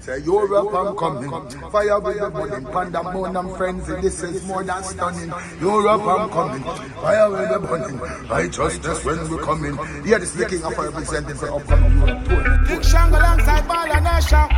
Say 0.00 0.18
Europe, 0.20 0.72
I'm 0.72 0.96
coming. 0.96 1.30
Fire 1.70 2.00
with 2.00 2.18
the 2.18 2.30
burning. 2.30 2.64
Pandemonium 2.64 3.54
frenzy. 3.54 3.94
This 4.00 4.22
is 4.22 4.42
more 4.46 4.64
than 4.64 4.82
stunning. 4.82 5.30
Europe, 5.60 6.02
I'm 6.02 6.30
coming. 6.30 6.62
Fire 6.62 7.30
with 7.30 7.48
the 7.50 7.58
burning. 7.60 7.98
Righteousness 8.28 9.04
when 9.04 9.30
we 9.30 9.38
coming. 9.44 9.76
Yeah, 10.06 10.16
this 10.16 10.30
is 10.34 10.36
the 10.36 10.46
king 10.46 10.64
of 10.64 10.78
representing 10.78 11.36
the 11.36 11.54
upcoming 11.54 11.98
Europe 11.98 12.24
tour. 12.24 12.58
Big 12.66 12.82
Shang 12.82 13.12
alongside 13.12 13.68
Bala 13.68 14.00
Nasha. 14.00 14.48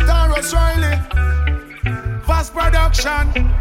Tarrus 0.00 0.52
Riley. 0.54 0.96
Fast 2.24 2.54
production. 2.54 3.52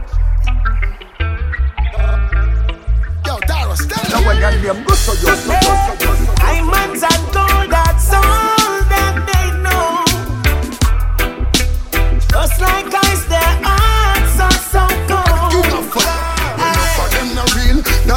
Yo, 3.26 3.36
Tarrus, 3.44 3.84
tell 3.90 4.22
Now 4.22 4.28
when 4.28 4.38
your 4.40 4.74
name 4.74 4.84
goes 4.86 5.00
so 5.00 5.12
you 5.20 5.36
Diamonds 6.38 7.04
and 7.04 7.34
gold, 7.34 7.70
that's 7.70 8.14
all 8.14 8.65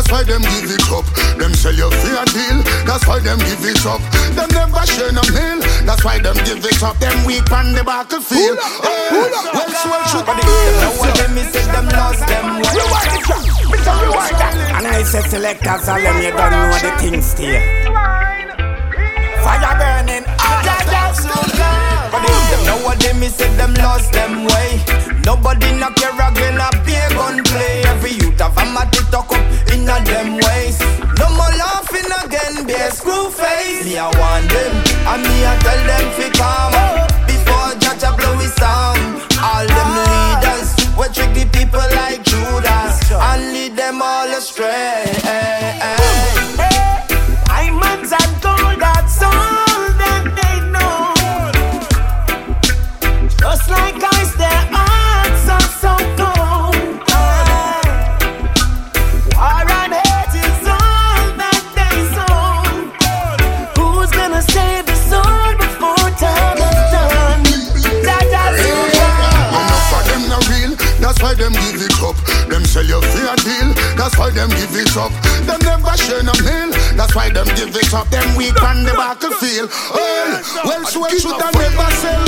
that's 0.09 0.25
why 0.25 0.33
them 0.33 0.41
give 0.41 0.71
it 0.73 0.89
up. 0.89 1.05
Them 1.37 1.53
sell 1.53 1.75
you 1.75 1.91
for 1.91 2.17
a 2.17 2.25
deal, 2.33 2.65
that's 2.89 3.07
why 3.07 3.21
them 3.21 3.37
give 3.45 3.61
it 3.61 3.85
up. 3.85 4.01
Them 4.33 4.48
never 4.57 4.87
share 4.87 5.12
no 5.12 5.21
meal, 5.37 5.61
that's 5.84 6.03
why 6.03 6.19
them 6.19 6.34
give 6.48 6.65
it 6.65 6.83
up. 6.83 6.97
Them 6.97 7.27
weak 7.27 7.53
on 7.53 7.75
the 7.75 7.84
battlefield. 7.84 8.57
Hey, 8.57 9.29
well, 9.53 9.69
swell 9.69 10.05
should 10.09 10.25
But 10.25 10.41
them 10.41 10.48
know 10.81 10.97
what 10.97 11.15
them 11.15 11.37
is, 11.37 11.53
said 11.53 11.69
them 11.75 11.89
lost 11.93 12.27
them 12.27 12.57
way. 12.57 13.12
And 14.81 14.87
I 14.87 15.03
said 15.05 15.29
selectors, 15.29 15.89
all 15.89 16.01
them 16.01 16.23
you 16.23 16.31
don't 16.31 16.53
know 16.53 16.73
the 16.73 16.91
things 16.97 17.37
here. 17.37 17.61
Fire 19.45 19.77
burning, 19.77 20.25
all 20.25 20.65
of 20.65 21.53
them 21.53 21.98
so 22.19 22.27
good. 22.27 22.35
But 22.35 22.51
them, 22.51 22.51
them 22.51 22.67
know 22.67 22.85
what 22.85 22.99
them 23.01 23.23
is, 23.23 23.35
said 23.35 23.55
them 23.59 23.75
lost 23.75 24.13
them 24.13 24.45
way. 24.45 24.83
Nobody 25.25 25.73
knock 25.79 25.99
your 26.01 26.15
again, 26.15 26.59
a 26.59 26.69
beer 26.84 27.09
gun 27.11 27.42
play. 27.45 27.83
Every 27.84 28.12
youth 28.12 28.41
have 28.41 28.56
a 28.56 28.65
matty 28.73 29.03
tuck 29.11 29.31
up 29.31 29.45
in 29.73 29.89
a 29.89 29.98
them 30.05 30.39
ways. 30.41 30.79
No 31.19 31.29
more 31.37 31.55
laughing 31.59 32.11
again, 32.25 32.67
be 32.67 32.75
a 32.75 32.91
screw 32.91 33.31
face. 33.31 33.84
Me 33.84 33.98
I 33.98 34.09
want 34.19 34.48
them, 34.51 34.73
and 35.12 35.23
me 35.23 35.37
I 35.47 35.55
tell 35.62 35.83
them 35.87 36.07
fi 36.17 36.29
calm. 36.39 36.73
Before 37.27 37.70
judge 37.79 38.03
a 38.03 38.11
blow 38.17 38.37
his 38.39 38.55
song. 38.55 38.97
All 39.39 39.67
them 39.67 39.92
ah. 39.95 40.41
leaders, 40.41 40.70
we 40.98 41.05
trick 41.14 41.33
the 41.35 41.47
people 41.57 41.87
like 41.95 42.23
Judas 42.25 43.11
and 43.12 43.53
lead 43.53 43.77
them 43.77 44.03
all 44.03 44.29
astray. 44.35 45.08
That's 74.09 74.20
why 74.20 74.31
them 74.31 74.48
give 74.48 74.73
it 74.73 74.97
up. 74.97 75.12
Them 75.45 75.61
never 75.69 75.95
share 76.01 76.23
no 76.23 76.33
meal, 76.41 76.73
that's 76.97 77.14
why 77.14 77.28
them 77.28 77.45
give 77.53 77.77
it 77.77 77.92
up. 77.92 78.09
Them 78.09 78.25
weak 78.37 78.56
on 78.62 78.83
the 78.83 78.97
battlefield. 78.97 79.69
Hey, 79.69 80.41
well, 80.64 80.83
swell 80.87 81.12
should 81.12 81.37
I 81.37 81.53
never 81.53 81.91
sell. 82.01 82.25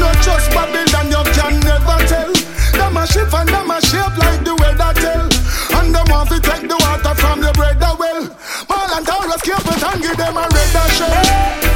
Not 0.00 0.16
just 0.24 0.48
Babylon, 0.48 1.12
you 1.12 1.20
can 1.36 1.60
never 1.60 2.00
tell. 2.08 2.32
Them 2.72 2.96
a 2.96 3.06
shift 3.06 3.34
and 3.34 3.50
them 3.50 3.70
a 3.70 3.84
shape 3.84 4.16
like 4.16 4.44
the 4.48 4.56
weather 4.64 4.96
tell. 4.96 5.28
And 5.76 5.94
them 5.94 6.06
want 6.08 6.30
to 6.30 6.40
take 6.40 6.66
the 6.66 6.80
water 6.80 7.14
from 7.14 7.42
the 7.42 7.52
bread 7.52 7.76
well. 7.80 8.24
Ball 8.64 8.88
and 8.96 9.04
Tarrus 9.04 9.42
keep 9.44 9.60
it 9.60 9.82
and 9.92 10.00
give 10.00 10.16
them 10.16 10.38
a 10.38 10.48
red 10.48 10.90
shell. 10.96 11.69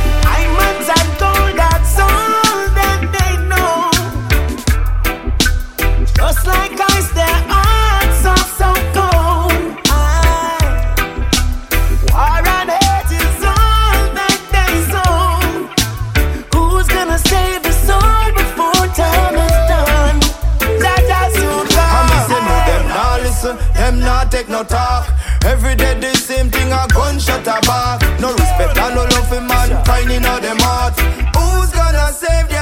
No 24.54 24.62
talk. 24.62 25.10
Every 25.44 25.74
day 25.74 25.98
the 25.98 26.14
same 26.14 26.48
thing, 26.48 26.70
a 26.70 26.86
gunshot 26.94 27.46
a 27.54 27.58
back. 27.66 27.98
No 28.20 28.30
respect 28.32 28.78
and 28.78 28.94
no 28.94 29.02
love 29.02 29.28
for 29.28 29.40
mankind 29.40 30.10
in 30.12 30.24
all 30.24 30.40
them 30.40 30.58
hearts. 30.60 30.98
Who's 31.34 31.70
gonna 31.78 32.06
save 32.12 32.53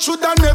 should 0.00 0.24
I 0.24 0.49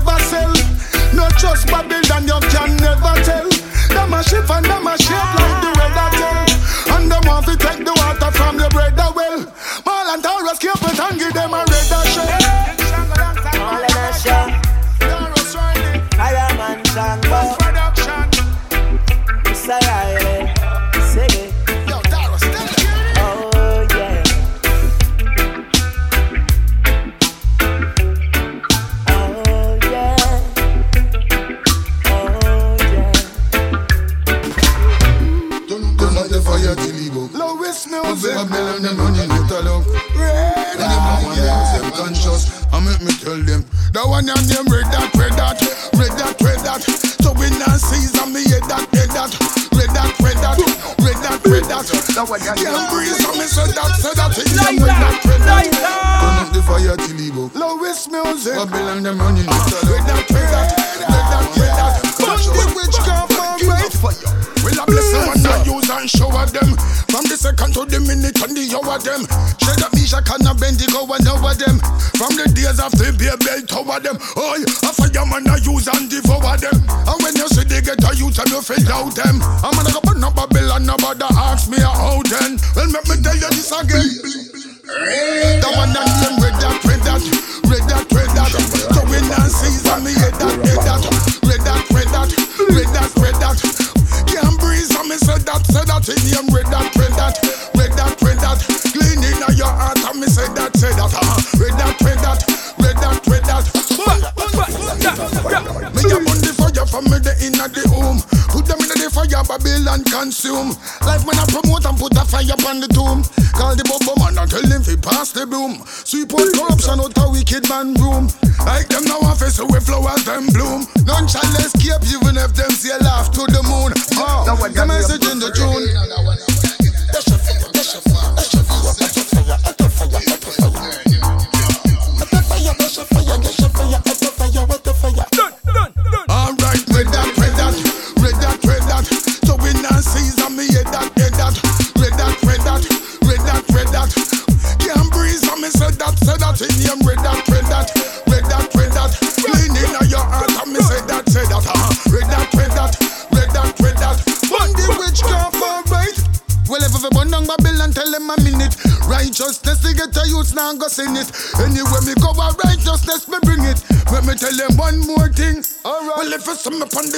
Alright. 166.67 166.93
Well, 166.93 167.14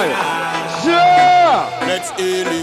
Selassie. 0.00 1.86
Let's 1.86 2.10
heal 2.12 2.46
him. 2.46 2.59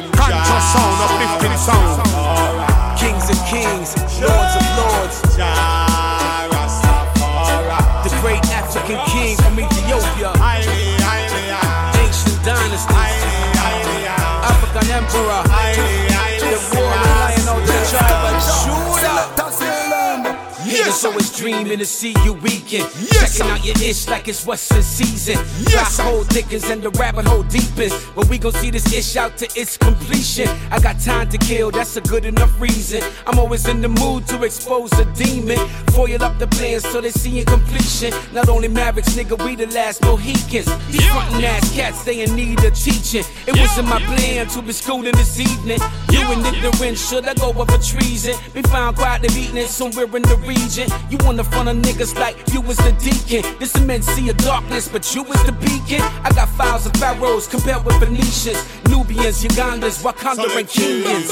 Haters 20.98 21.06
always 21.06 21.38
dreaming 21.38 21.78
to 21.78 21.86
see 21.86 22.16
you 22.24 22.34
weaken. 22.34 22.84
Checking 23.12 23.46
out 23.52 23.64
your 23.64 23.76
ish 23.84 24.08
like 24.08 24.28
it's 24.28 24.46
what's 24.46 24.72
in 24.72 24.82
season. 24.82 25.36
Yes. 25.70 26.00
hole 26.00 26.24
thickens 26.24 26.70
and 26.72 26.82
the 26.82 26.90
rabbit 26.92 27.26
hole 27.26 27.44
deepens. 27.44 27.94
But 28.16 28.28
we 28.30 28.40
gon' 28.40 28.54
see 28.54 28.72
this 28.72 28.92
ish 28.92 29.16
out 29.16 29.38
to 29.38 29.46
its 29.56 29.78
completion. 29.78 30.48
I 30.72 30.80
got 30.80 31.00
time 31.00 31.30
to 31.30 31.38
kill, 31.38 31.70
that's 31.70 31.98
a 31.98 32.02
good 32.02 32.26
enough 32.26 32.60
reason. 32.60 33.04
I'm 33.28 33.38
always 33.38 33.68
in 33.68 33.82
the 33.82 33.90
mood 33.90 34.28
to 34.30 34.44
expose 34.44 34.92
a 34.94 35.06
demon. 35.14 35.60
Foil 35.92 36.24
up 36.24 36.40
the 36.40 36.48
plans 36.48 36.84
so 36.88 37.00
they 37.00 37.12
see 37.12 37.40
in 37.40 37.46
completion. 37.46 38.12
Not 38.34 38.50
only 38.50 38.68
Mavericks, 38.68 39.14
nigga, 39.16 39.38
we 39.46 39.56
the 39.56 39.68
last 39.68 40.02
Mohicans. 40.02 40.66
These 40.88 41.06
frontin' 41.06 41.44
ass 41.44 41.76
cats, 41.76 42.04
they 42.06 42.24
in 42.24 42.36
need 42.36 42.64
of 42.64 42.74
teaching. 42.74 43.24
It 43.46 43.56
wasn't 43.56 43.88
my 43.88 44.00
plan 44.02 44.48
to 44.48 44.62
be 44.64 44.72
schooling 44.72 45.16
this 45.16 45.40
evening. 45.40 45.80
You 46.10 46.22
and 46.32 46.46
ignorance, 46.56 47.08
should 47.08 47.28
I 47.28 47.36
go 47.36 47.50
over 47.50 47.78
treason? 47.78 48.36
Be 48.54 48.64
found 48.64 48.98
quietly 48.98 49.30
beating 49.30 49.58
it 49.58 49.68
somewhere 49.68 50.06
in 50.16 50.24
the 50.24 50.38
region. 50.48 50.87
You 51.10 51.18
on 51.28 51.36
the 51.36 51.44
front 51.44 51.70
of 51.70 51.78
niggas 51.78 52.18
like 52.20 52.36
you 52.54 52.62
was 52.62 52.78
the 52.78 52.92
deacon. 53.00 53.44
This 53.60 53.76
immense 53.76 54.06
sea 54.08 54.30
of 54.30 54.38
darkness, 54.38 54.88
but 54.88 55.14
you 55.16 55.24
was 55.24 55.42
the 55.46 55.52
beacon. 55.54 56.02
I 56.24 56.32
got 56.34 56.50
files 56.50 56.86
of 56.86 56.94
pharaohs 56.94 57.48
compared 57.48 57.84
with 57.86 57.96
Phoenicians, 58.00 58.64
Nubians, 58.90 59.44
Ugandans, 59.44 60.04
Wakanda, 60.04 60.48
and 60.58 60.68
Kenyans. 60.68 61.32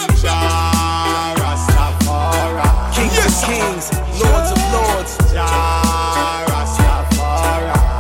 Kings 2.96 3.18
of 3.20 3.34
kings, 3.46 3.92
lords 4.22 4.52
of 4.52 4.60
lords. 4.72 5.18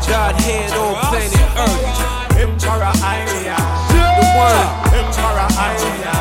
God 0.07 0.35
head 0.41 0.71
on 0.71 0.95
planet 1.09 1.33
Earth. 1.57 2.37
Emperor. 2.37 2.93
The 3.91 4.25
one, 4.35 4.67
Emperor. 4.93 6.14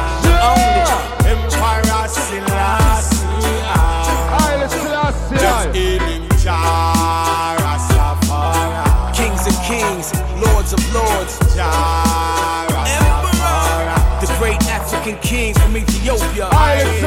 African 15.04 15.28
king 15.28 15.52
from 15.52 15.76
Ethiopia. 15.76 16.49
Ancient 16.49 17.04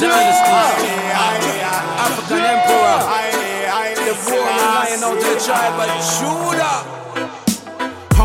dynasties. 0.00 0.82
African 2.02 2.42
emperor. 2.42 2.98
The 3.94 4.10
warrior 4.26 4.50
lion 4.50 4.98
of 5.04 5.22
the 5.22 5.38
tribe 5.38 5.78
of 5.78 5.86
Judah. 6.18 7.01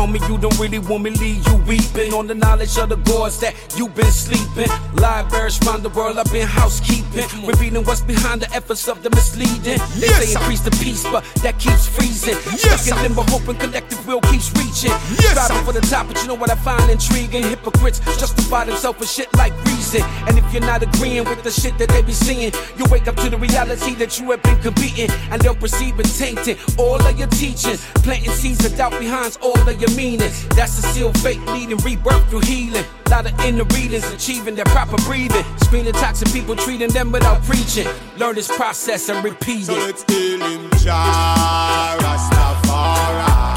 Homie, 0.08 0.26
you 0.26 0.38
don't 0.38 0.58
really 0.58 0.78
want 0.78 1.02
me 1.02 1.10
leave 1.10 1.46
you 1.46 1.56
weeping 1.68 2.14
on 2.14 2.26
the 2.26 2.34
knowledge 2.34 2.78
of 2.78 2.88
the 2.88 2.96
gods 2.96 3.38
that 3.40 3.54
you've 3.76 3.94
been 3.94 4.10
sleeping. 4.10 4.70
Libraries 4.94 5.60
round 5.66 5.82
the 5.82 5.90
world, 5.90 6.16
I've 6.16 6.32
been 6.32 6.46
housekeeping, 6.46 7.26
revealing 7.44 7.84
what's 7.84 8.00
behind 8.00 8.40
the 8.40 8.50
efforts 8.54 8.88
of 8.88 9.02
the 9.02 9.10
misleading. 9.10 9.78
They 10.00 10.08
Yes, 10.08 10.32
say 10.32 10.32
increase 10.32 10.60
the 10.60 10.70
peace, 10.82 11.02
but 11.04 11.24
that 11.42 11.58
keeps 11.58 11.86
freezing. 11.88 12.38
Yes, 12.56 12.86
Stuck 12.86 12.96
in 12.96 13.02
limbo, 13.02 13.22
hoping 13.28 13.56
collective 13.56 14.06
will 14.06 14.22
keeps 14.22 14.50
reaching. 14.56 14.96
Yes, 15.20 15.32
Striving 15.36 15.64
for 15.66 15.72
the 15.72 15.82
top, 15.82 16.08
but 16.08 16.16
you 16.22 16.28
know 16.28 16.34
what 16.36 16.50
I 16.50 16.54
find 16.56 16.90
intriguing? 16.90 17.42
Hypocrites 17.42 18.00
justify 18.18 18.64
themselves 18.64 18.98
with 19.00 19.10
shit 19.10 19.28
like 19.36 19.52
reason. 19.66 20.02
And 20.26 20.38
if 20.38 20.50
you're 20.54 20.62
not 20.62 20.82
agreeing 20.82 21.24
with 21.24 21.42
the 21.42 21.50
shit 21.50 21.76
that 21.76 21.90
they 21.90 22.00
be 22.00 22.12
seeing, 22.12 22.52
you 22.78 22.84
wake 22.90 23.08
up 23.08 23.16
to 23.16 23.28
the 23.28 23.36
reality 23.36 23.94
that 23.96 24.18
you 24.18 24.30
have 24.30 24.42
been 24.42 24.58
competing, 24.62 25.10
and 25.30 25.42
they'll 25.42 25.54
perceive 25.54 26.00
it 26.00 26.08
tainted. 26.16 26.56
All 26.78 26.96
of 26.96 27.18
your 27.18 27.28
teachings, 27.28 27.84
planting 28.00 28.32
seeds 28.32 28.64
of 28.64 28.74
doubt 28.74 28.98
behind 28.98 29.36
all 29.42 29.68
of 29.68 29.78
your 29.78 29.90
meaning. 29.98 30.30
That's 30.54 30.76
the 30.78 30.82
seal 30.94 31.12
fate 31.14 31.44
leading 31.48 31.78
rebirth 31.78 32.30
through 32.30 32.46
healing. 32.46 32.84
A 33.06 33.10
lot 33.10 33.26
of 33.26 33.34
inner 33.40 33.64
readings, 33.74 34.06
achieving 34.14 34.54
their 34.54 34.70
proper 34.76 34.96
breathing. 35.02 35.44
Screening 35.64 35.92
toxic 35.92 36.32
people, 36.32 36.54
treating 36.54 36.90
them 36.90 37.10
without 37.10 37.42
preaching. 37.42 37.88
Learn 38.16 38.36
this 38.36 38.46
process 38.46 39.08
and 39.08 39.24
repeat 39.24 39.62
it. 39.62 39.74
So 39.74 39.88
it's 39.88 40.04
healing. 40.06 40.70
heal 40.78 40.94
him, 40.94 41.50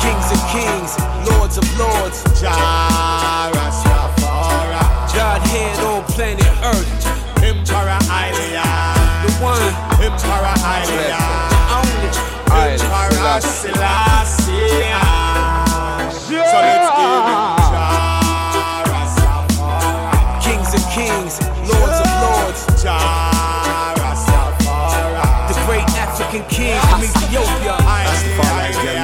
Kings 0.02 0.28
of 0.34 0.42
kings, 0.50 0.92
lords 1.30 1.58
of 1.62 1.68
lords. 1.78 2.18
Jah 2.42 3.54
Rastafari. 3.54 4.82
Godhead 5.14 5.80
on 5.86 6.04
planet 6.16 6.54
Earth. 6.74 6.90
Emperor 7.46 8.02
Haile. 8.10 8.48
The 9.22 9.32
one. 9.46 9.74
Emperor 10.02 10.58
Haile. 10.66 11.06
The 11.54 11.70
only. 11.78 12.10
Emperor 12.74 13.42
Selassie. 13.42 15.11
Kings 20.44 20.74
and 20.74 20.86
kings, 20.92 21.34
lords 21.70 22.00
of 22.02 22.10
lords. 22.22 22.62
The 25.48 25.56
great 25.66 25.88
African 25.98 26.44
king 26.50 26.80
from 26.90 27.04
Ethiopia. 27.04 27.76
Ancient. 27.78 28.40
African. 28.82 29.02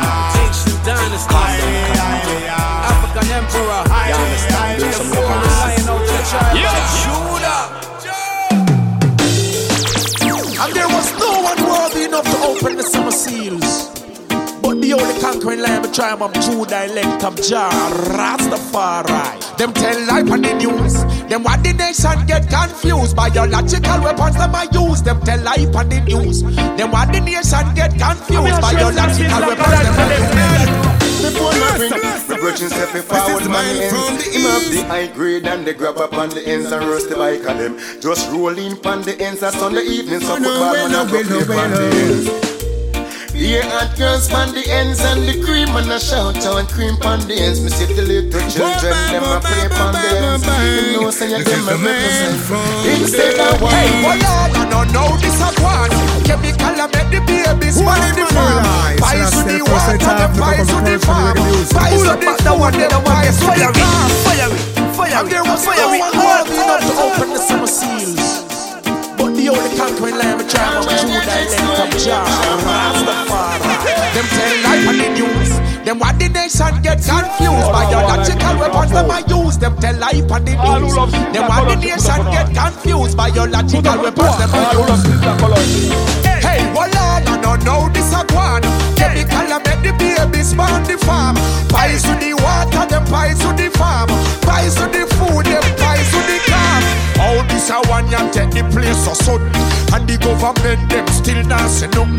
And 10.60 10.74
there 10.74 10.88
was 10.88 11.14
no 11.20 11.42
one 11.42 11.64
worthy 11.70 12.04
enough 12.06 12.26
to 12.26 12.38
open 12.46 12.76
the 12.78 12.84
summer 12.84 13.12
seals. 13.12 13.97
But 14.88 15.00
the 15.00 15.04
only 15.04 15.20
conquering 15.20 15.60
lion 15.60 15.84
of 15.84 15.92
tribe 15.92 16.22
of 16.22 16.34
Judah, 16.34 16.86
elect 16.86 17.24
of 17.26 17.36
Jah, 17.36 17.70
Rastafari. 18.16 19.58
Them 19.58 19.74
tell 19.74 20.00
life 20.08 20.32
on 20.32 20.42
the 20.42 20.54
news. 20.54 21.04
Them 21.28 21.44
want 21.44 21.64
the 21.64 21.74
nation 21.74 22.26
get 22.26 22.48
confused. 22.48 23.14
By 23.14 23.30
biological 23.30 24.00
weapons 24.02 24.38
them 24.38 24.56
I 24.56 24.68
use. 24.72 25.02
Them 25.02 25.20
tell 25.22 25.42
life 25.44 25.76
on 25.76 25.90
the 25.90 26.00
news. 26.02 26.42
Them 26.42 26.92
want 26.92 27.12
the 27.12 27.20
nation 27.20 27.68
get 27.76 27.92
confused. 28.00 28.62
Biological 28.62 29.42
weapons 29.44 29.80
them 29.84 29.96
I 29.98 30.64
use. 30.64 30.88
Before 31.18 31.52
my 31.52 31.78
ring, 31.78 31.92
the 31.92 32.38
virgin 32.40 32.70
step 32.70 32.90
forward 33.04 33.50
man 33.52 33.76
ends. 33.84 34.24
Him 34.24 34.42
have 34.44 34.72
the 34.72 34.84
high 34.88 35.08
grade 35.08 35.48
and 35.48 35.68
the 35.68 35.74
grab 35.74 35.98
up 35.98 36.14
on 36.14 36.30
the 36.30 36.48
ends 36.48 36.72
and 36.72 36.86
roast 36.86 37.10
the 37.10 37.16
bike 37.16 37.46
on 37.50 37.58
them. 37.58 37.78
Just 38.00 38.32
rolling 38.32 38.80
on 38.86 39.02
the 39.02 39.20
ends 39.20 39.44
on 39.44 39.52
Sunday 39.52 39.84
evening, 39.84 40.22
so 40.22 40.38
football 40.38 40.72
when 40.72 40.96
I 40.96 41.04
go 41.12 41.44
play 41.44 41.58
on 41.58 41.72
the 41.72 41.92
ends. 41.92 42.57
Yeah, 43.38 43.62
hot 43.70 43.94
girls 43.94 44.34
on 44.34 44.50
the 44.50 44.66
ends 44.66 44.98
and 45.06 45.22
the 45.22 45.38
cream 45.46 45.70
and 45.78 45.86
I 45.94 46.02
shout 46.02 46.42
out 46.42 46.66
cream 46.74 46.98
on 47.06 47.22
the 47.30 47.38
ends. 47.38 47.62
Me 47.62 47.70
see 47.70 47.86
the 47.86 48.02
little 48.02 48.34
children, 48.50 48.98
them 49.14 49.30
a 49.30 49.38
play 49.38 49.70
on 49.78 49.94
the 49.94 50.10
ends. 50.10 50.42
You 50.42 51.06
know, 51.06 51.14
say 51.14 51.30
you 51.30 51.46
them 51.46 51.70
a 51.70 51.78
represent. 51.78 52.34
Instead 52.98 53.38
of 53.38 53.62
one. 53.62 53.70
Hey, 53.78 53.94
well, 54.02 54.18
Lord, 54.18 54.58
I 54.58 54.64
don't 54.74 54.90
know 54.90 55.14
this 55.22 55.38
a 55.38 55.54
one. 55.62 55.94
Chemical, 56.26 56.82
I 56.82 56.90
make 56.90 57.14
the 57.14 57.22
babies 57.30 57.78
born 57.78 58.02
if 58.10 58.18
the 58.18 58.26
farm. 58.34 58.66
Pies 58.98 59.30
that's 59.30 59.46
to 59.46 59.54
the 59.54 59.66
water, 59.70 60.02
the 60.02 60.28
pies 60.34 60.66
to 60.74 60.78
the 60.82 60.98
farm. 61.06 61.38
Pies 61.38 62.02
to 62.02 62.18
the 62.18 62.34
the 62.42 62.54
one, 62.58 62.74
the 62.74 62.98
one, 63.06 63.22
the 63.22 63.38
fire 63.38 63.70
it, 63.70 64.18
fire 64.26 64.50
it, 64.50 64.66
fire 64.98 65.14
And 65.14 65.30
there 65.30 65.46
was 65.46 65.62
fire 65.62 65.78
no 65.78 65.94
it, 65.94 66.02
one 66.02 66.14
fire 66.18 66.42
worthy 66.42 66.58
enough 66.58 66.82
to 66.90 66.94
open 67.06 67.30
the 67.38 67.42
summer 67.46 67.70
seals. 67.70 68.47
But 69.48 69.56
the 69.56 69.64
only 69.64 69.78
conquering 69.78 70.18
lion 70.20 70.42
of 70.42 70.50
tribe 70.50 70.84
of 70.84 70.92
Judah, 70.92 71.24
elect 71.24 71.80
of 71.80 71.92
Jah, 72.04 72.28
Rastafari. 72.68 73.64
Them 74.12 74.28
tell 74.28 74.56
life 74.68 74.88
on 74.92 74.98
the 75.00 75.08
news. 75.16 75.50
Them 75.88 76.00
want 76.00 76.20
the 76.20 76.28
nation 76.28 76.82
get 76.84 77.00
confused. 77.00 77.72
Biological 77.72 78.56
weapons 78.60 78.92
them 78.92 79.12
I 79.12 79.24
use. 79.24 79.58
Them 79.58 79.76
tell 79.80 79.96
life 79.96 80.32
on 80.32 80.44
the 80.44 80.52
news. 80.52 80.96
Them 81.32 81.48
want 81.48 81.64
the 81.72 81.76
nation 81.80 82.22
get 82.28 82.52
confused. 82.52 83.16
Biological 83.16 83.98
weapons 84.04 84.36
them 84.36 84.52
I 84.52 84.76
use. 84.76 85.04
Hey, 86.44 86.60
well, 86.76 86.92
Lord, 86.92 87.24
I 87.24 87.40
don't 87.40 87.64
know 87.64 87.88
this 87.96 88.12
a 88.12 88.28
one. 88.36 88.68
Chemical, 89.00 89.48
I 89.48 89.64
make 89.64 89.80
the 89.80 89.96
babies 89.96 90.52
born 90.60 90.84
the 90.84 91.00
farm. 91.08 91.40
Pies 91.72 92.04
to 92.04 92.12
the 92.20 92.36
water, 92.36 92.84
them 92.92 93.06
pies 93.08 93.40
to 93.40 93.56
the 93.56 93.72
farm. 93.80 94.12
Pies 94.44 94.76
to 94.76 94.92
the 94.92 95.08
food, 95.16 95.48
them 95.48 95.64
All 97.20 97.42
this 97.50 97.70
a 97.70 97.82
one 97.90 98.10
ya 98.12 98.30
take 98.32 98.52
the 98.52 98.64
place 98.70 99.06
so 99.06 99.14
sudden. 99.14 99.50
And 99.94 100.08
the 100.08 100.18
government 100.20 100.90
them 100.90 101.08
still 101.08 101.42
dancing 101.48 101.96
up. 101.98 102.10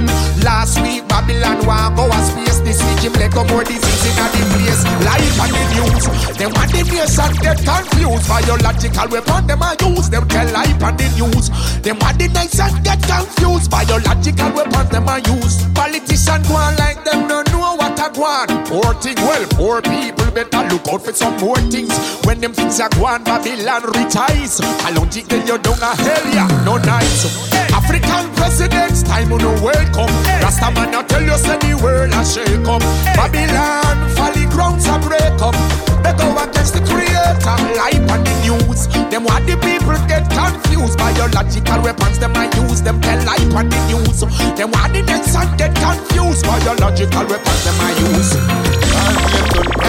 Last 0.43 0.81
week 0.83 1.07
Babylon 1.07 1.64
want 1.67 1.97
go 1.97 2.07
a 2.09 2.19
space. 2.26 2.59
This 2.67 2.81
week 2.83 3.07
him 3.07 3.14
let 3.14 3.33
go 3.33 3.45
more 3.45 3.64
disease 3.64 4.05
in 4.09 4.14
the 4.19 4.43
place. 4.52 4.83
Life 5.07 5.38
on 5.38 5.50
the 5.55 5.64
news. 5.76 6.05
Them 6.37 6.50
want 6.57 6.73
the 6.73 6.83
nation 6.83 7.33
get 7.45 7.59
confused. 7.62 8.26
Biological 8.28 9.09
weapon 9.12 9.47
them 9.47 9.62
a 9.62 9.71
use. 9.87 10.09
Them 10.09 10.26
tell 10.28 10.49
life 10.50 10.83
on 10.83 10.97
the 10.97 11.09
news. 11.14 11.47
Them 11.85 11.99
want 12.00 12.19
the 12.19 12.28
nation 12.35 12.73
get 12.83 13.00
confused. 13.05 13.71
Biological 13.71 14.50
weapons 14.57 14.90
them 14.90 15.09
a 15.09 15.17
use. 15.31 15.62
Politician 15.75 16.43
go 16.49 16.59
like 16.81 17.05
them 17.05 17.28
no 17.28 17.43
know 17.69 17.77
what 17.77 17.97
go 18.15 18.25
on. 18.25 18.49
Poor 18.67 18.95
thing, 18.95 19.17
well, 19.17 19.45
poor 19.53 19.83
people 19.83 20.31
better 20.33 20.63
look 20.73 20.87
out 20.89 21.03
for 21.05 21.13
some 21.13 21.37
more 21.39 21.61
things. 21.73 21.93
When 22.25 22.41
them 22.41 22.53
things 22.53 22.81
are 22.81 22.89
gone, 22.91 23.25
Babylon 23.25 23.83
retires. 23.93 24.61
I 24.87 24.93
don't 24.95 25.13
think 25.13 25.29
that 25.29 25.47
you're 25.47 25.59
down 25.59 25.81
a 25.81 25.93
hell, 25.97 26.25
yeah, 26.33 26.49
no 26.65 26.77
nice. 26.79 27.27
African 27.73 28.25
presidents, 28.37 29.03
time 29.03 29.33
on 29.33 29.41
the 29.41 29.53
world 29.61 29.89
come. 29.93 30.13
Rasta 30.43 30.71
man, 30.73 30.95
I 30.95 31.03
tell 31.05 31.23
you, 31.23 31.37
say 31.37 31.59
the 31.59 31.77
world 31.83 32.13
a 32.13 32.25
shake 32.25 32.69
up. 32.69 32.83
Babylon, 33.17 33.97
folly 34.17 34.47
grounds 34.49 34.87
a 34.89 34.97
break 34.99 35.41
up. 35.45 35.57
They 36.03 36.15
go 36.17 36.29
against 36.39 36.75
the 36.75 36.83
creator, 36.89 37.57
life 37.77 38.07
on 38.09 38.25
the 38.25 38.35
news. 38.47 38.87
Them 39.11 39.25
want 39.25 39.45
the 39.47 39.57
people 39.61 39.99
get 40.07 40.25
confused. 40.31 40.97
by 40.97 41.11
your 41.19 41.29
logical 41.31 41.83
weapons, 41.83 42.19
them 42.19 42.37
I 42.37 42.47
use. 42.65 42.81
Them 42.81 43.01
tell 43.01 43.19
life 43.27 43.55
on 43.55 43.69
the 43.69 43.81
news. 43.91 44.21
Them 44.57 44.71
want 44.71 44.93
the 44.95 45.03
nation 45.03 45.49
get 45.59 45.75
confused. 45.75 46.47
by 46.47 46.59
your 46.65 46.77
logical 46.77 47.27
weapons, 47.27 47.58
them 47.65 47.79
I 47.81 47.91
use. 48.12 48.33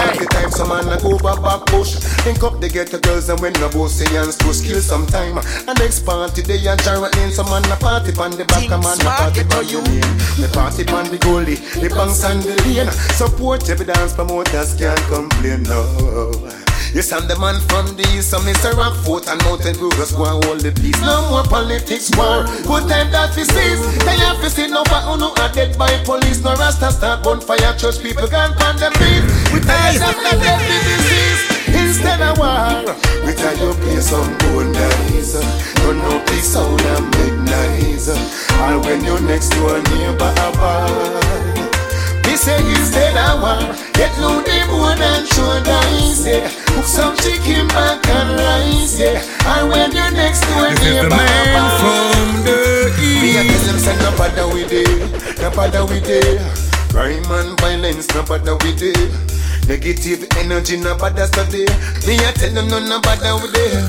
Every 0.00 0.26
time 0.26 0.50
some 0.50 0.68
man 0.68 0.88
a 0.88 1.00
go 1.00 1.18
back 1.18 1.66
push 1.66 1.96
Link 2.24 2.42
up 2.42 2.60
the 2.60 2.68
ghetto 2.68 2.98
girls 2.98 3.28
and 3.28 3.40
when 3.40 3.52
no 3.54 3.68
bossy 3.70 4.06
hands 4.14 4.36
to 4.36 4.52
skill 4.52 4.80
some 4.80 5.06
time. 5.06 5.38
And 5.38 5.78
next 5.78 6.04
party 6.04 6.42
they 6.42 6.56
a 6.56 6.76
gyrating 6.76 7.30
Some 7.30 7.50
man 7.50 7.64
a 7.70 7.76
party 7.76 8.12
pan 8.12 8.32
the 8.32 8.44
back 8.44 8.66
a 8.66 8.78
man 8.78 9.00
a 9.00 9.04
party 9.04 9.44
pan 9.44 9.68
you. 9.68 9.82
mean 9.82 10.00
The 10.40 10.50
party 10.52 10.84
pan 10.84 11.10
the 11.10 11.18
goalie, 11.18 11.58
the 11.80 11.88
banks 11.88 12.24
and 12.24 12.42
the 12.42 12.54
lane. 12.62 12.90
Support 13.16 13.68
every 13.68 13.86
dance 13.86 14.14
promoters 14.14 14.74
can't 14.74 15.00
complain 15.08 15.62
no 15.64 16.69
Yes, 16.92 17.12
I'm 17.12 17.28
the 17.28 17.38
man 17.38 17.54
from 17.70 17.94
the 17.94 18.02
east, 18.18 18.30
so 18.34 18.38
Mr. 18.42 18.74
Rockfort 18.74 19.30
and 19.30 19.38
Mountain 19.46 19.78
View 19.78 19.90
just 19.94 20.16
go 20.18 20.26
and 20.26 20.42
hold 20.44 20.60
the 20.60 20.74
peace. 20.74 20.98
No 21.06 21.22
more 21.30 21.46
politics 21.46 22.10
war, 22.18 22.42
good 22.66 22.90
time 22.90 23.14
that 23.14 23.30
we 23.38 23.46
cease. 23.46 23.78
They 24.02 24.18
have 24.26 24.42
to 24.42 24.50
see 24.50 24.66
no 24.66 24.82
for 24.90 24.98
uno 25.06 25.30
are 25.38 25.52
dead 25.54 25.78
by 25.78 25.94
police. 26.02 26.42
No 26.42 26.50
rasta 26.58 26.90
start 26.90 27.22
bonfire, 27.22 27.78
church 27.78 28.02
people 28.02 28.26
can't 28.26 28.58
pan 28.58 28.74
them 28.82 28.90
beef. 28.98 29.22
We 29.54 29.62
tired 29.62 30.02
of 30.02 30.18
the 30.18 30.34
deadly 30.34 30.78
disease. 30.82 31.42
Instead 31.78 32.20
of 32.26 32.34
war, 32.42 32.82
we 33.22 33.38
tell 33.38 33.54
you 33.54 33.70
play 33.86 34.02
some 34.02 34.26
good 34.50 34.74
nice. 34.74 35.38
Don't 35.78 35.98
know 36.02 36.18
play 36.26 36.42
sound 36.42 36.82
and 36.82 37.06
make 37.14 37.38
noise. 37.46 38.10
And 38.10 38.82
when 38.82 39.04
you 39.06 39.14
next 39.30 39.54
to 39.54 39.62
a 39.72 39.78
neighbor 39.94 40.26
a 40.26 40.48
bar. 40.58 41.49
Me 42.26 42.36
say 42.36 42.58
instead 42.76 43.16
of 43.16 43.42
war, 43.42 43.60
get 43.94 44.12
low 44.18 44.40
the 44.40 44.58
bone 44.68 45.00
and 45.00 45.26
show 45.28 45.60
dice, 45.64 46.26
yeah. 46.26 46.48
Cook 46.66 46.84
some 46.84 47.16
chicken 47.18 47.66
back 47.68 48.06
and 48.06 48.30
rice, 48.38 48.98
yeah. 48.98 49.22
And 49.46 49.70
when 49.70 49.90
you 49.92 50.08
next 50.14 50.40
to 50.44 50.52
a 50.64 50.70
This 50.70 50.80
is 50.80 50.84
the 50.84 51.02
neighbor 51.02 51.16
man 51.16 51.70
from 51.80 52.44
the 52.44 52.56
east, 53.02 53.22
me 53.22 53.30
a 53.36 53.42
tell 53.44 53.64
them 53.66 53.78
say 53.78 53.96
no 53.98 54.10
bother 54.16 54.46
with 54.54 54.72
it, 54.72 55.40
no 55.40 55.50
bother 55.50 55.84
with 55.86 56.08
it. 56.08 56.40
Crime 56.90 57.30
and 57.30 57.58
violence, 57.60 58.08
no 58.14 58.22
bother 58.22 58.54
with 58.56 58.82
it. 58.82 59.10
Negative 59.68 60.26
energy, 60.38 60.76
no 60.76 60.96
bother 60.96 61.26
study. 61.26 61.64
Me 62.06 62.18
a 62.18 62.32
tell 62.32 62.52
them 62.52 62.68
no, 62.68 62.80
no 62.80 63.00
bother 63.00 63.34
with 63.40 63.54
it. 63.54 63.84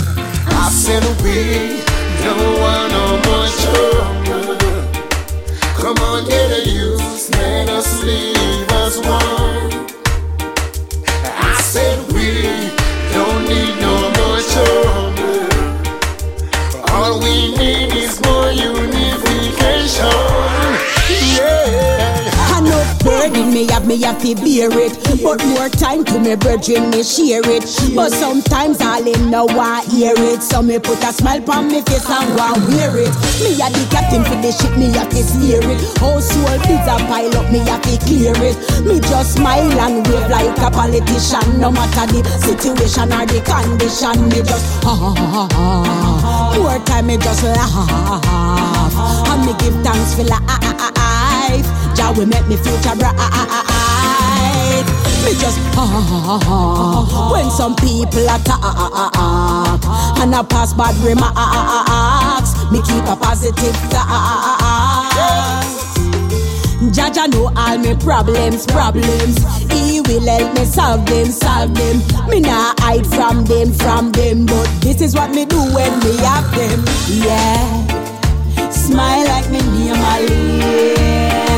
I 0.54 0.70
said 0.70 1.02
we 1.24 1.82
don't 2.22 2.60
want 2.62 2.92
no 2.94 3.04
more 3.26 3.50
trouble. 3.62 4.51
Come 5.82 5.98
on, 5.98 6.26
get 6.26 6.52
a 6.52 6.70
use, 6.70 7.32
let 7.32 7.68
us 7.70 8.04
live 8.04 8.72
as 8.84 9.00
one. 9.00 9.72
I 11.26 11.60
said 11.64 11.98
we 12.14 12.30
don't 13.12 13.44
need 13.50 13.82
no 13.82 13.96
more 14.20 14.42
trouble. 14.54 15.50
All 16.92 17.20
we 17.20 17.56
need 17.58 17.96
is 17.96 18.22
more 18.22 18.52
unification. 18.52 18.81
Burden 23.04 23.54
me 23.54 23.68
have 23.68 23.86
me 23.88 24.02
have 24.02 24.22
to 24.22 24.36
bear 24.36 24.72
it. 24.72 24.94
But 25.24 25.44
more 25.54 25.70
time 25.70 26.04
to 26.06 26.20
me 26.20 26.36
brethren 26.36 26.90
me 26.90 27.04
share 27.04 27.46
it. 27.46 27.66
But 27.96 28.12
sometimes 28.12 28.82
all 28.82 29.06
in 29.06 29.30
no 29.30 29.46
want 29.46 29.88
hear 29.88 30.14
it. 30.18 30.42
So 30.42 30.62
me 30.62 30.80
put 30.80 31.04
a 31.04 31.14
smile 31.14 31.44
on 31.52 31.68
me 31.68 31.82
face 31.82 32.10
and 32.10 32.28
go 32.38 32.44
and 32.54 32.62
wear 32.70 32.98
it. 32.98 33.14
Me 33.42 33.58
a 33.60 33.68
the 33.70 33.84
captain 33.92 34.24
for 34.24 34.38
the 34.42 34.52
ship 34.52 34.74
me 34.78 34.92
have 34.98 35.10
to 35.10 35.24
steer 35.24 35.62
it. 35.62 35.82
Household 36.00 36.62
bids 36.64 36.88
a 36.88 36.96
pile 37.10 37.36
up 37.38 37.52
me 37.52 37.60
have 37.70 37.82
to 37.84 37.98
clear 38.06 38.34
it. 38.42 38.58
Me 38.86 39.00
just 39.00 39.36
smile 39.36 39.80
and 39.80 40.06
wave 40.08 40.30
like 40.30 40.58
a 40.60 40.70
politician. 40.72 41.60
No 41.60 41.72
matter 41.72 42.06
the 42.12 42.22
situation 42.40 43.12
or 43.14 43.26
the 43.26 43.40
condition 43.46 44.30
Me 44.30 44.42
just 44.42 44.84
ha 44.84 44.94
ha 44.96 45.14
ha 45.16 45.48
ha 45.52 46.56
More 46.58 46.80
time 46.86 47.08
me 47.08 47.18
just 47.18 47.44
laugh. 47.44 47.72
And 49.30 49.46
me 49.46 49.54
give 49.60 49.76
thanks 49.84 50.16
for 50.16 50.24
life 50.24 51.21
Jah 51.96 52.12
will 52.16 52.26
make 52.28 52.48
me 52.48 52.58
future 52.58 52.96
bright. 52.96 53.16
Me 55.24 55.34
just 55.38 55.60
ah 55.78 57.30
when 57.32 57.50
some 57.52 57.76
people 57.76 58.26
attack 58.26 58.62
and 60.22 60.36
I 60.36 60.44
pass 60.50 60.74
bad 60.74 60.96
remarks. 61.06 62.54
Me 62.72 62.82
keep 62.82 63.06
a 63.06 63.16
positive 63.16 63.76
thought. 63.92 65.12
Jaja 66.92 67.28
know 67.32 67.52
all 67.56 67.78
me 67.78 67.96
problems, 68.04 68.66
problems. 68.66 69.38
He 69.72 70.02
will 70.02 70.26
help 70.26 70.54
me 70.58 70.66
solve 70.66 71.06
them, 71.06 71.28
solve 71.28 71.74
them. 71.76 72.02
Me 72.28 72.40
nah 72.40 72.74
hide 72.80 73.06
from 73.06 73.46
them, 73.46 73.72
from 73.72 74.12
them. 74.12 74.46
But 74.48 74.68
this 74.82 75.00
is 75.02 75.14
what 75.16 75.30
me 75.32 75.46
do 75.46 75.62
when 75.76 76.00
me 76.00 76.18
have 76.18 76.50
them. 76.56 76.84
Yeah, 77.08 78.70
smile 78.72 79.26
like 79.28 79.50
me 79.52 79.62
near 79.78 79.96
my 79.96 80.22
Ali. 80.22 81.51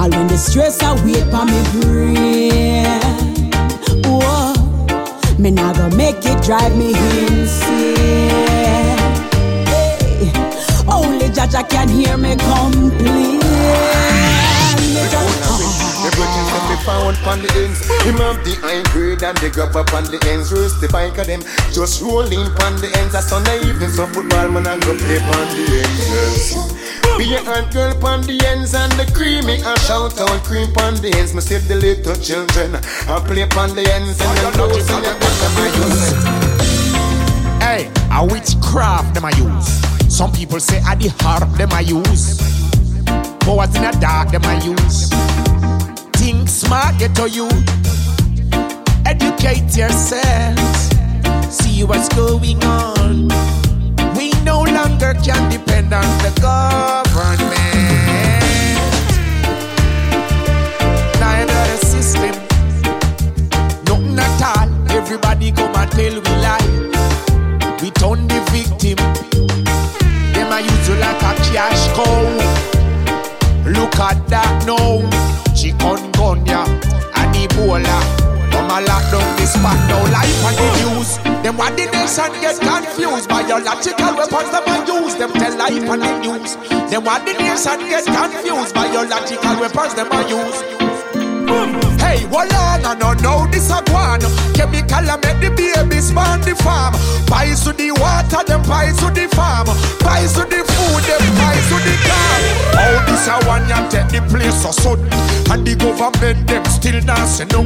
All 0.00 0.08
when 0.08 0.28
the 0.28 0.38
stress 0.38 0.82
I 0.82 0.94
wait 1.04 1.24
for 1.28 1.44
me 1.44 1.60
brain. 1.82 2.86
Whoa, 4.06 4.54
me 5.38 5.50
nah 5.50 5.74
go 5.74 5.94
make 5.94 6.24
it 6.24 6.42
drive 6.42 6.74
me 6.74 6.94
insane. 6.94 8.30
Hey, 9.68 10.32
only 10.88 11.28
Jaja 11.28 11.68
can 11.68 11.90
hear 11.90 12.16
me 12.16 12.34
complain. 12.36 14.29
Just- 15.08 15.40
The 16.00 16.10
bridges 16.16 16.48
that 16.52 16.64
we 16.70 16.76
found 16.84 17.16
on 17.28 17.42
the 17.42 17.50
ends. 17.60 17.80
Him 18.04 18.16
have 18.18 18.42
the 18.44 18.54
high 18.64 18.82
grade 18.92 19.22
and 19.22 19.36
the 19.38 19.50
grab 19.50 19.76
up 19.76 19.92
on 19.92 20.04
the 20.04 20.18
ends. 20.28 20.50
Roast 20.52 20.80
the 20.80 20.88
bike 20.88 21.18
of 21.18 21.26
them, 21.26 21.42
just 21.72 22.00
rolling 22.00 22.48
on 22.64 22.76
the 22.80 22.88
ends. 22.98 23.14
A 23.14 23.20
Sunday 23.22 23.60
evening, 23.68 23.90
so 23.90 24.06
football 24.06 24.48
man 24.48 24.66
and 24.66 24.80
go 24.82 24.96
play 24.96 25.18
on 25.20 25.46
the 25.52 25.64
ends. 25.84 26.56
Be 27.18 27.34
a 27.34 27.44
hot 27.44 27.70
girl 27.70 27.92
on 28.06 28.22
the 28.22 28.40
ends 28.46 28.72
and 28.74 28.90
the 28.92 29.04
creamy 29.12 29.60
and 29.60 29.78
shout 29.80 30.18
out 30.20 30.42
cream 30.44 30.72
on 30.78 30.94
the 31.04 31.12
ends. 31.18 31.34
Me 31.34 31.40
see 31.42 31.58
the 31.58 31.74
little 31.76 32.16
children 32.16 32.74
and 32.76 33.24
play 33.28 33.44
on 33.60 33.74
the 33.76 33.84
ends 33.92 34.18
and 34.20 34.38
the 34.40 34.50
nose 34.56 34.88
and 34.88 35.04
the 35.04 35.12
back 35.20 35.42
of 35.44 35.52
my. 35.56 35.68
Hey, 37.60 37.90
a 38.10 38.24
witchcraft 38.24 39.12
them 39.14 39.26
I 39.26 39.32
use. 39.36 39.68
Some 40.08 40.32
people 40.32 40.60
say 40.60 40.78
a 40.88 40.96
the 40.96 41.08
harp 41.20 41.52
them 41.58 41.72
I 41.72 41.80
use. 41.80 42.59
Powers 43.40 43.74
in 43.74 43.82
the 43.82 43.96
dark 44.00 44.30
them 44.30 44.44
I 44.44 44.58
use. 44.62 45.10
Think 46.20 46.48
smart, 46.48 46.98
get 46.98 47.14
to 47.16 47.28
you. 47.28 47.48
Educate 49.06 49.76
yourselves. 49.76 50.90
See 51.48 51.82
what's 51.84 52.08
going 52.14 52.62
on. 52.64 53.28
We 54.16 54.30
no 54.44 54.62
longer 54.62 55.14
can 55.24 55.50
depend 55.50 55.92
on 55.92 56.04
the 56.22 56.32
government. 56.40 57.60
Neither 61.18 61.62
the 61.70 61.78
system. 61.84 62.34
Nothing 63.84 64.18
at 64.18 64.42
all. 64.56 64.68
Everybody 64.90 65.50
come 65.52 65.74
and 65.74 65.90
tell 65.90 66.14
we 66.14 66.34
lie. 66.44 66.68
We 67.82 67.90
turn 67.90 68.28
the 68.28 68.40
victim. 68.52 68.96
Them 70.34 70.52
I 70.52 70.60
use 70.60 70.88
you 70.88 70.96
like 70.96 71.22
a 71.22 71.34
cash 71.50 71.88
cow. 71.96 72.79
Look 73.70 73.94
at 74.02 74.18
that 74.26 74.66
now. 74.66 74.98
Chikungunya 75.54 76.66
and 77.14 77.34
Ebola. 77.38 77.98
Come 78.50 78.66
a 78.66 78.82
lock 78.82 79.06
down 79.14 79.22
this 79.38 79.54
spot 79.54 79.78
now. 79.86 80.02
Life 80.10 80.42
on 80.42 80.54
the 80.58 80.66
news. 80.82 81.10
Them 81.46 81.56
what 81.56 81.78
the 81.78 81.86
nation 81.86 82.34
get 82.42 82.58
confused. 82.58 83.28
Biological 83.30 84.12
weapons 84.18 84.50
them 84.50 84.66
I 84.66 84.82
use. 84.90 85.14
Them 85.14 85.32
tell 85.38 85.54
life 85.54 85.86
on 85.86 86.00
the 86.02 86.10
news. 86.18 86.58
Them 86.90 87.04
what 87.04 87.22
the 87.22 87.32
nation 87.38 87.78
get 87.86 88.06
confused. 88.10 88.74
Biological 88.74 89.54
weapons 89.62 89.94
them 89.94 90.08
I 90.10 90.26
use. 90.26 90.58
Hey, 92.02 92.26
hold 92.26 92.50
on, 92.50 92.82
I 92.82 92.94
don't 92.98 93.22
know 93.22 93.46
this 93.54 93.70
a 93.70 93.78
guan. 93.86 94.18
Chemical 94.54 95.10
I 95.10 95.16
make 95.22 95.38
the 95.38 95.50
babies 95.54 96.10
spawn 96.10 96.40
the 96.42 96.54
farm. 96.58 96.94
Pies 97.30 97.62
to 97.64 97.72
the 97.72 97.92
water, 98.02 98.42
them 98.46 98.62
pies 98.66 98.98
to 98.98 99.10
the 99.14 99.30
farm. 99.30 99.66
Pies 100.02 100.34
to 100.34 100.42
the 100.42 100.58
food, 100.58 101.02
them 101.06 101.22
pies 101.38 101.68
to 101.70 101.78
the 101.86 101.94
car. 102.02 102.49
All 102.80 102.96
this 103.04 103.28
a 103.28 103.36
one 103.46 103.68
ya 103.68 103.86
take 103.88 104.08
the 104.08 104.20
place 104.32 104.62
so 104.62 104.70
sudden. 104.72 105.06
And 105.52 105.66
the 105.66 105.74
government 105.76 106.46
them 106.46 106.64
still 106.64 107.00
say 107.26 107.44
no. 107.52 107.62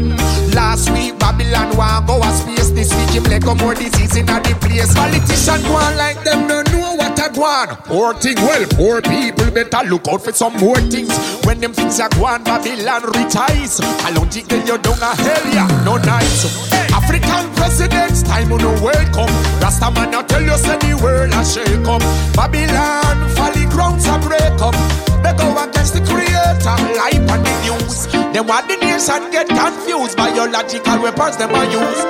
Last 0.55 0.91
week 0.91 1.19
Babylon 1.19 1.77
want 1.77 2.07
go 2.07 2.19
a 2.23 2.31
space. 2.33 2.71
This 2.71 2.91
week 2.95 3.11
him 3.11 3.25
let 3.25 3.43
go 3.43 3.55
more 3.55 3.75
disease 3.75 4.17
in 4.17 4.29
a 4.29 4.41
the 4.41 4.57
place. 4.59 4.95
Politician 4.95 5.63
go 5.63 5.77
on 5.77 5.97
like 5.97 6.23
them 6.25 6.49
no 6.49 6.63
know 6.73 6.97
what 6.97 7.19
a 7.19 7.29
guan. 7.31 7.77
Poor 7.85 8.15
thing, 8.15 8.37
well, 8.37 8.65
poor 8.75 9.03
people 9.03 9.51
better 9.51 9.87
look 9.87 10.09
out 10.09 10.25
for 10.25 10.33
some 10.33 10.57
more 10.57 10.81
things. 10.81 11.13
When 11.45 11.61
them 11.61 11.73
things 11.73 12.01
are 12.01 12.09
gone, 12.11 12.43
Babylon 12.43 13.03
retires. 13.15 13.81
Don't 14.15 14.33
think 14.33 14.49
that 14.49 14.67
you 14.67 14.79
don't 14.79 15.03
a 15.03 15.13
hell 15.15 15.45
yeah, 15.53 15.85
no 15.85 15.97
nice. 15.99 16.73
African 16.95 17.53
presidents, 17.55 18.23
time 18.23 18.51
on 18.53 18.61
the 18.61 18.73
world 18.81 19.09
come. 19.13 19.29
Rasta 19.61 19.91
man 19.91 20.15
I 20.15 20.23
tell 20.23 20.43
you 20.43 20.57
say 20.57 20.79
the 20.79 20.95
world 21.03 21.35
a 21.35 21.45
shake 21.45 21.87
up. 21.87 22.01
Babylon, 22.35 23.29
falling 23.37 23.69
grounds 23.69 24.07
a 24.07 24.19
break 24.19 24.61
up. 24.63 24.75
They 25.23 25.33
go 25.37 25.49
against 25.63 25.95
the 25.95 26.03
creator, 26.09 26.77
life 26.97 27.25
on 27.31 27.41
the 27.43 27.55
news. 27.63 28.07
Them 28.33 28.47
what 28.47 28.67
the 28.69 28.77
news 28.77 28.95
nation 29.09 29.31
get 29.31 29.49
confused. 29.49 30.17
Biological 30.17 31.03
weapons 31.03 31.37
them 31.37 31.51
a 31.51 31.65
use. 31.65 32.05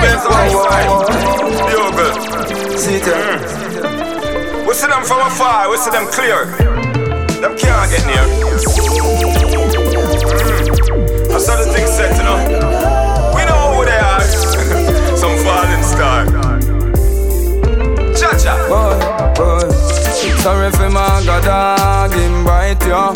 Hey, 0.00 0.16
See 2.76 2.98
them. 2.98 4.66
We 4.66 4.74
see 4.74 4.88
them 4.88 5.04
from 5.04 5.20
afar, 5.20 5.70
we 5.70 5.76
see 5.76 5.90
them 5.90 6.06
clear. 6.08 6.46
Them 7.40 7.56
can't 7.56 7.90
get 7.90 8.06
near. 8.06 8.24
Mm. 8.34 8.94
I 11.34 11.38
saw 11.38 11.56
the 11.56 11.72
thing 11.72 11.86
set, 11.86 12.16
you 12.16 12.24
know. 12.24 12.38
We 13.34 13.44
know 13.44 13.74
who 13.74 13.84
they 13.84 13.98
are. 13.98 14.20
Some 15.16 15.36
falling 15.44 15.82
star. 15.82 16.43
Cha. 18.38 18.54
Boy, 18.68 18.98
boy. 19.36 19.70
Sorry 20.42 20.70
for 20.72 20.90
my 20.90 21.22
god 21.24 21.44
dog, 21.44 22.12
him 22.12 22.44
bite 22.44 22.86
ya. 22.86 23.12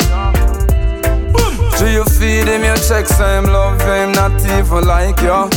Do 1.77 1.89
you 1.89 2.03
feed 2.03 2.47
him 2.47 2.63
your 2.63 2.75
checks, 2.77 3.17
him 3.17 3.45
love 3.45 3.79
him, 3.81 4.11
not 4.11 4.33
even 4.45 4.85
like 4.85 5.19
you. 5.21 5.47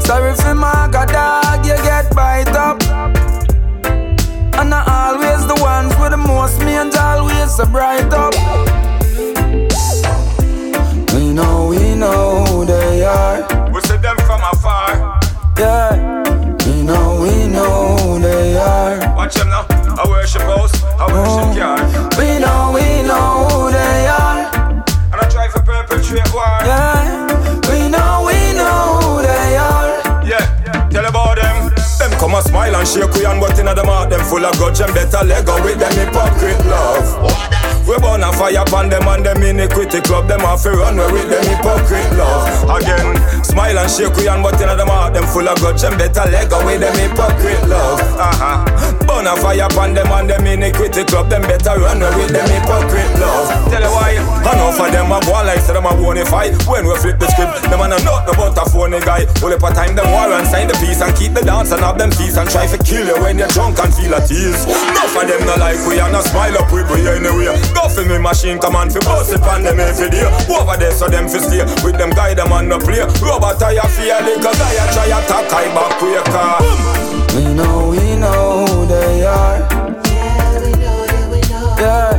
Sorry 0.00 0.34
for 0.34 0.54
my 0.54 0.88
god 0.90 1.08
dog, 1.08 1.64
you 1.66 1.76
get 1.84 2.14
bite 2.14 2.54
up. 2.54 2.82
And 4.58 4.70
not 4.70 4.88
always 4.88 5.46
the 5.46 5.56
ones 5.60 5.94
with 6.00 6.10
the 6.10 6.16
most 6.16 6.58
means 6.60 6.96
always 6.96 7.54
so 7.54 7.66
bright 7.66 8.12
up. 8.12 8.34
We 11.12 11.32
know, 11.32 11.68
we 11.68 11.94
know 11.94 12.44
who 12.44 12.64
they 12.64 13.04
are. 13.04 13.70
We 13.72 13.80
see 13.82 13.96
them 13.96 14.16
from 14.26 14.40
afar. 14.42 15.20
Yeah. 15.58 16.15
Watch 19.26 19.34
them 19.34 19.48
now. 19.48 19.66
I 19.68 20.08
worship 20.08 20.42
house, 20.42 20.84
I 20.84 21.06
worship 21.10 21.50
oh, 21.50 21.56
yard. 21.56 21.80
We 22.16 22.38
know, 22.38 22.70
we 22.72 23.02
know 23.02 23.48
who 23.50 23.72
they 23.72 24.06
are. 24.06 24.46
And 25.10 25.20
I 25.20 25.28
try 25.28 25.48
to 25.48 25.60
perpetrate 25.62 26.32
war. 26.32 26.44
Yeah. 26.62 27.05
Shake 32.86 33.12
we 33.18 33.26
and 33.26 33.40
but 33.40 33.58
inna 33.58 33.74
them 33.74 33.86
heart 33.86 34.10
them 34.10 34.22
full 34.22 34.44
of 34.44 34.54
grudge 34.56 34.80
and 34.80 34.94
better 34.94 35.26
leg 35.26 35.44
go 35.44 35.58
with 35.62 35.78
them 35.78 35.92
hypocrite 35.98 36.62
love. 36.66 37.66
We 37.86 37.94
burn 38.02 38.22
a 38.22 38.32
fire 38.34 38.66
upon 38.66 38.90
them 38.90 39.06
and 39.06 39.22
them 39.24 39.42
iniquity 39.42 40.00
club 40.00 40.26
them 40.26 40.42
off 40.42 40.66
run 40.66 40.98
we 40.98 41.06
with 41.12 41.30
them 41.30 41.42
hypocrite 41.46 42.10
love. 42.18 42.66
Again, 42.66 43.14
smile 43.46 43.78
and 43.78 43.90
shake 43.90 44.14
we 44.18 44.26
and 44.26 44.42
but 44.42 44.58
inna 44.58 44.74
them 44.74 44.90
heart 44.90 45.14
them 45.14 45.26
full 45.30 45.46
of 45.46 45.58
grudge 45.58 45.82
and 45.86 45.98
better 45.98 46.26
leg 46.30 46.50
go 46.50 46.58
with 46.66 46.82
them 46.82 46.94
hypocrite 46.98 47.62
love. 47.70 48.02
Uh-huh. 48.18 48.66
Burn 49.06 49.26
a 49.30 49.34
fire 49.38 49.70
upon 49.70 49.94
them 49.94 50.10
and 50.10 50.30
them 50.30 50.46
iniquity 50.46 51.04
club 51.06 51.30
them 51.30 51.42
better 51.42 51.78
run 51.78 52.02
we 52.02 52.26
with 52.26 52.34
them 52.34 52.46
hypocrite 52.50 53.14
love. 53.22 53.54
Tell 53.70 53.82
you 53.82 53.92
why. 53.94 54.18
Enough 54.46 54.78
of 54.82 54.90
them 54.90 55.10
a 55.14 55.18
go 55.22 55.38
like 55.46 55.62
say 55.62 55.74
them 55.74 55.86
a 55.86 55.94
bonify. 55.94 56.50
When 56.66 56.90
we 56.90 56.94
flip 56.98 57.18
the 57.22 57.30
script, 57.30 57.70
them 57.70 57.82
a 57.82 57.86
no 57.86 57.98
nothing 58.02 58.34
about 58.34 58.58
a 58.58 58.66
phony 58.66 58.98
guy. 58.98 59.30
All 59.42 59.54
up 59.54 59.62
a 59.62 59.70
time 59.70 59.94
them 59.94 60.10
war 60.10 60.34
and 60.34 60.46
sign 60.46 60.66
the 60.66 60.74
peace 60.82 61.02
and 61.02 61.14
keep 61.14 61.38
the 61.38 61.42
dance 61.46 61.70
and 61.70 61.86
have 61.86 61.98
them 61.98 62.10
peace 62.10 62.34
and 62.34 62.50
try 62.50 62.66
to 62.76 62.84
kill 62.84 63.06
you 63.06 63.16
when 63.22 63.38
you're 63.38 63.48
drunk 63.48 63.78
and 63.78 63.94
feel 63.94 64.14
at 64.14 64.30
ease. 64.30 64.64
Enough 64.64 65.16
of 65.16 65.28
them 65.28 65.40
no 65.46 65.56
like 65.56 65.80
we 65.86 65.98
and 66.00 66.12
no 66.12 66.20
smile 66.20 66.56
up 66.58 66.72
with 66.72 66.88
we 66.90 67.06
anyway. 67.08 67.52
Go 67.72 67.88
for 67.88 68.04
me 68.04 68.18
machine 68.18 68.58
come 68.58 68.76
on 68.76 68.90
fi 68.90 69.00
bust 69.00 69.32
it 69.32 69.42
on 69.42 69.62
them 69.62 69.80
every 69.80 70.10
day. 70.10 70.26
Over 70.50 70.76
there 70.76 70.92
so 70.92 71.08
them 71.08 71.28
fi 71.28 71.38
stay 71.38 71.64
with 71.84 71.96
them 71.98 72.10
guy 72.10 72.34
them 72.34 72.52
on 72.52 72.68
no 72.68 72.78
play. 72.78 73.00
Rubber 73.22 73.56
tire 73.58 73.80
fear 73.96 74.20
cause 74.42 74.60
I 74.60 74.72
a 74.76 74.84
try 74.92 75.06
attack 75.06 75.52
I 75.52 75.66
back 75.74 75.98
quicker. 75.98 77.36
We 77.36 77.54
know, 77.54 77.88
we 77.90 78.16
know 78.16 78.64
who 78.66 78.86
they 78.86 79.24
are. 79.24 79.58
Yeah. 81.78 82.12
We 82.12 82.15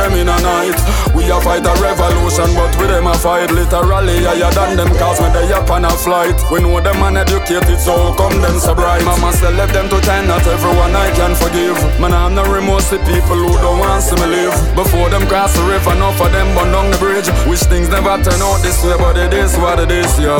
them 0.00 0.16
in 0.16 0.28
a 0.28 0.38
night. 0.40 0.78
We 1.14 1.28
a 1.28 1.36
fight 1.44 1.68
a 1.68 1.72
revolution, 1.76 2.56
but 2.56 2.72
with 2.80 2.88
them 2.88 3.06
a 3.06 3.14
fight 3.14 3.50
literally 3.52 4.24
higher 4.24 4.50
than 4.56 4.76
them 4.76 4.90
cause 4.96 5.20
when 5.20 5.32
they 5.32 5.52
up 5.52 5.68
on 5.70 5.84
a 5.84 5.90
flight. 5.90 6.36
We 6.50 6.60
know 6.60 6.80
them 6.80 7.02
uneducated, 7.02 7.78
so 7.78 8.14
come 8.16 8.40
them 8.40 8.56
so 8.58 8.74
bright? 8.74 9.04
Mama 9.04 9.32
said 9.32 9.54
left 9.54 9.74
them 9.74 9.88
to 9.92 10.00
time, 10.00 10.26
not 10.26 10.46
everyone 10.46 10.96
I 10.96 11.12
can 11.12 11.36
forgive. 11.36 11.76
Man, 12.00 12.12
I'm 12.12 12.34
no 12.34 12.44
remorse 12.48 12.88
to 12.90 12.98
people 13.04 13.36
who 13.36 13.52
don't 13.60 13.78
want 13.78 14.04
to 14.08 14.14
me 14.16 14.26
live. 14.26 14.56
Before 14.74 15.10
them 15.10 15.26
cross 15.28 15.52
the 15.54 15.62
river, 15.68 15.92
enough 15.92 16.20
of 16.20 16.32
them 16.32 16.48
burn 16.56 16.72
down 16.72 16.90
the 16.90 16.98
bridge. 16.98 17.28
Wish 17.46 17.60
things 17.68 17.88
never 17.88 18.16
turn 18.24 18.40
out 18.40 18.62
this 18.62 18.82
way, 18.84 18.96
but 18.96 19.16
it 19.16 19.34
is 19.34 19.56
what 19.58 19.78
it 19.78 19.90
is, 19.90 20.10
yo. 20.18 20.38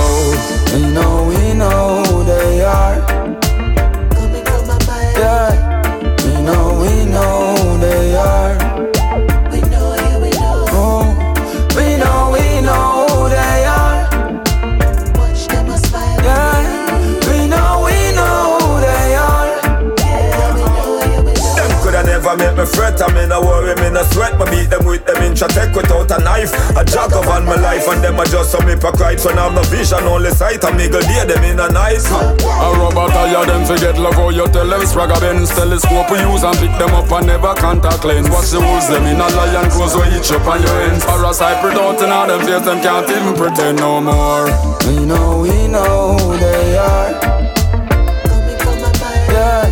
We 0.72 0.88
know, 0.94 1.28
we 1.28 1.52
know 1.52 2.02
who 2.08 2.24
they 2.24 2.62
are. 2.62 2.96
Yeah. 5.20 5.52
We 6.24 6.40
know, 6.46 6.80
we 6.80 7.04
know 7.04 7.54
who 7.60 7.78
they 7.78 8.16
are. 8.16 8.39
Punch 22.66 23.00
I 23.00 24.50
beat 24.50 24.70
them 24.70 24.84
with 24.84 25.04
them 25.04 25.20
take 25.34 25.74
without 25.74 26.10
a 26.10 26.18
knife. 26.22 26.52
A 26.76 26.84
jog 26.84 27.12
of 27.12 27.26
all 27.28 27.40
my 27.42 27.56
life, 27.56 27.86
and 27.88 28.02
them 28.02 28.18
are 28.20 28.26
just 28.26 28.52
some 28.52 28.66
hypocrites 28.66 29.24
when 29.24 29.38
I 29.38 29.44
have 29.44 29.54
no 29.54 29.62
vision, 29.68 30.04
only 30.04 30.30
sight. 30.30 30.64
I 30.64 30.70
make 30.72 30.92
a 30.92 31.00
day 31.00 31.24
them 31.24 31.44
in 31.44 31.60
a 31.60 31.68
nice. 31.68 32.06
A 32.10 32.68
rubber 32.76 33.08
tire 33.12 33.46
them 33.46 33.64
forget 33.64 33.98
love 33.98 34.14
how 34.14 34.30
you 34.30 34.46
tell 34.48 34.68
them 34.68 34.80
Spragga 34.80 35.20
Benz 35.20 35.50
telescope 35.50 36.10
we 36.10 36.20
use 36.20 36.42
and 36.42 36.56
pick 36.58 36.72
them 36.78 36.94
up 36.94 37.10
and 37.12 37.26
never 37.26 37.54
contact 37.54 38.04
lens. 38.04 38.28
Watch 38.30 38.50
the 38.50 38.60
wolves 38.60 38.88
them 38.88 39.04
in 39.04 39.20
a 39.20 39.28
lion 39.28 39.70
clothes 39.70 39.96
we 39.96 40.08
each 40.16 40.32
up 40.32 40.46
on 40.46 40.62
your 40.62 40.80
ends. 40.88 41.04
Parasite 41.04 41.60
product 41.60 42.02
in 42.02 42.10
all 42.10 42.26
them 42.26 42.40
face 42.40 42.64
them 42.64 42.80
can't 42.80 43.08
even 43.08 43.34
pretend 43.34 43.78
no 43.78 44.00
more. 44.00 44.48
We 44.86 45.04
know, 45.04 45.42
we 45.42 45.68
know 45.68 46.16
who 46.16 46.36
they 46.38 46.76
are. 46.76 47.10
Yeah. 49.30 49.64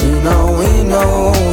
We 0.00 0.10
know, 0.22 0.56
we 0.58 0.84
know 0.88 1.43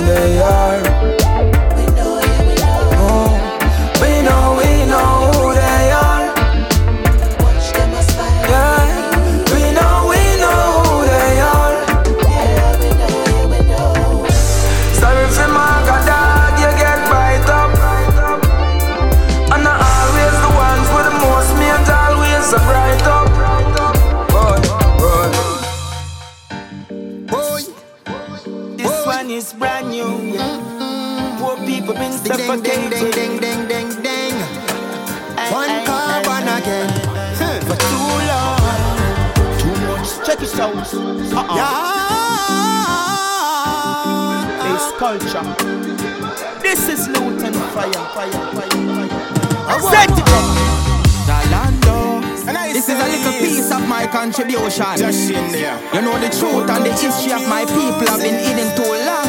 been 32.60 32.92
suffocating. 32.92 33.12
Ding, 33.12 33.40
ding, 33.40 33.40
ding, 33.40 33.68
ding, 33.68 33.90
ding. 34.04 34.36
One 35.52 35.86
carbon 35.86 36.48
again. 36.48 36.90
For 37.68 37.76
too 37.76 38.12
long. 38.28 38.60
Too 39.60 39.76
much. 39.88 40.10
Check 40.26 40.42
it 40.42 40.60
out. 40.60 40.94
Uh-uh. 41.34 41.58
This 44.68 44.86
culture. 44.98 45.46
This 46.62 46.82
is 46.90 47.08
Luton 47.08 47.54
fire, 47.54 47.92
fire, 47.92 48.32
fire, 48.32 48.70
fire. 48.72 49.80
Set 49.80 50.12
it 50.12 50.30
up. 50.30 50.46
Zalando. 51.28 51.98
This 52.74 52.88
is 52.90 53.00
a 53.00 53.08
little 53.08 53.34
piece 53.40 53.72
of 53.72 53.88
my 53.88 54.08
contribution. 54.08 54.98
Just 54.98 55.30
in 55.30 55.52
there. 55.52 55.80
You 55.94 56.02
know 56.02 56.20
the 56.20 56.30
truth 56.30 56.70
and 56.70 56.86
the 56.86 56.92
history 56.92 57.32
of 57.34 57.48
my 57.48 57.66
people 57.66 58.08
have 58.08 58.22
been 58.22 58.40
hidden 58.40 58.76
too 58.76 58.84
long. 58.84 59.28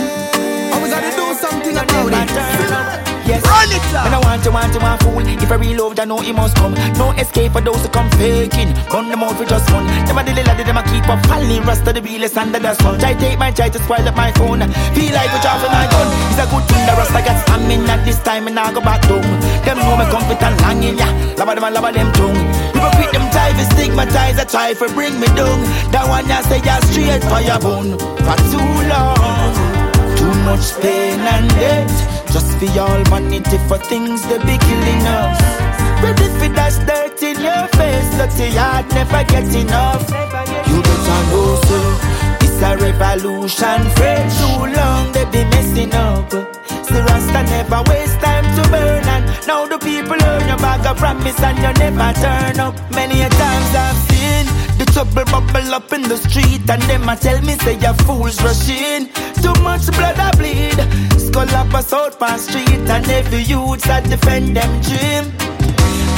And 0.73 0.83
we 0.83 0.89
gotta 0.89 1.11
do 1.15 1.35
something 1.35 1.77
about 1.77 2.13
it. 2.13 3.12
Yes. 3.33 3.49
Run 3.49 3.73
it 3.73 3.81
up. 3.97 4.05
And 4.05 4.15
I 4.15 4.21
want 4.21 4.45
you, 4.45 4.53
want 4.53 4.73
you, 4.77 4.81
want 4.85 5.01
fool. 5.01 5.25
If 5.25 5.51
I 5.51 5.57
real 5.57 5.89
love, 5.89 5.99
I 5.99 6.05
know 6.05 6.21
he 6.21 6.33
must 6.33 6.57
come. 6.57 6.75
No 7.01 7.17
escape 7.17 7.53
for 7.53 7.63
those 7.65 7.81
who 7.81 7.89
come 7.89 8.11
faking. 8.21 8.77
Run 8.93 9.09
them 9.09 9.25
out 9.25 9.41
for 9.41 9.49
just 9.49 9.65
fun. 9.73 9.89
Them 10.05 10.19
a 10.19 10.23
the 10.23 10.37
lila, 10.37 10.53
them 10.53 10.77
a 10.77 10.83
keep 10.85 11.09
up. 11.09 11.25
Falling 11.25 11.65
rust 11.65 11.89
of 11.89 11.95
the 11.97 12.03
realest 12.03 12.37
under 12.37 12.61
the 12.61 12.75
sun. 12.77 13.01
Try 13.01 13.15
take 13.15 13.39
my 13.39 13.51
try 13.51 13.73
to 13.73 13.79
spoil 13.81 14.05
up 14.05 14.17
my 14.17 14.33
phone. 14.37 14.61
Feel 14.93 15.13
like 15.17 15.33
we 15.33 15.39
drop 15.41 15.65
my 15.65 15.89
gun. 15.89 16.09
It's 16.29 16.41
a 16.41 16.45
good 16.45 16.65
thing 16.69 16.85
the 16.85 16.93
rust 16.93 17.17
I 17.17 17.25
got 17.25 17.41
stamina 17.49 17.97
at 17.97 18.05
this 18.05 18.21
time 18.21 18.47
and 18.49 18.59
I 18.59 18.69
go 18.73 18.81
back 18.85 19.01
down. 19.09 19.25
Them 19.65 19.81
know 19.81 19.97
me 19.97 20.05
comfort 20.13 20.43
and 20.45 20.57
longing, 20.61 20.99
yeah. 21.01 21.13
Lava 21.41 21.57
them 21.57 21.65
and 21.65 21.75
lava 21.75 21.89
them 21.89 22.13
tongue. 22.13 22.37
Hypocrite 22.77 23.13
them 23.17 23.27
to 23.33 23.65
stigmatize, 23.73 24.39
I 24.39 24.45
try 24.45 24.75
for 24.75 24.89
bring 24.93 25.19
me 25.21 25.27
down. 25.33 25.61
That 25.93 26.05
one 26.09 26.29
ya 26.29 26.41
say 26.45 26.61
ya 26.61 26.81
straight 26.85 27.25
for 27.25 27.41
your 27.41 27.61
bone. 27.65 27.97
For 27.97 28.37
too 28.53 28.73
long. 28.93 29.57
Too 30.21 30.35
much 30.45 30.77
pain 30.81 31.21
and 31.21 31.49
death 31.57 32.12
Just 32.33 32.57
for 32.59 32.65
y'all 32.77 33.03
vanity 33.05 33.59
for 33.69 33.79
things 33.79 34.23
they 34.29 34.39
be 34.39 34.57
killing 34.57 35.05
us. 35.05 35.39
Ready 36.03 36.29
for 36.41 36.49
that 36.57 36.75
dirt 36.89 37.23
in 37.23 37.39
your 37.39 37.69
face 37.77 38.09
Dirty 38.17 38.57
heart 38.57 38.89
never 38.91 39.23
get 39.29 39.53
enough. 39.55 40.03
You 40.67 40.79
better 40.83 41.21
know 41.31 41.61
so 41.69 41.79
It's 42.41 42.59
a 42.65 42.73
revolution. 42.81 43.81
Friend 43.97 44.27
too 44.33 44.59
long 44.73 45.13
they 45.13 45.27
be 45.29 45.45
messing 45.53 45.93
up. 45.95 46.33
See 46.89 47.01
Rasta 47.07 47.43
never 47.53 47.83
waste 47.91 48.19
time 48.25 48.49
to 48.57 48.63
burn 48.71 49.05
And 49.15 49.25
now 49.47 49.67
the 49.67 49.79
people 49.79 50.17
earn 50.17 50.49
your 50.49 50.57
bag 50.57 50.87
of 50.87 50.97
promise 50.97 51.39
And 51.39 51.59
you 51.59 51.73
never 51.85 52.11
turn 52.19 52.59
up. 52.61 52.75
Many 52.93 53.21
a 53.23 53.29
times 53.29 53.71
I've 53.77 53.99
seen 54.09 54.47
the 54.79 54.87
trouble 54.91 55.25
bubble 55.29 55.75
up 55.75 55.93
in 55.93 56.03
the 56.03 56.17
street 56.17 56.65
And 56.69 56.83
them 56.89 57.09
a 57.09 57.15
tell 57.15 57.41
me 57.43 57.55
say 57.61 57.79
your 57.79 57.95
fools 58.09 58.43
rushing 58.43 59.09
Too 59.43 59.63
much 59.63 59.87
blood 59.97 60.19
I 60.19 60.31
bleed. 60.37 60.79
Skull 61.21 61.55
up 61.55 61.75
a 61.75 61.83
South 61.83 62.19
Park 62.19 62.41
Street 62.41 62.89
And 62.89 63.09
every 63.09 63.43
youth 63.43 63.83
that 63.83 64.05
defend 64.09 64.57
them 64.57 64.73
dream. 64.81 65.25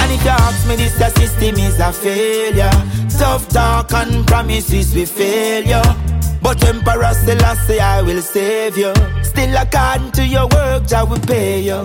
And 0.01 0.13
if 0.13 0.23
you 0.25 0.31
ask 0.31 0.69
me 0.69 0.77
this 0.77 0.97
the 0.99 1.09
system 1.11 1.57
is 1.57 1.81
a 1.81 1.93
failure. 1.93 2.77
Tough 3.19 3.49
talk 3.49 3.93
and 3.93 4.27
promises 4.27 4.95
we 4.95 5.05
fail 5.05 5.65
you 5.65 6.04
but 6.45 6.63
Emperor 6.69 7.13
Selassie, 7.15 7.81
I 7.81 8.03
will 8.03 8.21
save 8.23 8.77
you. 8.79 8.93
Still 9.23 9.57
according 9.57 10.13
to 10.13 10.25
your 10.27 10.47
work, 10.49 10.93
I 10.93 11.03
will 11.03 11.19
pay 11.21 11.61
you. 11.61 11.81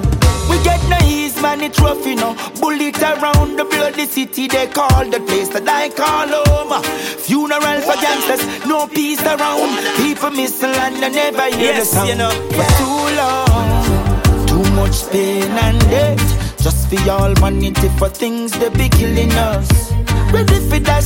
We 0.50 0.56
get 0.63 0.82
no 0.89 0.98
ease, 1.06 1.41
man, 1.41 1.62
it's 1.62 1.80
rough, 1.80 2.06
you 2.06 2.15
know. 2.15 2.34
Bullet 2.60 3.02
around 3.02 3.56
the 3.58 3.65
bloody 3.65 4.06
city, 4.06 4.48
they 4.48 4.67
call 4.67 5.06
the 5.10 5.19
place 5.22 5.50
that 5.50 5.67
I 5.67 5.89
call 5.89 6.28
home. 6.28 6.84
Funeral 7.26 7.80
for 7.88 7.95
gangsters, 8.04 8.43
no 8.67 8.88
peace 8.88 9.22
around. 9.24 9.72
People 9.98 10.32
missing 10.32 10.76
and 10.86 10.95
they 11.02 11.10
never 11.10 11.45
hear 11.56 11.74
Yes, 11.74 11.89
the 11.91 11.95
sound. 11.95 12.10
you 12.10 12.15
know. 12.15 12.32
For 12.58 12.67
too 12.82 13.02
long, 13.22 14.48
too 14.48 14.72
much 14.76 15.10
pain 15.12 15.43
and 15.65 15.80
death. 15.89 16.36
Just 16.62 16.89
for 16.89 16.95
y'all 17.06 17.34
vanity 17.36 17.88
for 17.98 18.10
things 18.10 18.52
they 18.60 18.69
be 18.69 18.89
killing 18.89 19.32
us. 19.32 19.93
Ready 20.34 20.60
for 20.69 20.80
that 20.80 21.04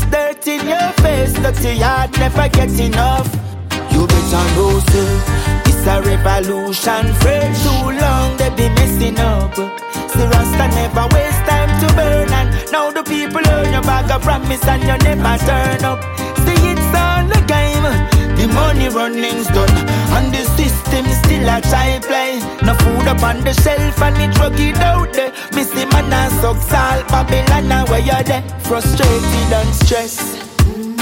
in 0.47 0.67
your 0.67 0.91
face, 1.03 1.34
dirty 1.34 1.77
heart 1.79 2.12
never 2.17 2.49
get 2.49 2.79
enough. 2.79 3.27
You 3.91 4.08
better 4.08 4.45
know, 4.56 4.79
sir, 4.91 5.12
it's 5.65 5.88
a 5.88 6.01
revolution. 6.01 7.13
Friend, 7.21 7.56
too 7.63 7.86
long 8.01 8.38
they 8.38 8.49
be 8.49 8.67
messing 8.75 9.19
up. 9.19 9.56
See, 9.56 10.25
Rasta 10.25 10.67
never 10.75 11.08
waste 11.13 11.43
time 11.47 11.71
to 11.82 11.95
burn, 11.95 12.29
and 12.29 12.71
now 12.71 12.91
the 12.91 13.03
people 13.03 13.41
earn 13.47 13.71
your 13.71 13.84
bag 13.84 14.12
of 14.12 14.21
promise 14.21 14.65
and 14.67 14.82
you 14.84 14.97
never 14.97 15.38
turn 15.45 15.86
up. 15.86 16.01
See, 16.43 16.71
it's 16.71 16.95
all 16.95 17.25
the 17.27 17.43
game. 17.47 18.12
The 18.43 18.49
money 18.49 18.89
running's 18.89 19.47
done, 19.47 19.71
and 20.19 20.34
the 20.34 20.43
system 20.60 21.06
still 21.23 21.47
a 21.47 21.62
try 21.62 21.97
play. 22.03 22.43
No 22.62 22.75
food 22.75 23.08
up 23.08 23.23
on 23.23 23.39
the 23.39 23.53
shelf, 23.53 24.01
and 24.01 24.17
the 24.17 24.27
drug 24.36 24.60
it 24.60 24.75
out 24.84 25.13
there. 25.13 25.32
Missy 25.56 25.86
man 25.86 26.12
and 26.12 26.34
suck 26.41 26.58
salt, 26.58 27.08
Babylon, 27.08 27.69
now 27.69 27.86
where 27.86 28.01
you're 28.01 28.21
there. 28.23 28.43
Frustrated 28.67 29.53
and 29.60 29.73
stressed. 29.75 30.43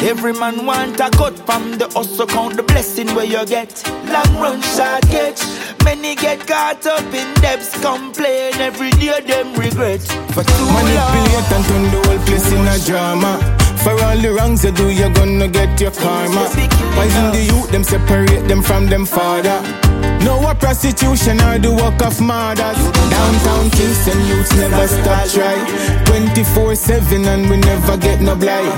Every 0.03 0.33
man 0.33 0.67
want 0.67 0.99
a 0.99 1.09
cut 1.09 1.35
from 1.47 1.79
the 1.79 1.89
hustle 1.89 2.27
count 2.27 2.57
the 2.57 2.63
blessing 2.63 3.07
where 3.15 3.25
you 3.25 3.43
get. 3.47 3.73
Long 4.05 4.37
run 4.37 4.61
short 4.61 5.01
catch. 5.09 5.41
Many 5.83 6.13
get 6.13 6.45
caught 6.45 6.85
up 6.85 7.11
in 7.11 7.33
debts, 7.41 7.73
complain 7.81 8.53
every 8.61 8.91
day 9.01 9.19
them 9.21 9.55
regret. 9.55 10.03
For 10.37 10.43
too 10.45 10.65
Manipulate 10.77 11.51
and 11.57 11.65
turn 11.65 11.83
the 11.89 12.01
whole 12.05 12.19
place 12.21 12.51
in 12.51 12.67
a 12.67 12.77
drama. 12.85 13.70
For 13.83 13.91
all 14.03 14.17
the 14.17 14.31
wrongs 14.31 14.63
you 14.63 14.71
do, 14.71 14.89
you're 14.89 15.13
gonna 15.13 15.47
get 15.47 15.79
your 15.81 15.91
karma. 15.91 16.49
Poison 16.95 17.31
the 17.31 17.43
youth, 17.51 17.71
them 17.71 17.83
separate 17.83 18.47
them 18.47 18.61
from 18.61 18.87
them 18.87 19.05
father. 19.05 19.90
No 20.23 20.37
a 20.47 20.53
prostitution 20.53 21.41
or 21.41 21.57
the 21.57 21.71
work 21.71 22.01
of 22.01 22.21
murders. 22.21 22.77
Downtown 23.09 23.69
Kingston 23.71 24.19
youths 24.27 24.53
never 24.55 24.87
stop 24.87 25.27
try. 25.29 25.57
24-7 26.05 27.25
and 27.25 27.49
we 27.49 27.57
never 27.57 27.97
get 27.97 28.21
no 28.21 28.35
blight. 28.35 28.69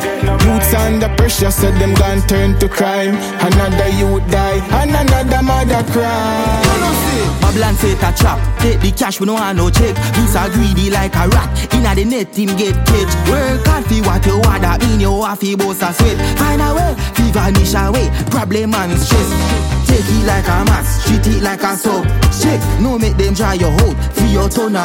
Youths 0.46 0.74
under 0.74 1.10
pressure, 1.16 1.52
so 1.52 1.72
them 1.72 1.94
gone 1.96 2.22
turn 2.28 2.58
to 2.60 2.70
crime. 2.70 3.16
Another 3.40 3.90
youth 3.90 4.26
die, 4.32 4.60
and 4.82 4.92
another 4.92 5.44
mother 5.44 5.84
cry. 5.92 7.04
Babylon 7.42 7.76
it 7.84 8.02
a 8.02 8.12
trap. 8.16 8.40
Take 8.60 8.80
the 8.80 8.92
cash, 8.92 9.20
we 9.20 9.26
no 9.26 9.34
want 9.34 9.58
no 9.58 9.70
check. 9.70 9.96
Youths 10.16 10.36
are 10.36 10.50
greedy 10.50 10.90
like 10.90 11.16
a 11.16 11.28
rat. 11.28 11.74
Inna 11.74 11.94
the 11.94 12.06
net, 12.06 12.36
him 12.36 12.56
get 12.56 12.76
caged. 12.88 13.16
Work 13.28 13.66
hard 13.68 13.86
for 13.86 14.02
what 14.08 14.26
you 14.26 14.40
want, 14.40 14.62
that 14.62 14.82
mean 14.82 15.02
you 15.02 15.24
have 15.24 15.40
boss 15.58 15.82
a 15.82 15.92
sweat. 15.94 16.18
Find 16.40 16.62
a 16.62 16.74
way, 16.74 16.96
fi 17.14 17.32
vanish 17.32 17.74
away. 17.76 18.08
Problem 18.32 18.74
and 18.74 19.00
stress. 19.00 19.73
Take 19.94 20.10
it 20.10 20.26
like 20.26 20.48
a 20.48 20.66
mass, 20.66 21.06
treat 21.06 21.28
it 21.28 21.44
like 21.44 21.62
a 21.62 21.78
soap. 21.78 22.04
Check, 22.42 22.60
no 22.82 22.98
make 22.98 23.16
them 23.16 23.36
dry 23.36 23.54
your 23.54 23.70
hold. 23.70 23.96
Free 24.16 24.32
your 24.32 24.50
turn 24.50 24.76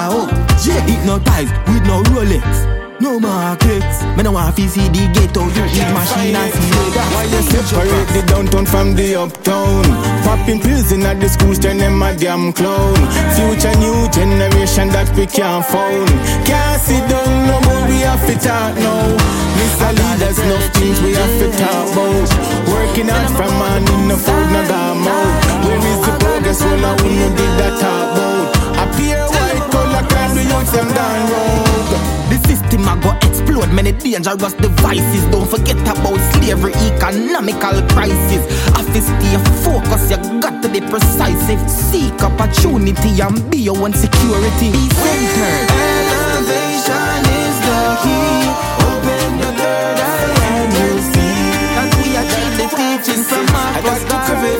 it 0.86 1.02
no 1.06 1.18
ties 1.18 1.50
with 1.66 1.82
no 1.86 2.02
Rolex. 2.12 2.87
No 3.00 3.20
markets. 3.20 4.02
Me 4.16 4.22
no 4.24 4.32
want 4.32 4.56
to 4.56 4.68
see 4.68 4.88
the 4.90 5.06
ghetto. 5.14 5.46
You 5.54 5.64
eat 5.70 5.86
machine 5.94 6.34
and 6.34 6.50
see 6.50 6.70
later. 6.74 7.06
Why 7.14 7.30
you 7.30 7.42
separate 7.46 8.10
the 8.10 8.22
downtown 8.26 8.66
from 8.66 8.94
the 8.98 9.14
uptown? 9.14 9.86
Popping 10.26 10.58
pills 10.58 10.90
in 10.90 11.06
at 11.06 11.20
the 11.20 11.28
schools, 11.28 11.60
turn 11.60 11.78
them 11.78 12.02
a 12.02 12.10
damn 12.16 12.52
clown. 12.52 12.98
Future 13.38 13.76
new 13.78 14.10
generation 14.10 14.90
that 14.90 15.06
we 15.14 15.30
can't 15.30 15.62
found. 15.62 16.10
Can't 16.42 16.82
sit 16.82 17.06
down 17.06 17.30
no 17.46 17.62
more, 17.70 17.86
we 17.86 18.02
have 18.02 18.18
to 18.26 18.34
talk 18.34 18.74
now. 18.82 19.14
Mr. 19.62 19.94
Leaders, 19.94 20.38
no 20.50 20.58
things 20.74 20.98
we 20.98 21.14
have 21.14 21.34
to 21.38 21.48
talk 21.54 21.86
about. 21.94 22.26
Working 22.66 23.14
hard 23.14 23.30
from 23.38 23.52
morning, 23.62 24.10
no 24.10 24.18
food, 24.18 24.50
no 24.50 24.62
gum 24.66 25.06
out. 25.06 25.38
Where 25.62 25.78
is 25.78 26.00
the 26.02 26.14
progress? 26.18 26.60
Well, 26.66 26.82
I 26.82 26.92
wouldn't 26.98 27.34
did 27.38 27.54
that 27.62 27.74
talk 27.78 28.10
about. 28.10 28.58
A 28.74 28.84
pure 28.98 29.22
white 29.22 29.70
collar 29.70 30.02
crime, 30.10 30.34
do 30.34 30.42
youths 30.42 30.72
them 30.74 30.90
down 30.90 31.30
road. 31.30 32.17
The 32.48 32.56
system 32.56 32.88
a 32.88 32.96
go 33.02 33.12
explode 33.28 33.70
many 33.74 33.92
dangerous 33.92 34.54
devices. 34.54 35.24
Don't 35.30 35.46
forget 35.48 35.76
about 35.84 36.16
slavery, 36.32 36.72
economical 36.88 37.76
crisis. 37.92 38.40
Office 38.72 39.04
stay 39.04 39.36
focus, 39.60 40.08
you 40.10 40.16
got 40.40 40.62
to 40.62 40.68
be 40.68 40.80
precise. 40.80 41.48
If 41.50 41.60
seek 41.68 42.16
opportunity 42.22 43.20
and 43.20 43.36
be 43.50 43.58
your 43.58 43.76
own 43.76 43.92
security. 43.92 44.72
Be 44.72 44.88
centered. 44.88 45.68
Elevation 45.76 47.20
is 47.36 47.56
the 47.68 47.80
key. 48.00 48.48
Open 48.80 49.30
the 49.44 49.50
third 49.60 50.00
eye 50.00 50.32
and 50.48 50.72
you'll 50.72 51.04
see. 51.04 51.52
Cause 51.76 51.92
we 52.00 52.16
achieve 52.16 52.54
the 52.56 52.66
teachings 52.72 53.28
from 53.28 53.44
Marcus 53.52 54.02
Garvey 54.08 54.56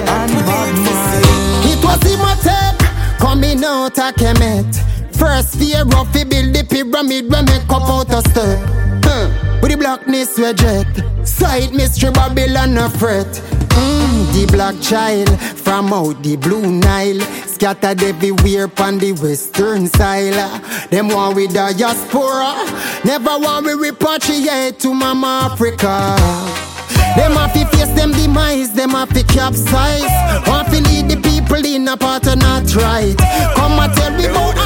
and 0.00 0.32
Bob 0.48 0.72
Marley. 0.80 1.76
It 1.76 1.80
was 1.84 2.00
Imhotep 2.08 2.76
coming 3.20 3.62
out 3.64 3.98
of 4.00 4.14
Kemet. 4.16 5.01
First 5.22 5.54
fear 5.56 5.82
of 5.82 6.12
fi 6.12 6.24
build 6.24 6.52
the 6.52 6.64
pyramid 6.68 7.30
when 7.30 7.44
me 7.44 7.58
cup 7.68 7.88
out 7.88 8.10
a 8.10 8.20
step. 8.28 8.58
Huh. 9.04 9.30
With 9.62 9.70
the 9.70 9.76
blackness 9.76 10.36
reject. 10.36 10.98
Sight 11.24 11.72
mystery 11.72 12.10
Babylon 12.10 12.76
a 12.76 12.90
fret. 12.90 13.30
Mm, 13.82 14.32
the 14.34 14.52
black 14.52 14.74
child 14.82 15.30
from 15.40 15.92
out 15.92 16.20
the 16.24 16.36
blue 16.36 16.72
Nile 16.72 17.20
Scattered 17.46 18.02
everywhere 18.02 18.68
pon 18.68 18.98
the 18.98 19.12
western 19.12 19.86
side 19.86 20.34
Them 20.90 21.08
want 21.08 21.36
with 21.36 21.54
diaspora 21.54 22.52
Never 23.04 23.38
want 23.38 23.64
we 23.64 23.72
repatriate 23.72 24.78
to 24.80 24.92
Mama 24.92 25.48
Africa 25.50 26.18
them 27.16 27.32
have 27.32 27.52
to 27.52 27.66
face 27.76 27.94
them 27.94 28.12
demise, 28.12 28.72
them 28.72 28.90
have 28.90 29.12
to 29.12 29.22
capsize. 29.24 30.00
Want 30.48 30.68
to 30.68 30.80
lead 30.80 31.10
the 31.10 31.20
people 31.20 31.62
in 31.62 31.86
a 31.86 31.94
part 31.94 32.26
of 32.26 32.38
not 32.38 32.74
right. 32.74 33.14
Come 33.54 33.78
and 33.78 33.92
tell 33.92 34.16
me 34.16 34.24
about 34.24 34.61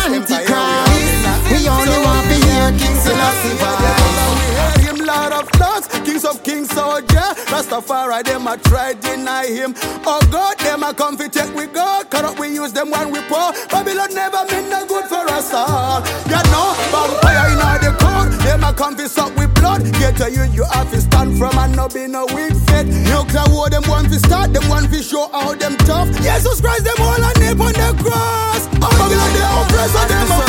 King 2.78 2.96
Selassie 2.96 3.56
vibes. 3.60 4.80
him 4.84 4.96
Lord 5.04 5.32
of 5.32 5.46
Lords, 5.60 5.86
Kings 6.04 6.24
of 6.24 6.42
Kings, 6.42 6.68
soldier. 6.70 7.28
Rastafari, 7.52 8.22
them 8.24 8.46
a 8.46 8.56
try 8.58 8.94
deny 8.94 9.46
him. 9.46 9.74
Oh 10.06 10.20
God, 10.30 10.58
them 10.58 10.82
a 10.82 10.92
come 10.94 11.16
fi 11.16 11.28
take 11.28 11.54
we 11.54 11.66
God. 11.66 12.10
Corrupt 12.10 12.38
we 12.38 12.48
use 12.54 12.72
them 12.72 12.90
when 12.90 13.10
we 13.10 13.20
poor. 13.22 13.52
Babylon 13.70 14.14
never 14.14 14.44
meant 14.50 14.68
no 14.70 14.86
good 14.86 15.06
for 15.06 15.24
us 15.30 15.52
all. 15.54 16.00
You 16.26 16.42
know, 16.52 16.74
vampire 16.92 17.50
in 17.52 17.60
all 17.60 17.78
the 17.78 17.92
court. 17.98 18.30
Them 18.44 18.64
a 18.64 18.72
come 18.72 18.96
fi 18.96 19.06
suck 19.06 19.34
with 19.36 19.54
blood. 19.54 19.82
Get 19.98 20.16
to 20.18 20.30
you, 20.30 20.44
you 20.52 20.64
have 20.72 20.90
to 20.90 21.00
stand 21.00 21.38
from 21.38 21.56
and 21.58 21.76
no 21.76 21.88
be 21.88 22.06
no 22.06 22.26
weak 22.34 22.54
fit. 22.68 22.86
Nuclear 22.86 23.46
war, 23.50 23.70
them 23.70 23.82
want 23.88 24.08
fi 24.08 24.18
start, 24.18 24.52
them 24.52 24.68
want 24.68 24.90
fi 24.90 25.00
show 25.00 25.28
how 25.32 25.54
them 25.54 25.76
tough. 25.88 26.08
Jesus 26.22 26.60
Christ, 26.60 26.84
them 26.84 26.98
all 27.00 27.14
a 27.14 27.30
nail 27.38 27.62
on 27.62 27.72
the 27.72 27.90
cross. 28.02 28.68
Oh, 28.82 28.90
Babylon, 28.98 29.32
they 29.34 29.46
oppressor, 29.46 30.04
them 30.08 30.30
a 30.30 30.45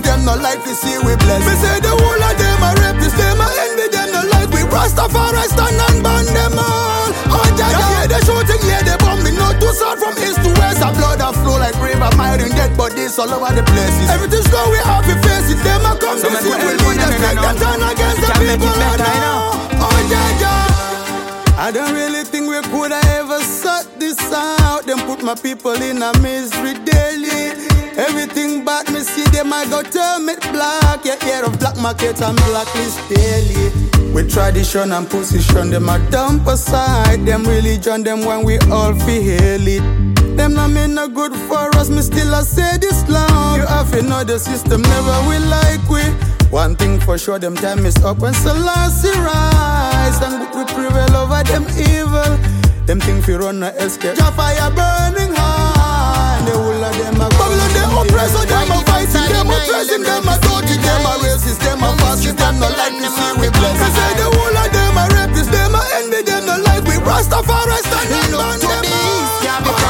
them 0.00 0.22
them 0.22 0.38
no 0.38 0.42
like 0.42 0.62
to 0.64 0.74
see 0.74 0.96
we 1.04 1.16
blessed. 1.16 1.44
Me 1.44 1.54
say 1.58 1.76
the 1.80 1.90
whole 1.92 2.22
of 2.22 2.34
them 2.38 2.62
a 2.62 2.70
rapist, 2.80 3.16
them 3.18 3.40
a 3.40 3.46
envy, 3.66 3.86
them 3.90 4.08
no 4.14 4.22
like 4.30 4.50
we 4.54 4.62
Rastafari 4.70 5.44
stand 5.50 5.76
and 5.76 5.98
ban 6.02 6.24
them 6.30 6.56
all. 6.56 7.10
Oh, 7.32 7.46
yeah, 7.58 7.70
yeah, 7.70 7.90
yeah, 7.92 8.06
they 8.06 8.20
shooting, 8.22 8.62
yeah, 8.68 8.82
they 8.86 8.96
bombing, 9.02 9.36
not 9.36 9.58
too 9.60 9.72
south 9.74 9.98
from 9.98 10.14
east 10.22 10.40
to 10.44 10.50
west. 10.60 10.80
A 10.80 10.88
blood 10.94 11.20
a 11.20 11.32
flow 11.32 11.58
like 11.58 11.76
river, 11.82 12.10
myring 12.16 12.54
dead 12.54 12.76
bodies 12.76 13.18
all 13.18 13.30
over 13.30 13.52
the 13.52 13.64
places. 13.66 14.08
Everything's 14.08 14.46
slow, 14.48 14.70
we 14.70 14.78
have 14.78 15.04
to 15.04 15.16
face 15.26 15.50
it. 15.50 15.60
Them 15.64 15.84
a 15.84 15.92
come 15.98 16.18
So 16.18 16.28
this 16.28 16.44
me 16.44 16.56
we 16.56 16.72
lead 16.78 17.02
us 17.02 17.16
them 17.18 17.36
them 17.36 17.56
turn 17.58 17.82
against 17.82 18.22
the 18.22 18.34
make 18.46 18.60
people. 18.60 18.78
I 18.78 19.16
know. 19.20 19.40
Oh, 19.82 19.98
yeah, 20.08 20.40
yeah. 20.40 20.72
I 21.58 21.70
don't 21.70 21.94
really 21.94 22.24
think 22.24 22.48
we 22.48 22.60
could 22.70 22.92
have 22.92 23.06
ever 23.22 23.40
sort 23.42 23.86
this 23.98 24.18
out. 24.32 24.86
Them 24.86 24.98
put 25.06 25.22
my 25.22 25.34
people 25.34 25.76
in 25.76 26.02
a 26.02 26.12
misery 26.20 26.74
daily. 26.84 27.71
Everything 27.96 28.64
but 28.64 28.90
me 28.90 29.00
see 29.00 29.24
them, 29.30 29.52
I 29.52 29.64
go 29.66 29.82
turn 29.82 30.28
it 30.28 30.40
black. 30.52 31.04
Yeah, 31.04 31.16
hear 31.24 31.44
of 31.44 31.58
black 31.58 31.76
market 31.78 32.20
and 32.22 32.36
blacklist 32.36 32.98
daily. 33.08 33.70
With 34.12 34.30
tradition 34.32 34.92
and 34.92 35.08
position, 35.08 35.70
them 35.70 35.88
a 35.88 35.98
dump 36.10 36.46
aside. 36.46 37.24
Them 37.24 37.44
religion, 37.44 38.02
them 38.02 38.24
when 38.24 38.44
we 38.44 38.58
all 38.70 38.94
feel 38.94 39.66
it. 39.66 39.82
Them 40.36 40.54
not 40.54 40.70
mean 40.70 40.94
no 40.94 41.08
good 41.08 41.32
for 41.48 41.68
us, 41.76 41.90
me 41.90 42.00
still 42.02 42.34
I 42.34 42.42
say 42.42 42.78
this 42.78 43.06
loud. 43.08 43.56
You 43.56 43.66
have 43.66 43.90
to 43.92 44.02
know 44.02 44.24
the 44.24 44.38
system 44.38 44.82
never 44.82 45.28
will 45.28 45.46
like 45.48 45.86
we. 45.88 46.02
One 46.50 46.76
thing 46.76 47.00
for 47.00 47.18
sure, 47.18 47.38
them 47.38 47.56
time 47.56 47.84
is 47.86 47.96
up 48.04 48.18
when 48.18 48.34
Selassie 48.34 49.08
rise 49.20 50.20
and 50.22 50.48
we 50.54 50.64
prevail 50.72 51.16
over 51.16 51.42
them 51.44 51.64
evil. 51.76 52.38
Them 52.86 53.00
think 53.00 53.24
fi 53.24 53.34
run 53.34 53.60
no 53.60 53.68
escape. 53.68 54.16
Jah 54.16 54.32
fire 54.32 54.70
burning 54.70 55.32
high, 55.34 55.41
Babylon 58.02 58.02
them 58.02 58.08
oppressor, 58.08 58.42
oh, 58.42 58.46
them 58.46 58.70
a 58.70 58.78
fighting, 58.82 59.30
them 59.30 59.46
oppressing, 59.46 60.02
them 60.02 60.26
a 60.26 60.34
dirty, 60.42 60.74
them 60.82 61.06
a 61.06 61.12
racist, 61.22 61.60
them 61.62 61.82
a 61.82 61.94
fascist, 62.02 62.36
them 62.36 62.58
no 62.58 62.68
like 62.74 62.98
to 62.98 63.08
see 63.08 63.32
we 63.38 63.48
blessed. 63.50 63.78
They 63.78 63.90
say 63.94 64.10
the 64.18 64.26
whole 64.26 64.58
of 64.58 64.68
them 64.74 64.98
a 64.98 65.04
rapists, 65.14 65.50
them 65.50 65.74
a 65.74 65.82
envy, 66.02 66.22
them 66.22 66.46
no 66.46 66.58
like 66.62 66.82
we 66.82 66.98
Rastafari 66.98 67.78
stand 67.86 68.10
and 68.10 68.32
ban 68.34 68.58
them. 68.58 68.82
Oh, 69.64 69.82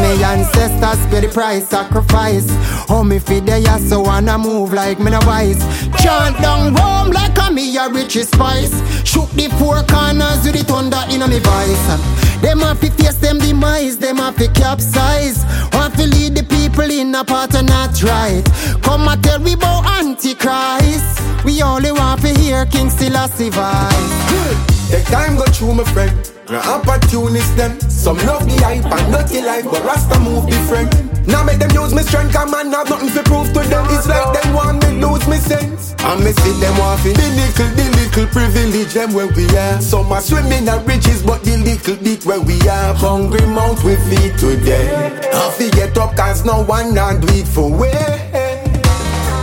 me 0.00 0.22
ancestors 0.24 1.06
pay 1.10 1.20
the 1.20 1.28
price, 1.32 1.68
sacrifice. 1.68 2.46
Oh, 2.88 3.04
me 3.04 3.18
feed 3.18 3.46
the 3.46 3.58
ya 3.58 3.76
so 3.76 4.00
wanna 4.00 4.38
move 4.38 4.72
like 4.72 4.98
me 4.98 5.10
no 5.10 5.18
wise. 5.26 5.60
Chant 6.00 6.40
down 6.40 6.74
Rome 6.74 7.12
like 7.12 7.36
a 7.38 7.50
me 7.52 7.76
a 7.76 7.88
richest 7.88 8.32
spice. 8.32 8.72
Shoot 9.04 9.28
the 9.32 9.48
four 9.58 9.82
corners 9.84 10.44
with 10.44 10.56
the 10.56 10.64
thunder 10.64 11.04
in 11.10 11.20
me 11.28 11.38
voice. 11.38 12.20
Them 12.40 12.60
have 12.60 12.80
to 12.80 12.90
face 12.90 13.16
them 13.16 13.38
demise, 13.38 13.98
them 13.98 14.16
have 14.16 14.36
to 14.36 14.48
capsize. 14.52 15.44
Want 15.74 15.94
to 15.96 16.06
lead 16.06 16.34
the 16.34 16.42
people 16.44 16.59
in 16.88 17.14
a 17.14 17.24
part 17.24 17.54
of 17.54 17.66
not 17.66 18.02
right. 18.02 18.44
Come 18.82 19.08
and 19.08 19.22
tell 19.22 19.38
me 19.38 19.52
about 19.52 19.84
Antichrist. 19.86 21.44
We 21.44 21.62
only 21.62 21.92
want 21.92 22.22
to 22.22 22.28
hear 22.28 22.64
King 22.66 22.88
Selassie 22.88 23.50
voice. 23.50 24.90
The 24.90 25.02
time 25.10 25.36
go 25.36 25.44
through 25.46 25.74
my 25.74 25.84
friend. 25.84 26.39
No 26.50 26.58
opportunists 26.58 27.54
them. 27.54 27.78
Some 27.78 28.16
love 28.26 28.42
the 28.42 28.58
hype 28.58 28.82
and 28.82 29.12
dirty 29.14 29.40
life, 29.40 29.64
but 29.70 29.84
Rasta 29.84 30.18
move 30.18 30.50
different. 30.50 30.90
Now 31.28 31.44
make 31.44 31.60
them 31.60 31.70
use 31.70 31.94
me 31.94 32.02
strength, 32.02 32.34
cause 32.34 32.50
man 32.50 32.72
have 32.72 32.90
nothing 32.90 33.12
to 33.14 33.22
prove 33.22 33.52
to 33.54 33.60
them. 33.70 33.86
It's 33.94 34.08
like 34.08 34.34
them 34.34 34.54
want 34.54 34.82
me 34.82 34.98
lose 34.98 35.28
me 35.28 35.36
sense. 35.36 35.94
And 36.02 36.24
me 36.24 36.32
see 36.32 36.58
them 36.58 36.76
want 36.82 37.06
the 37.06 37.14
little, 37.14 37.70
the 37.78 37.86
little 37.94 38.26
privilege 38.34 38.92
them 38.92 39.14
where 39.14 39.28
we 39.28 39.46
are. 39.54 39.80
Some 39.80 40.10
are 40.10 40.20
swimming 40.20 40.66
at 40.66 40.84
riches, 40.88 41.22
but 41.22 41.44
the 41.44 41.56
little 41.56 41.94
bit 42.02 42.26
where 42.26 42.40
we 42.40 42.58
are. 42.66 42.94
Hungry 42.94 43.46
mouth 43.46 43.84
we 43.84 43.94
feed 44.10 44.34
today. 44.36 44.90
Have 45.30 45.56
to 45.58 45.70
get 45.70 45.96
up, 45.98 46.16
cause 46.16 46.44
no 46.44 46.64
one 46.64 46.92
not 46.94 47.20
do 47.20 47.28
it 47.32 47.46
for 47.46 47.70
way. 47.70 47.94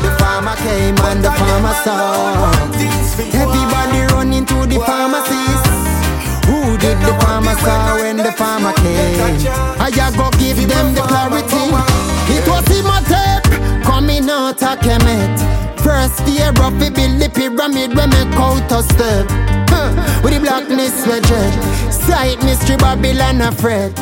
The 0.04 0.12
farmer 0.20 0.56
came 0.60 1.00
and 1.08 1.24
the 1.24 1.32
farmer 1.32 1.76
saw. 1.88 2.52
Everybody 3.32 4.00
running 4.12 4.46
to 4.46 4.66
the 4.68 4.84
pharmacies. 4.86 5.27
Farmer 7.38 7.56
saw 7.60 7.96
when 7.98 8.18
the 8.18 8.32
farmer 8.32 8.74
came? 8.74 9.48
I 9.80 9.92
go 10.18 10.32
give 10.40 10.58
them 10.58 10.96
the 10.96 11.02
clarity. 11.02 11.70
It 12.34 12.48
was 12.50 12.66
Imhotep 12.76 13.44
coming 13.84 14.28
out 14.28 14.64
of 14.64 14.80
Kemet. 14.80 15.38
First 15.80 16.28
year 16.28 16.50
of 16.50 16.74
we 16.82 16.90
build 16.90 17.22
the 17.22 17.30
pyramid 17.30 17.96
when 17.96 18.10
me 18.10 18.26
out 18.34 18.72
a 18.72 18.82
step. 18.82 19.28
Huh. 19.70 20.22
With 20.24 20.34
the 20.34 20.40
blackness 20.40 21.06
reject. 21.06 21.94
Sight 21.94 22.42
mystery 22.42 22.76
Babylon 22.78 23.42
afraid. 23.42 23.94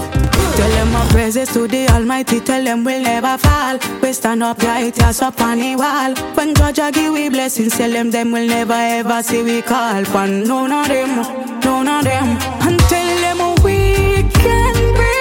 Tell 0.57 0.69
them 0.69 0.91
my 0.93 1.05
praises 1.09 1.51
to 1.53 1.67
the 1.67 1.87
Almighty. 1.89 2.39
Tell 2.39 2.63
them 2.63 2.83
we'll 2.83 3.03
never 3.03 3.37
fall. 3.37 3.77
We 4.01 4.13
stand 4.13 4.41
up 4.41 4.61
right, 4.63 4.97
yes, 4.97 5.21
up 5.21 5.39
on 5.41 5.59
the 5.59 5.75
wall. 5.75 6.15
When 6.35 6.49
a 6.51 6.91
give 6.91 7.13
we 7.13 7.29
blessings, 7.29 7.77
tell 7.77 7.91
them 7.91 8.09
them 8.11 8.31
will 8.31 8.47
never 8.47 8.73
ever 8.73 9.21
see 9.21 9.43
we 9.43 9.61
call. 9.61 10.03
Pan 10.05 10.43
none 10.43 10.71
of 10.71 10.87
them, 10.87 11.59
none 11.61 11.87
of 11.87 12.03
them. 12.05 12.27
And 12.65 12.79
tell 12.91 13.09
them 13.25 13.63
we 13.63 14.23
can 14.31 14.75
be 14.97 15.14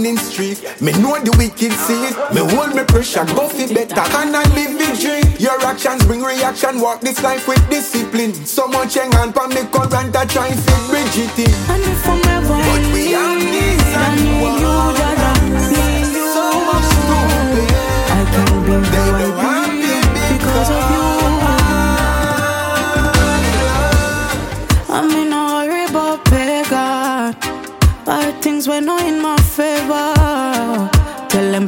winning 0.00 0.16
streak. 0.16 0.58
Me 0.80 0.92
know 0.92 1.18
the 1.20 1.32
wicked 1.36 1.72
see 1.72 2.08
it. 2.08 2.16
Me 2.32 2.40
hold 2.54 2.74
me 2.74 2.84
pressure, 2.84 3.24
go 3.36 3.48
fi 3.48 3.72
better. 3.72 3.94
Can 3.94 4.34
I 4.34 4.42
live 4.54 4.78
the 4.78 4.88
dream? 5.00 5.36
Your 5.38 5.60
actions 5.66 6.04
bring 6.06 6.22
reaction. 6.22 6.80
Walk 6.80 7.00
this 7.00 7.22
life 7.22 7.46
with 7.46 7.62
discipline. 7.68 8.32
So 8.34 8.66
much 8.66 8.94
hang 8.94 9.14
on 9.16 9.32
pa 9.32 9.46
me 9.48 9.62
current 9.70 10.16
I 10.16 10.24
try 10.26 10.50
fit 10.50 10.82
bridge 10.88 11.18
it 11.18 12.24
in. 12.24 12.29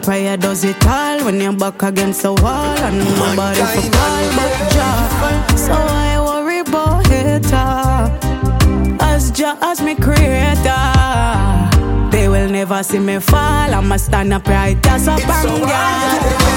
Prayer 0.03 0.37
does 0.37 0.65
it 0.65 0.85
all 0.87 1.25
when 1.25 1.41
you're 1.41 1.53
back 1.53 1.83
against 1.83 2.23
the 2.23 2.33
wall 2.33 2.77
and 2.87 2.99
nobody 2.99 3.61
for 3.61 3.89
call 3.97 4.25
but 4.37 4.53
Jah. 4.75 5.57
So 5.57 5.73
I 5.73 6.19
worry 6.19 6.59
about 6.59 7.07
hater 7.07 8.11
as 9.01 9.31
Jah 9.31 9.57
as 9.63 9.81
me 9.81 9.95
creator. 9.95 10.83
They 12.11 12.29
will 12.29 12.51
never 12.51 12.83
see 12.83 12.99
me 12.99 13.21
fall. 13.21 13.75
I'ma 13.75 13.97
stand 13.97 14.33
up 14.33 14.47
right 14.49 14.85
as 14.87 15.07
a 15.07 15.17
banger. 15.17 16.53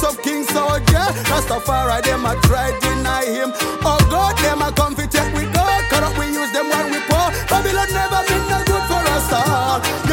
Of 0.00 0.22
kings, 0.22 0.46
yeah. 0.54 1.10
Rastafari, 1.26 2.02
them 2.04 2.24
a 2.24 2.34
try 2.42 2.70
deny 2.80 3.24
him. 3.24 3.50
Oh 3.82 3.98
God, 4.08 4.38
them 4.38 4.62
a 4.62 4.70
come 4.70 4.94
fi 4.94 5.06
take 5.06 5.34
we 5.34 5.42
go. 5.42 5.64
Corrupt 5.90 6.16
we 6.16 6.26
use 6.26 6.52
them 6.52 6.70
when 6.70 6.92
we 6.92 7.00
pour. 7.10 7.28
Babylon 7.50 7.88
never 7.90 8.22
been 8.28 8.44
no 8.48 8.62
good 8.64 8.84
for 8.86 9.02
us 9.16 9.32
all. 9.32 10.07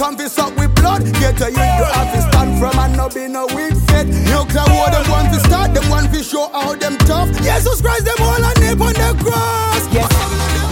Come 0.00 0.16
fi 0.16 0.26
suck 0.32 0.56
with 0.56 0.72
blood. 0.80 1.04
Get 1.20 1.36
to 1.44 1.52
you, 1.52 1.60
you 1.60 1.86
have 1.92 2.08
to 2.16 2.20
stand 2.24 2.56
from 2.56 2.72
and 2.80 2.96
no 2.96 3.12
be 3.12 3.28
no 3.28 3.44
weak 3.52 3.76
fit. 3.92 4.08
Nuclear 4.32 4.64
war, 4.72 4.88
them 4.88 5.04
want 5.12 5.28
to 5.28 5.38
start, 5.44 5.76
them 5.76 5.84
want 5.92 6.08
to 6.08 6.24
show 6.24 6.48
how 6.56 6.72
them 6.74 6.96
tough. 7.04 7.28
Jesus 7.44 7.84
Christ, 7.84 8.08
them 8.08 8.16
all 8.24 8.40
a 8.40 8.50
nip 8.64 8.80
on 8.80 8.96
the 8.96 9.12
cross. 9.20 9.84
Yes. 9.92 10.08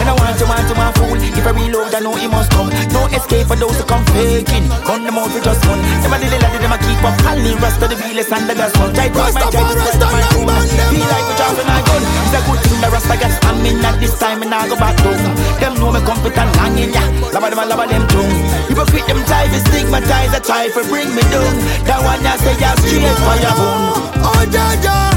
And 0.01 0.09
I 0.09 0.13
want 0.17 0.33
to 0.33 0.45
want 0.49 0.65
to 0.65 0.73
my 0.73 0.89
fool. 0.97 1.13
If 1.13 1.45
I 1.45 1.53
reload, 1.53 1.93
I 1.93 1.99
know 2.01 2.15
he 2.17 2.25
must 2.25 2.49
come. 2.49 2.73
No 2.89 3.05
escape 3.13 3.45
for 3.45 3.55
those 3.55 3.77
who 3.77 3.85
come 3.85 4.01
faking. 4.17 4.65
Gun 4.87 5.05
them 5.05 5.21
out 5.21 5.29
with 5.29 5.45
just 5.45 5.61
one. 5.69 5.77
Them 6.01 6.13
a 6.13 6.17
dilly 6.17 6.39
lady, 6.41 6.57
them 6.57 6.73
a 6.73 6.77
keep 6.81 7.03
up. 7.05 7.13
Holly 7.21 7.53
rest 7.61 7.77
of 7.85 7.89
the 7.93 7.97
wheelers 8.01 8.31
and 8.33 8.49
the 8.49 8.55
one. 8.81 8.95
Try 8.97 9.13
to 9.13 9.19
my 9.19 9.29
to 9.29 9.61
rest 9.77 9.99
my 10.01 10.21
phone. 10.33 10.49
Feel 10.89 11.05
like 11.05 11.25
we 11.29 11.33
dropping 11.37 11.69
my 11.69 11.79
gun. 11.85 12.01
It's 12.25 12.33
a 12.33 12.39
good 12.49 12.59
thing 12.65 12.79
the 12.81 12.89
rest 12.89 13.11
I 13.11 13.15
got 13.19 13.31
stamina 13.37 13.89
at 13.93 13.99
this 13.99 14.17
time 14.17 14.41
and 14.41 14.55
I 14.55 14.65
go 14.65 14.75
back 14.79 14.97
down. 14.97 15.58
Know 15.79 15.91
me 15.91 16.01
competent 16.03 16.51
long 16.57 16.77
in 16.77 16.91
ya. 16.91 17.03
Lava 17.31 17.49
them, 17.49 17.63
lava 17.69 17.87
them 17.87 18.03
too. 18.11 18.27
People 18.67 18.85
quit 18.85 19.07
them 19.07 19.23
type 19.23 19.47
of 19.47 19.61
stigmatize. 19.67 20.35
I 20.35 20.39
try 20.43 20.67
for 20.69 20.83
bring 20.83 21.15
me 21.15 21.23
down. 21.31 21.55
That 21.87 22.03
one 22.03 22.21
ya 22.21 22.35
say 22.35 22.59
ya 22.59 22.75
straight 22.75 23.15
fire 23.23 23.53
bone. 23.55 24.11
Oh, 24.27 24.43
ja, 24.51 25.08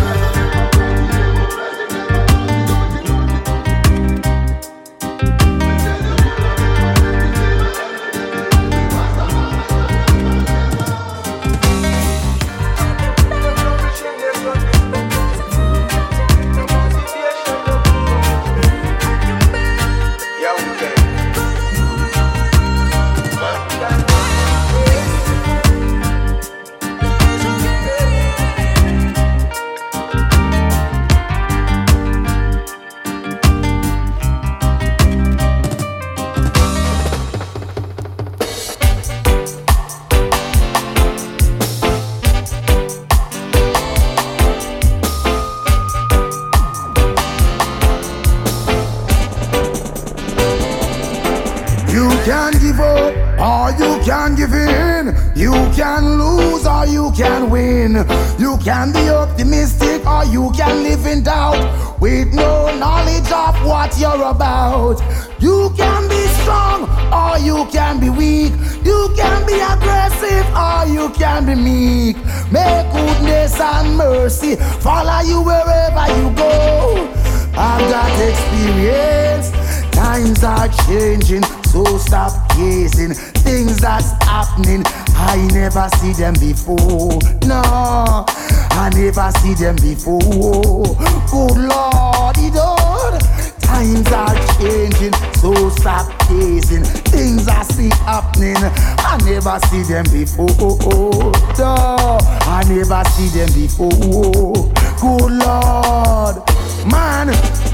Times 80.43 80.59
are 80.59 80.87
changing, 80.89 81.45
so 81.71 81.85
stop 81.99 82.33
gazing. 82.57 83.15
Things 83.15 83.77
that's 83.77 84.11
happening, 84.25 84.83
I 85.15 85.37
never 85.53 85.89
see 85.99 86.13
them 86.15 86.35
before. 86.35 87.17
No, 87.47 87.63
I 87.63 88.91
never 88.93 89.31
see 89.39 89.55
them 89.55 89.77
before. 89.77 90.83
Good 91.31 91.59
Lord, 91.63 92.37
Lord. 92.57 93.23
Times 93.61 94.11
are 94.11 94.35
changing, 94.59 95.13
so 95.39 95.69
stop 95.71 96.11
gazing. 96.29 96.83
Things 97.15 97.47
I 97.47 97.63
see 97.63 97.91
happening, 98.03 98.57
I 98.59 99.21
never 99.25 99.61
see 99.71 99.83
them 99.83 100.07
before. 100.11 101.31
No, 101.57 102.19
I 102.51 102.65
never 102.67 103.05
see 103.11 103.29
them 103.29 103.49
before. 103.55 104.73
Good 104.99 105.33
Lord, 105.39 106.43
man, 106.87 107.29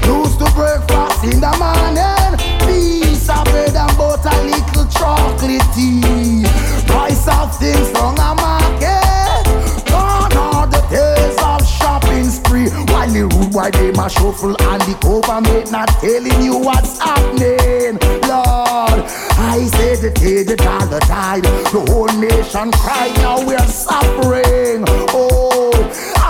used 0.05 0.39
to 0.39 0.49
breakfast 0.53 1.23
in 1.23 1.39
the 1.39 1.53
morning. 1.57 2.37
Piece 2.65 3.29
of 3.29 3.43
bread 3.45 3.75
and 3.75 3.97
butter, 3.97 4.35
little 4.43 4.85
chocolate 4.87 5.61
tea. 5.75 6.45
Price 6.87 7.27
of 7.27 7.55
things 7.57 7.89
from 7.91 8.15
a 8.17 8.35
market. 8.35 9.43
Gone 9.89 10.33
are 10.37 10.67
the 10.67 10.81
days 10.89 11.37
of 11.43 11.65
shopping 11.67 12.25
spree. 12.25 12.69
While 12.91 13.09
the 13.09 13.23
rude 13.23 13.51
boy 13.51 13.71
they 13.71 13.91
my 13.91 14.07
shuffle 14.07 14.55
and 14.59 14.81
the 14.83 14.95
government 15.01 15.71
not 15.71 15.89
telling 15.99 16.41
you 16.41 16.57
what's 16.57 16.99
happening. 16.99 17.97
Lord, 18.27 19.05
I 19.37 19.67
say 19.75 19.95
the 19.95 20.11
day 20.11 20.43
the 20.43 20.55
dollar 20.55 20.99
died, 21.01 21.43
the 21.43 21.81
whole 21.89 22.11
nation 22.19 22.71
cried. 22.71 23.15
Now 23.17 23.45
we're 23.45 23.59
suffering. 23.67 24.83
Oh, 25.13 25.48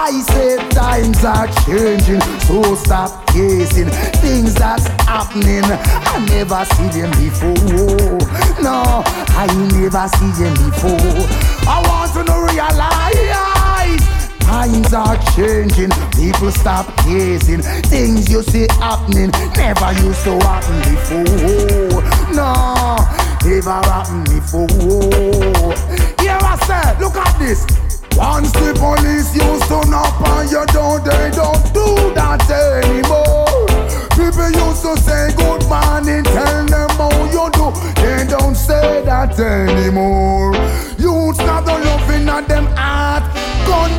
I 0.10 0.22
say 0.22 0.58
times 0.70 1.24
are 1.24 1.48
changing, 1.66 2.22
so 2.42 2.74
stop 2.74 3.28
gazing. 3.28 3.90
Things 4.18 4.56
that's 4.56 4.88
happening, 5.06 5.62
I 5.64 6.26
never 6.26 6.66
see 6.66 6.90
them 6.98 7.12
before. 7.22 8.18
No, 8.60 9.04
I 9.06 9.46
never 9.70 10.08
see 10.18 10.32
them 10.34 10.54
before. 10.66 11.30
I 11.70 11.86
want 11.86 12.12
to 12.14 12.24
know 12.24 12.42
realize. 12.42 14.02
Times 14.40 14.94
are 14.96 15.16
changing, 15.36 15.92
people 16.18 16.52
stop 16.54 16.88
gazing. 17.06 17.62
Things 17.62 18.32
you 18.32 18.42
see 18.42 18.66
happening 18.82 19.30
never 19.56 19.94
used 20.02 20.24
to 20.24 20.40
happen 20.40 20.80
before. 20.90 22.02
No, 22.34 22.98
never 23.46 23.78
happened 23.86 24.26
before. 24.26 25.76
Here 26.18 26.40
I 26.42 26.58
say, 26.66 27.00
look 27.00 27.16
at 27.16 27.38
this. 27.38 27.79
Once 28.20 28.52
the 28.52 28.74
police 28.76 29.34
used 29.34 29.68
to 29.72 29.80
knock 29.90 30.20
on 30.28 30.50
your 30.50 30.66
door, 30.68 31.00
they 31.00 31.32
don't 31.32 31.64
do 31.74 32.14
that 32.14 32.44
anymore. 32.52 33.66
People 34.12 34.52
used 34.52 34.84
to 34.84 34.98
say 35.00 35.32
good 35.38 35.64
morning, 35.72 36.26
tell 36.26 36.66
them 36.66 36.90
how 37.00 37.16
you 37.32 37.50
do. 37.56 37.72
They 38.02 38.28
don't 38.28 38.56
say 38.56 39.04
that 39.06 39.40
anymore. 39.40 40.54
Youths 41.00 41.40
not 41.40 41.64
the 41.64 41.80
loving 41.80 42.28
at 42.28 42.46
them 42.50 42.66
heart. 42.76 43.24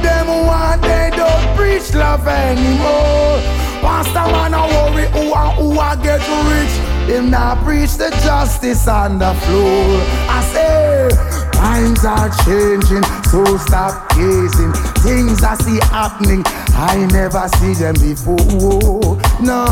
Them 0.03 0.29
one, 0.47 0.81
they 0.83 1.11
don't 1.17 1.57
preach 1.57 1.95
love 1.95 2.27
anymore. 2.29 3.41
Pastor 3.81 4.27
man, 4.33 4.53
I 4.53 4.67
worry 4.69 5.07
who 5.09 5.33
and 5.33 5.53
who 5.59 5.79
I 5.79 5.97
get 5.97 6.21
rich. 6.49 6.75
Him 7.09 7.31
not 7.31 7.65
preach 7.65 7.97
the 7.97 8.11
justice 8.25 8.87
on 8.87 9.19
the 9.19 9.33
floor. 9.35 10.01
I 10.29 10.51
say. 10.53 11.30
Times 11.61 12.07
are 12.07 12.31
changing, 12.47 13.05
so 13.29 13.45
stop 13.59 14.09
gazing. 14.17 14.73
Things 15.05 15.45
I 15.45 15.55
see 15.57 15.79
happening, 15.93 16.43
I 16.73 17.07
never 17.13 17.47
see 17.59 17.75
them 17.75 17.95
before. 18.01 19.21
No, 19.45 19.67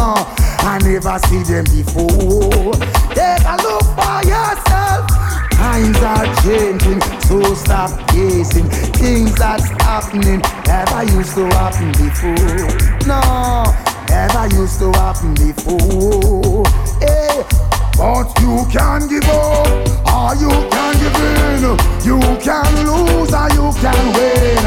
I 0.68 0.78
never 0.84 1.18
see 1.28 1.42
them 1.44 1.64
before. 1.64 2.74
Take 3.16 3.40
a 3.40 3.56
look 3.64 3.88
for 3.96 4.20
yourself. 4.28 5.08
Times 5.56 5.96
are 6.04 6.28
changing, 6.44 7.00
so 7.22 7.54
stop 7.54 7.90
gazing. 8.12 8.68
Things 9.00 9.34
that's 9.36 9.68
happening 9.82 10.42
never 10.66 11.04
used 11.16 11.34
to 11.36 11.46
happen 11.56 11.90
before. 11.92 12.68
No, 13.08 13.64
never 14.10 14.54
used 14.54 14.78
to 14.80 14.92
happen 14.92 15.32
before. 15.34 16.66
Hey. 17.00 17.67
But 17.98 18.30
you 18.38 18.64
can 18.70 19.08
give 19.08 19.24
up 19.26 19.66
or 20.06 20.30
you 20.38 20.48
can 20.70 20.94
give 21.02 21.18
in. 21.18 21.62
You 22.06 22.20
can 22.38 22.70
lose 22.86 23.34
or 23.34 23.50
you 23.58 23.74
can 23.82 24.04
win. 24.14 24.64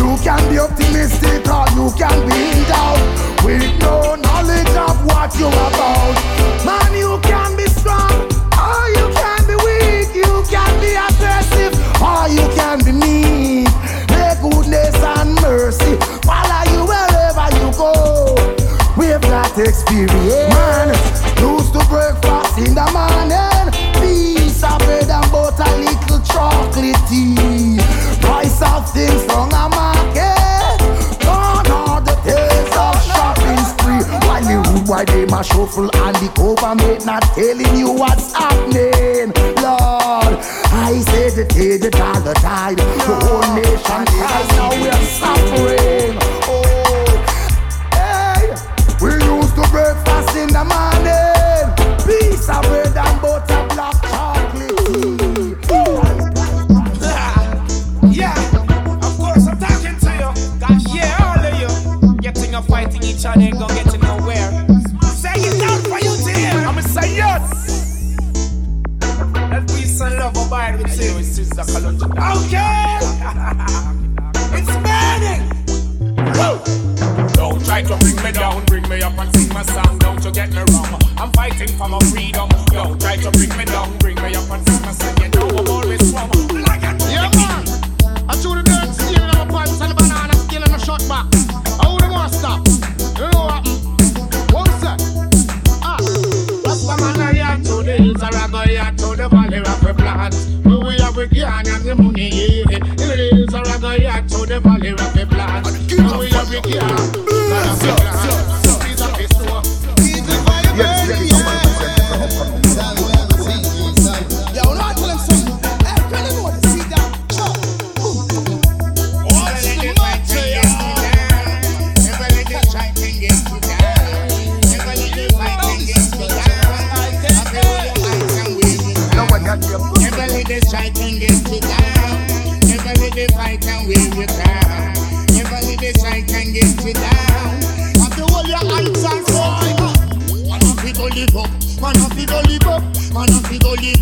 You 0.00 0.16
can 0.24 0.40
be 0.48 0.58
optimistic 0.58 1.46
or 1.52 1.68
you 1.76 1.92
can 2.00 2.16
be 2.26 2.48
in 2.48 2.64
doubt. 2.64 3.44
With 3.44 3.78
no 3.78 4.14
knowledge 4.14 4.74
of 4.88 5.04
what 5.04 5.36
you're 5.38 5.52
about. 5.52 6.16
Man, 6.64 6.96
you 6.96 7.20
can 7.20 7.56
be 7.58 7.66
strong 7.66 8.24
or 8.56 8.88
you 8.96 9.06
can 9.20 9.46
be 9.46 9.54
weak. 9.60 10.14
You 10.16 10.42
can 10.48 10.72
be 10.80 10.96
aggressive 10.96 11.76
or 12.00 12.26
you 12.32 12.48
can 12.56 12.78
be 12.82 12.92
mean. 12.92 13.64
May 14.08 14.32
goodness 14.40 14.96
and 14.96 15.34
mercy 15.42 15.96
follow 16.24 16.64
you 16.72 16.86
wherever 16.88 17.48
you 17.52 17.70
go. 17.76 18.34
We've 18.96 19.20
got 19.20 19.58
experience. 19.58 20.48
Man, 20.48 20.88
used 21.38 21.74
to 21.74 21.84
break 21.90 22.18
breakfast 22.22 22.41
in 22.58 22.74
the 22.74 22.86
morning. 22.92 23.72
Piece 24.00 24.62
of 24.62 24.78
bread 24.80 25.08
and 25.08 25.32
butter, 25.32 25.70
little 25.78 26.20
chocolate 26.20 26.96
tea. 27.08 27.78
Price 28.20 28.60
of 28.62 28.90
things 28.92 29.24
from 29.24 29.48
a 29.52 29.68
market. 29.72 30.78
Gone 31.24 31.70
are 31.70 32.00
the 32.00 32.14
days 32.24 32.74
of 32.76 32.96
shopping 33.08 33.62
spree. 33.72 34.04
While 34.26 34.44
the 34.44 34.56
wood, 34.68 34.88
why 34.88 35.04
they 35.04 35.24
my 35.26 35.42
shuffle 35.42 35.90
and 35.94 36.16
the 36.16 36.28
government 36.36 37.06
not 37.06 37.22
telling 37.34 37.76
you 37.76 37.92
what's 37.92 38.32
happening. 38.34 39.32
Lord, 39.62 40.36
I 40.72 41.00
say 41.08 41.30
the 41.30 41.44
day 41.48 41.78
the 41.78 41.90
dollar 41.90 42.34
died. 42.34 42.78
The 42.78 43.14
whole 43.24 43.54
nation 43.54 44.04
cries 44.12 44.48
now 44.56 44.70
we're 44.80 45.04
suffering. 45.18 46.18
Oh, 46.48 47.06
hey, 47.96 48.54
we 49.00 49.12
used 49.24 49.54
to 49.56 49.64
breakfast 49.70 50.36
in 50.36 50.48
the 50.48 50.64
morning. 50.64 51.31
Piece 52.42 52.50
of 52.56 52.62
bread 52.62 52.96
and 52.96 53.20
butter, 53.22 53.66
black 53.72 53.94
chocolate. 54.02 54.72
Yeah, 58.10 58.34
of 58.98 59.16
course 59.16 59.46
I'm 59.46 59.56
talking 59.60 59.96
to 60.00 60.10
you. 60.18 60.32
Gosh, 60.58 60.82
yeah, 60.92 61.22
all 61.22 61.38
of 61.38 61.54
you. 61.54 61.70
Getting 62.20 62.56
up 62.56 62.64
fighting 62.64 63.04
each 63.04 63.24
other 63.24 63.40
ain't 63.42 63.60
gonna 63.60 63.74
get 63.74 63.96
nowhere. 64.02 64.50
Say 65.14 65.30
it 65.36 65.60
down 65.60 65.82
for 65.84 66.00
you 66.00 66.16
to 66.16 66.32
hear. 66.36 66.66
I'ma 66.66 66.80
say 66.80 67.14
yes. 67.14 68.16
Let 69.48 69.68
peace 69.68 70.00
and 70.00 70.16
love 70.16 70.36
abide 70.36 70.80
with 70.82 71.00
you. 71.00 71.12
Okay. 71.12 71.22
it's 74.58 74.74
burning. 74.82 75.42
Woo. 76.34 76.58
Don't 77.34 77.64
try 77.64 77.82
to 77.82 77.96
bring 77.98 78.16
me 78.24 78.32
down, 78.32 78.64
bring 78.64 78.88
me 78.88 79.00
up 79.00 79.16
and 79.16 79.32
sing 79.36 79.48
my 79.54 79.62
song. 79.62 79.96
Don't 80.00 80.24
you 80.24 80.32
get 80.32 80.50
me 80.50 80.64
wrong. 80.72 81.01
I'm 81.22 81.30
fighting 81.34 81.68
for 81.78 81.88
my 81.88 82.00
freedom. 82.10 82.48
Don't 82.72 83.00
try 83.00 83.14
to 83.14 83.30
bring 83.30 83.56
me 83.56 83.64
down, 83.64 83.96
bring 83.98 84.16
me 84.16 84.34
up 84.34 84.50
and 84.50 84.66
sing 84.66 84.82
my 84.82 84.90
song. 84.90 85.16
You 85.22 85.28
know 85.28 85.46
I'm 85.56 85.68
always 85.68 86.08
strong. 86.08 86.28
Like 86.50 86.82
a 86.82 86.98
Yeah, 87.06 87.30
man. 87.38 87.62
I 88.26 88.34
chew 88.42 88.58
the 88.58 88.62
dirt 88.66 88.90
stealing 88.90 89.30
on 89.30 89.46
my 89.46 89.62
pipes 89.62 89.80
and 89.80 89.92
the 89.92 89.94
banana 89.94 90.34
skin 90.34 90.64
and 90.64 90.74
the 90.74 90.78
shot 90.82 90.98
back. 91.06 91.30
How 91.78 91.94
the 91.94 92.10
want 92.10 92.34
stop? 92.34 92.66
You 93.22 93.30
know 93.30 93.38
what? 93.38 93.62
What's 94.50 94.82
that? 94.82 94.98
Ah. 95.86 96.02
Rasta 96.66 96.98
man 96.98 97.20
a 97.22 97.38
yard 97.38 97.64
to 97.66 97.82
the 97.86 97.92
hills, 98.02 98.20
rag 98.20 98.54
a 98.66 98.72
yard 98.72 98.98
to 98.98 99.14
the 99.14 99.28
valley 99.28 99.58
of 99.58 99.78
the 99.78 99.94
plant. 99.94 100.34
Where 100.66 100.80
we 100.82 100.98
have 100.98 101.14
the 101.14 101.28
can 101.30 101.68
and 101.70 101.84
the 101.86 101.94
money, 101.94 102.30
yeah. 102.34 102.82
In 102.82 102.96
the 102.98 103.28
hills, 103.30 103.54
a 103.54 103.62
rag 103.62 103.84
a 103.84 104.02
yard 104.02 104.28
to 104.28 104.38
the 104.44 104.58
valley 104.58 104.90
of 104.90 105.14
the 105.14 105.24
plant. 105.30 105.70
Where 105.70 106.18
we 106.18 106.30
have 106.30 106.50
the 106.50 106.60
can 106.66 107.31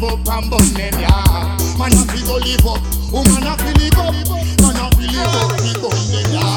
live 0.01 0.13
up 0.13 0.29
and 0.29 0.51
burn 0.51 0.67
them, 0.75 1.01
yeah. 1.01 1.57
Man 1.79 1.95
up, 1.97 2.09
we 2.13 2.23
go 2.25 2.37
live 2.37 2.67
up. 2.67 2.81
Oh, 3.13 3.25
man 3.29 3.47
up, 3.47 3.61
we 3.61 3.73
live 3.75 3.99
up. 3.99 4.15
Man 4.61 4.77
up, 4.77 4.97
we 4.97 5.07
live 5.07 5.35
up. 5.37 5.53
We 5.61 5.73
burn 5.77 6.01
them, 6.09 6.27
yeah. 6.33 6.57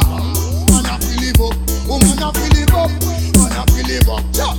Man 0.71 0.87
up, 0.87 1.01
we 1.03 1.15
live 1.19 1.41
up. 1.41 1.55
Oh, 1.89 1.99
man 1.99 2.23
up, 2.23 2.35
we 2.35 2.47
live 2.55 2.73
up. 2.73 2.91
Man 3.35 3.51
up, 3.59 3.69
we 3.71 3.83
live 3.83 4.09
up. 4.09 4.23
Yeah. 4.33 4.55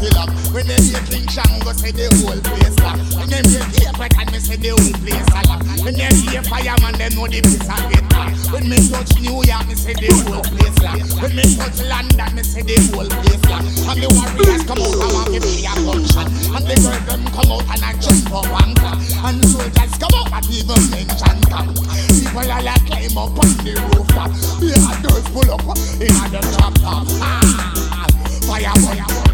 The 0.00 0.10
lock. 0.14 0.30
When 0.52 0.66
they 0.66 0.76
hear 0.82 1.00
King 1.08 1.28
Shango 1.28 1.72
say 1.72 1.92
the 1.92 2.08
whole 2.20 2.40
place 2.40 2.78
lock. 2.80 2.98
When 3.16 3.28
they 3.30 3.42
hear 3.48 3.92
Cape 3.92 4.32
me 4.32 4.38
say 4.38 4.56
the 4.56 4.70
whole 4.70 4.92
place 5.00 5.28
a 5.32 5.40
lock. 5.48 5.62
When 5.84 5.94
they 5.94 6.12
hear 6.28 6.42
Fireman, 6.42 6.98
they 6.98 7.08
know 7.14 7.26
the 7.26 7.40
place 7.40 7.68
a 7.68 7.76
get. 7.88 8.09
When 8.50 8.68
me 8.68 8.76
touch 8.90 9.14
New 9.22 9.46
York, 9.46 9.66
me 9.68 9.74
say 9.78 9.94
the 9.94 10.10
whole 10.26 10.42
place 10.42 10.74
lock. 10.82 10.98
When 11.22 11.36
me 11.38 11.46
touch 11.54 11.86
London, 11.86 12.34
me 12.34 12.42
say 12.42 12.62
the 12.66 12.74
whole 12.90 13.06
place 13.06 13.44
lock. 13.46 13.62
And 13.62 14.02
the 14.02 14.10
warriors 14.10 14.66
come 14.66 14.82
out 14.82 14.90
and 14.90 15.12
want 15.14 15.30
to 15.30 15.38
play 15.38 15.70
a 15.70 15.74
gunshot. 15.78 16.26
And 16.26 16.66
the 16.66 16.74
girls 16.82 17.04
them 17.06 17.22
come 17.30 17.46
out 17.46 17.62
and 17.70 17.82
I 17.86 17.94
jump 18.02 18.26
up 18.34 18.50
and 18.50 18.74
clap. 18.74 18.98
And 19.22 19.38
soldiers 19.46 19.94
come 20.02 20.14
out 20.18 20.34
and 20.34 20.46
even 20.50 20.82
mention 20.90 21.38
top. 21.46 21.70
People 21.70 22.50
all 22.50 22.66
a 22.66 22.74
climb 22.90 23.18
up 23.22 23.38
on 23.38 23.50
the 23.62 23.72
rooftop. 23.94 24.34
The 24.58 24.74
others 24.82 25.26
pull 25.30 25.50
up 25.54 25.62
in 26.02 26.10
the 26.10 26.40
top 26.58 26.74
top. 26.82 27.06
Ah, 27.22 28.06
fire, 28.50 28.74
fire, 28.82 29.06
fire. 29.06 29.29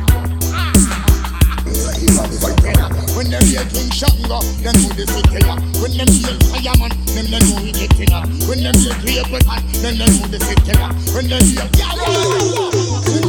When 3.16 3.30
them 3.30 3.44
hear 3.44 3.64
King 3.68 3.90
Shango, 3.90 4.40
them 4.64 4.76
know 4.80 4.92
the 4.96 5.04
city 5.08 5.40
ya. 5.44 5.56
When 5.80 5.92
them 5.96 6.08
hear 6.08 6.36
Fireman, 6.48 6.92
them 7.12 7.26
they 7.28 7.40
know 7.40 7.60
we 7.60 7.72
get 7.72 7.92
ya. 7.96 8.24
When 8.48 8.62
them 8.64 8.76
hear 8.76 8.94
Cleveland, 9.00 9.44
then 9.80 9.98
they 9.98 10.08
know 10.08 10.26
the 10.28 10.40
city 10.40 10.72
ya. 10.72 10.92
When 11.12 11.28
them 11.28 11.44
hear 11.44 11.68
yeah, 11.76 11.92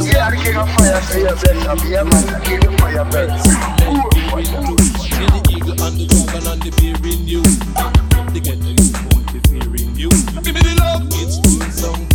yeah, 0.08 0.30
the 0.30 0.36
king 0.40 0.56
of 0.56 0.68
fire, 0.76 1.00
for 1.00 1.18
your 1.18 1.36
best. 1.36 1.68
I'm 1.68 1.78
here, 1.78 2.04
man. 2.04 2.24
The 2.24 2.40
king 2.44 2.64
of 2.66 2.74
fire, 2.80 3.04
the 5.18 5.40
eagle 5.50 5.82
and 5.82 5.96
the 5.96 6.04
dragon 6.08 6.46
and 6.48 6.60
the 6.62 6.70
in 7.08 7.28
you. 7.28 7.42
The 8.32 8.40
get 8.40 8.60
the 8.60 8.72
be 9.70 9.82
you. 10.00 10.10
Give 10.42 10.54
me 10.54 10.60
the 10.60 10.74
love, 10.80 11.06
it's 11.12 11.38
doing 11.38 11.70
some 11.70 12.07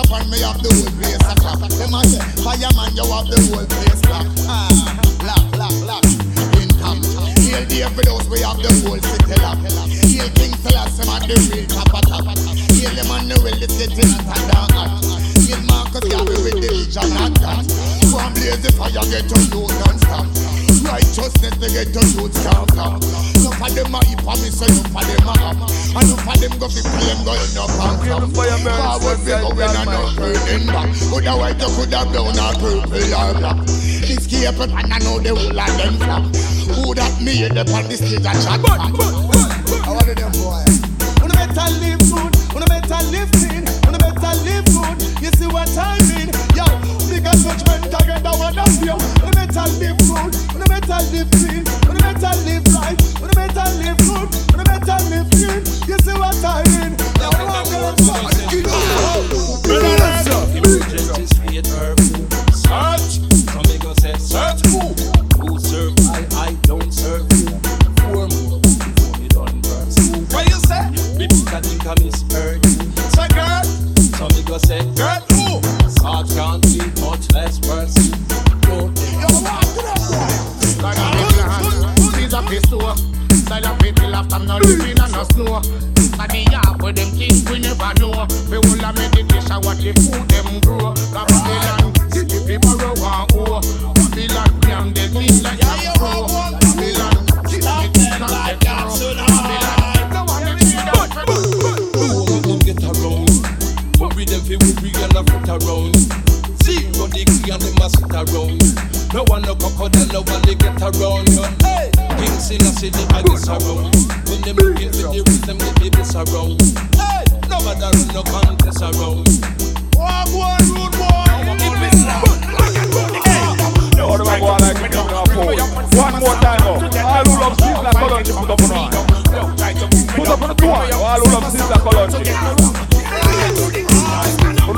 China, 0.00 0.08
Japan, 0.08 0.30
me 0.30 0.40
have 0.40 0.62
the 0.62 0.70
whole 0.72 0.92
place 0.96 1.20
lock. 1.44 1.60
Them 1.76 1.94
a 1.94 2.00
say, 2.04 2.24
fireman, 2.42 2.96
you 2.96 3.04
have 3.04 3.26
the 3.28 3.36
whole 3.48 3.66
place 3.66 4.02
lock. 4.08 4.26
Ah, 4.48 4.68
lock, 5.24 5.44
lock, 5.58 5.76
lock. 5.84 6.04
In 6.56 6.68
top. 6.80 6.96
Hail 7.36 7.64
David 7.66 8.08
House, 8.08 8.28
we 8.28 8.40
have 8.40 8.58
the 8.60 8.70
whole 8.80 9.00
city 9.00 9.36
lock. 9.40 9.60
Hail 9.60 10.28
King 10.36 10.54
Selassie, 10.64 11.04
man, 11.04 11.22
the 11.28 11.36
real 11.52 11.66
top 11.68 11.92
of 11.92 12.02
top. 12.08 12.24
Hail 12.72 12.96
Emmanuel, 12.96 13.44
the 13.44 13.60
real 13.60 13.68
city 13.68 14.04
not 14.24 14.40
a 14.40 14.72
dark. 14.72 15.04
Hail 15.44 15.60
Marcus 15.68 16.04
Garvey 16.08 16.36
with 16.48 16.56
the 16.60 16.70
vision 16.70 17.12
and 17.20 17.36
that. 17.36 17.64
From 18.08 18.32
blaze 18.34 18.60
the 18.62 18.72
fire, 18.72 19.04
get 19.10 19.28
to 19.28 19.36
you 19.52 19.68
non-stop. 19.68 20.39
Righteousness, 20.90 21.54
they 21.62 21.70
get 21.70 21.94
to 21.94 22.02
you 22.02 22.26
stop. 22.34 22.66
Enough 22.66 23.62
of 23.62 23.70
them 23.74 23.94
a 23.94 24.00
hip 24.10 24.26
and 24.26 24.40
me 24.42 24.50
enough 24.50 24.90
of 24.90 25.06
them 25.06 25.22
a 25.22 25.34
up. 25.38 25.54
Enough 25.94 26.26
of 26.26 26.34
them 26.42 26.54
go 26.58 26.66
fi 26.66 26.82
play, 26.82 27.14
go 27.22 27.30
end 27.30 27.58
up 27.58 27.70
and 27.78 28.02
come. 28.02 28.26
Forward 28.34 29.22
we 29.22 29.30
going 29.30 29.70
and 29.70 29.86
not 29.86 30.10
turning 30.18 30.66
back. 30.66 30.90
Coulda 31.10 31.32
white, 31.38 31.60
you 31.62 31.70
coulda 31.78 32.02
brown 32.10 32.34
or 32.34 32.54
purple 32.58 33.14
or 33.14 33.30
black. 33.38 33.58
Escape 34.10 34.58
and 34.58 34.74
I 34.74 34.98
know 34.98 35.22
the 35.22 35.30
whole 35.30 35.54
of 35.54 35.70
them 35.78 35.94
flap. 36.02 36.26
Who 36.74 36.94
that 36.94 37.14
made 37.22 37.54
up 37.54 37.70
on 37.70 37.86
the 37.86 37.94
stage 37.94 38.26
a 38.26 38.32
chat 38.42 38.58
back? 38.58 38.82
How 39.86 39.94
are 39.94 40.02
them 40.02 40.32
boy? 40.42 40.66
Wanna 41.22 41.34
better 41.38 41.70
live 41.78 42.02
good, 42.02 42.34
wanna 42.50 42.66
better 42.66 43.00
live 43.14 43.30
clean, 43.38 43.62
wanna 43.86 43.98
better 44.02 44.34
live 44.42 44.66
good. 44.66 44.98
You 45.22 45.30
see 45.38 45.46
what 45.46 45.70
I 45.78 45.98
mean? 46.10 46.34
Yo, 46.58 46.66
bigger 47.06 47.34
judgment 47.38 47.86
together, 47.94 48.34
wanna 48.34 48.66
feel. 48.82 48.98
Wanna 49.22 49.38
better 49.38 49.66
live 49.78 49.98
good, 50.02 50.34
better 50.80 51.02
live 51.12 51.30
clean, 51.30 51.64
wanna 51.86 52.00
better 52.00 52.36
live 52.44 52.64
right, 52.74 52.96
wanna 53.20 53.34
better 53.34 53.70
live 53.78 53.98
good, 53.98 54.28
wanna 54.50 54.64
better 54.64 54.98
live 55.10 55.30
clean. 55.30 55.60
You 55.86 55.98
see 55.98 56.16
what 56.18 56.44
I 56.44 56.62
mean? 56.68 56.96
Wanna 57.20 57.50
Emergency 58.00 58.39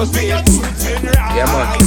Speed. 0.05 0.31
Yeah, 1.37 1.47
man. 1.47 1.82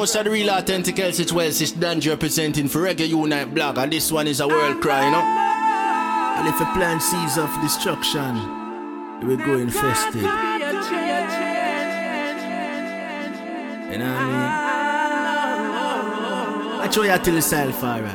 For 0.00 0.06
no 0.16 0.22
the 0.22 0.30
real 0.30 0.48
authentic 0.48 0.94
Elsich 0.96 1.30
Wells 1.30 1.60
is 1.60 1.72
Danger 1.72 2.16
presenting 2.16 2.68
for 2.68 2.78
Reggae 2.78 3.06
Unite 3.06 3.54
blog, 3.54 3.76
and 3.76 3.92
this 3.92 4.10
one 4.10 4.26
is 4.26 4.40
a 4.40 4.48
world 4.48 4.80
cry, 4.80 5.04
you 5.04 5.10
know. 5.10 5.20
And 5.20 6.48
if 6.48 6.58
a 6.58 6.64
plan 6.72 6.98
sees 7.00 7.36
of 7.36 7.50
destruction, 7.60 8.34
we 9.28 9.36
go 9.36 9.58
infested. 9.58 10.14
You 10.14 10.22
know 13.98 14.08
what 14.08 14.22
I 14.22 14.26
mean? 16.72 16.80
I 16.80 16.88
show 16.90 17.02
you 17.02 17.18
till 17.18 17.34
yourself, 17.34 17.84
alright. 17.84 18.14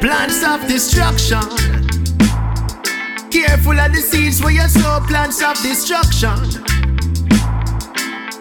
Plans 0.00 0.44
of 0.44 0.64
destruction. 0.68 1.40
Careful 3.32 3.80
of 3.80 3.92
the 3.92 4.00
seeds 4.00 4.40
where 4.40 4.52
you 4.52 4.68
sow 4.68 5.00
plants 5.08 5.42
of 5.42 5.60
destruction. 5.60 6.63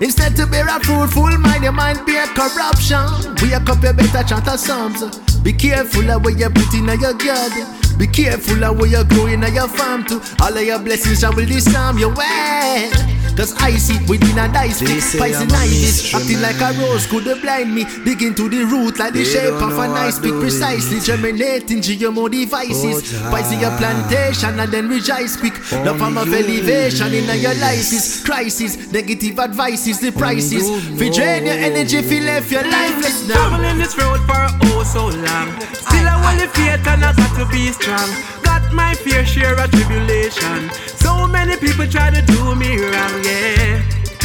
Instead 0.02 0.36
to 0.36 0.48
bear 0.48 0.68
a 0.68 0.80
fruitful 0.80 1.38
mind, 1.38 1.64
your 1.64 1.72
mind 1.72 2.06
bear 2.06 2.26
corruption. 2.28 3.36
Wake 3.42 3.70
up, 3.70 3.84
you 3.84 3.94
better 3.94 4.24
chant 4.28 4.48
a 4.48 4.58
psalms. 4.58 5.20
Be 5.40 5.54
careful 5.54 6.10
of 6.10 6.24
what 6.24 6.38
you 6.38 6.50
put 6.50 6.74
in 6.74 6.86
your 6.86 7.14
garden. 7.14 7.68
Be 7.98 8.08
careful 8.08 8.64
of 8.64 8.80
what 8.80 8.90
you 8.90 9.04
grow 9.06 9.28
in 9.28 9.42
your 9.54 9.68
farm 9.68 10.06
too. 10.06 10.22
All 10.42 10.56
of 10.56 10.64
your 10.64 10.80
blessings 10.80 11.20
shall 11.20 11.34
will 11.34 11.46
disarm 11.46 11.98
your 11.98 12.14
way. 12.16 13.13
Cause 13.36 13.56
I 13.58 13.72
sit 13.78 14.08
within 14.08 14.38
a 14.38 14.48
dice 14.52 14.80
They 14.80 14.86
pit, 14.94 15.02
say 15.04 15.18
poison 15.18 15.50
I'm 15.50 15.56
acting 15.58 15.82
mystery 15.82 16.36
like 16.38 16.62
a 16.62 16.70
rose 16.80 17.08
could 17.08 17.26
have 17.26 17.42
blind 17.42 17.74
me. 17.74 17.84
Digging 18.06 18.36
to 18.36 18.48
the 18.48 18.64
root 18.64 19.00
like 19.00 19.14
the 19.14 19.26
shape 19.26 19.54
of 19.58 19.74
a 19.74 19.88
know 19.88 19.94
nice 19.94 20.16
what 20.16 20.24
pick, 20.24 20.34
to 20.34 20.40
precisely 20.40 21.00
do. 21.00 21.06
germinating 21.06 21.82
GMO 21.82 22.30
devices. 22.30 23.14
Oh, 23.18 23.32
Poison 23.32 23.60
your 23.60 23.76
plantation 23.78 24.60
and 24.60 24.72
then 24.72 24.88
rejoice 24.88 25.36
quick. 25.36 25.58
No 25.84 25.98
form 25.98 26.18
of 26.18 26.32
elevation 26.32 27.14
in 27.14 27.26
your 27.42 27.56
lysis, 27.56 28.24
crisis, 28.24 28.92
negative 28.92 29.40
advices, 29.40 30.00
the 30.00 30.12
prices. 30.12 30.70
you 30.70 30.98
Fi 30.98 31.10
drain 31.10 31.46
your 31.46 31.56
energy, 31.56 32.02
fi 32.04 32.20
left 32.20 32.52
your 32.52 32.64
lifeless 32.64 33.28
now. 33.28 33.50
Traveling 33.50 33.80
this 33.80 33.98
road 33.98 34.20
for 34.30 34.46
oh 34.70 34.84
so 34.84 35.08
long. 35.10 35.50
Still 35.74 36.06
I 36.08 36.22
want 36.22 36.40
the 36.40 36.48
faith 36.54 36.86
and 36.88 37.04
I 37.04 37.14
got 37.14 37.34
to 37.40 37.46
be 37.52 37.72
strong. 37.72 38.43
Got 38.74 38.82
my 38.90 38.96
fair 38.96 39.24
share 39.24 39.54
of 39.54 39.70
tribulation. 39.70 40.70
So 40.98 41.28
many 41.28 41.58
people 41.58 41.86
try 41.86 42.10
to 42.10 42.22
do 42.26 42.56
me 42.56 42.82
wrong, 42.82 43.22
yeah. 43.22 43.84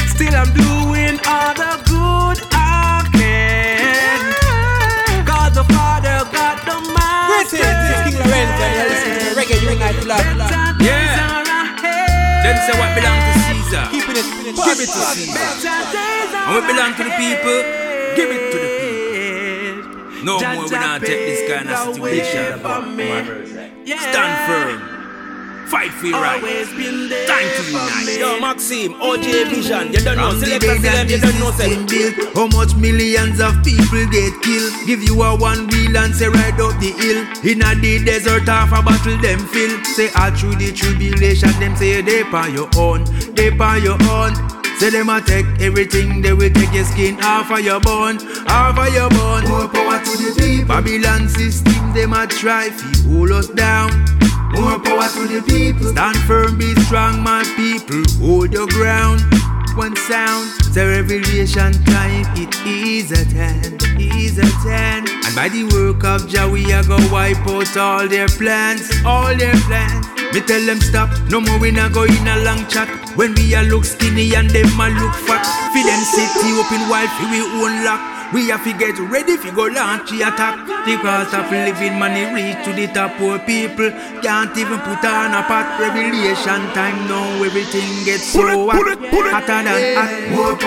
Still 0.08 0.32
I'm 0.32 0.48
doing 0.56 1.20
all 1.28 1.52
the 1.52 1.76
good 1.84 2.40
I 2.56 3.04
can. 3.12 4.24
God 5.26 5.52
the 5.52 5.64
Father, 5.64 6.24
God 6.32 6.64
the 6.64 6.80
Master. 6.96 7.60
Greetings, 7.60 8.08
King 8.08 8.16
Lorenzo, 8.24 8.64
and 8.64 8.72
you're 8.72 8.88
listening 8.88 9.20
to 9.20 9.36
Reggae 9.36 9.60
Unite 9.68 10.00
Blog. 10.04 10.24
Yeah. 10.80 11.36
Them 12.40 12.56
say 12.64 12.72
what 12.80 12.90
belong 12.96 13.20
to 13.20 13.32
Caesar. 13.52 13.84
Keeping 13.92 14.16
it, 14.16 14.26
give 14.64 14.80
it 14.80 14.88
to 14.88 15.00
Caesar. 15.12 15.68
And 16.48 16.56
what 16.56 16.64
belong 16.64 16.96
to 16.96 17.04
the 17.04 17.12
people, 17.20 17.60
give 18.16 18.30
it 18.32 18.40
to 18.52 18.56
the 18.56 18.64
people. 18.64 18.87
No 20.28 20.38
more 20.40 20.64
we 20.64 20.70
not 20.76 21.00
take 21.00 21.24
this 21.24 21.50
kind 21.50 21.70
of 21.70 21.94
situation. 21.94 22.60
Stand 23.96 24.34
firm. 24.44 24.98
Fight 25.70 25.90
for 25.90 26.06
your 26.06 26.20
right. 26.20 26.42
Time 26.42 27.48
to 27.56 27.70
unite. 27.70 28.18
Yo, 28.18 28.38
Maxime, 28.38 28.92
OJ 29.00 29.48
Vision, 29.48 29.92
you 29.92 30.00
don't 30.00 30.16
know. 30.16 30.32
Select 30.38 30.64
us, 30.64 30.82
them, 30.82 31.08
you 31.08 31.18
don't 31.18 31.38
know. 31.38 31.52
built, 31.56 32.34
how 32.34 32.46
much 32.58 32.74
millions 32.76 33.40
of 33.40 33.64
people 33.64 34.04
get 34.08 34.32
killed? 34.42 34.72
Give 34.86 35.02
you 35.02 35.22
a 35.22 35.34
one 35.34 35.66
wheel 35.68 35.96
and 35.96 36.14
say 36.14 36.28
ride 36.28 36.60
up 36.60 36.78
the 36.80 36.92
hill. 36.92 37.24
In 37.44 37.62
a 37.62 37.74
the 37.74 38.04
desert, 38.04 38.48
half 38.48 38.72
a 38.72 38.82
battle 38.82 39.16
them 39.20 39.40
fill. 39.48 39.82
Say 39.84 40.10
all 40.12 40.30
through 40.30 40.56
the 40.56 40.72
tribulation, 40.72 41.50
them 41.60 41.74
say 41.76 42.02
they 42.02 42.22
on 42.22 42.52
your 42.52 42.68
own, 42.76 43.04
they 43.34 43.48
on 43.50 43.82
your 43.82 43.96
own. 44.10 44.57
Say 44.78 44.90
them 44.90 45.08
a 45.08 45.20
take 45.20 45.44
everything, 45.60 46.22
they 46.22 46.32
will 46.32 46.50
take 46.50 46.72
your 46.72 46.84
skin 46.84 47.18
off 47.20 47.50
of 47.50 47.64
your 47.64 47.80
bone, 47.80 48.16
off 48.46 48.78
of 48.78 48.94
your 48.94 49.10
bone. 49.10 49.42
More 49.48 49.66
power 49.66 49.98
to 49.98 50.10
the 50.22 50.32
people. 50.38 50.68
Babylon 50.68 51.28
system, 51.28 51.92
them 51.94 52.12
a 52.12 52.28
try 52.28 52.68
to 52.68 53.08
hold 53.08 53.32
us 53.32 53.48
down. 53.48 53.90
More 54.52 54.78
power 54.78 55.08
to 55.08 55.26
the 55.26 55.42
people. 55.44 55.90
Stand 55.90 56.16
firm, 56.18 56.58
be 56.58 56.76
strong, 56.86 57.20
my 57.24 57.42
people. 57.56 58.04
Hold 58.24 58.52
your 58.52 58.68
ground. 58.68 59.20
One 59.74 59.96
sound, 59.96 60.48
the 60.72 60.86
revelation 60.86 61.72
time. 61.84 62.26
It 62.36 62.54
is 62.64 63.10
at 63.10 63.32
hand, 63.32 63.82
is 63.98 64.38
at 64.38 64.46
hand. 64.62 65.08
And 65.08 65.34
by 65.34 65.48
the 65.48 65.64
work 65.74 66.04
of 66.04 66.28
Jah, 66.28 66.48
we 66.48 66.72
are 66.72 66.84
go 66.84 66.98
wipe 67.10 67.44
out 67.48 67.76
all 67.76 68.06
their 68.06 68.28
plans, 68.28 68.88
all 69.04 69.34
their 69.34 69.56
plans. 69.66 70.17
Me 70.32 70.40
tell 70.40 70.60
them 70.66 70.80
stop, 70.80 71.08
no 71.30 71.40
more 71.40 71.58
we 71.58 71.70
not 71.70 71.92
go 71.92 72.04
in 72.04 72.28
a 72.28 72.36
long 72.44 72.66
chat. 72.68 72.88
When 73.16 73.34
we 73.34 73.54
a 73.54 73.62
look 73.62 73.84
skinny 73.84 74.34
and 74.34 74.50
them 74.50 74.80
a 74.80 74.88
look 75.00 75.14
fat. 75.26 75.44
Fi 75.72 75.82
them 75.82 76.02
city 76.04 76.52
open 76.52 76.84
fi 76.88 77.30
we 77.30 77.40
own 77.40 77.84
lock. 77.84 78.17
We 78.30 78.48
have 78.50 78.62
to 78.64 78.72
get 78.76 78.98
ready 78.98 79.38
fi 79.38 79.50
go 79.50 79.64
launch 79.72 80.10
the 80.10 80.20
attack. 80.28 80.60
The 80.84 80.96
cost 81.00 81.32
of 81.32 81.50
living 81.50 81.98
money 81.98 82.28
reach 82.28 82.60
to 82.64 82.72
the 82.76 82.86
top. 82.92 83.16
Poor 83.16 83.38
people 83.38 83.90
can't 84.20 84.52
even 84.52 84.78
put 84.84 85.00
on 85.04 85.32
a 85.32 85.40
pot. 85.48 85.80
Revelation 85.80 86.60
time 86.76 87.08
now, 87.08 87.24
everything 87.42 87.88
gets 88.04 88.28
so 88.28 88.44
hot, 88.68 88.84
hotter 89.32 89.64
than 89.64 89.96
hot. 89.96 90.12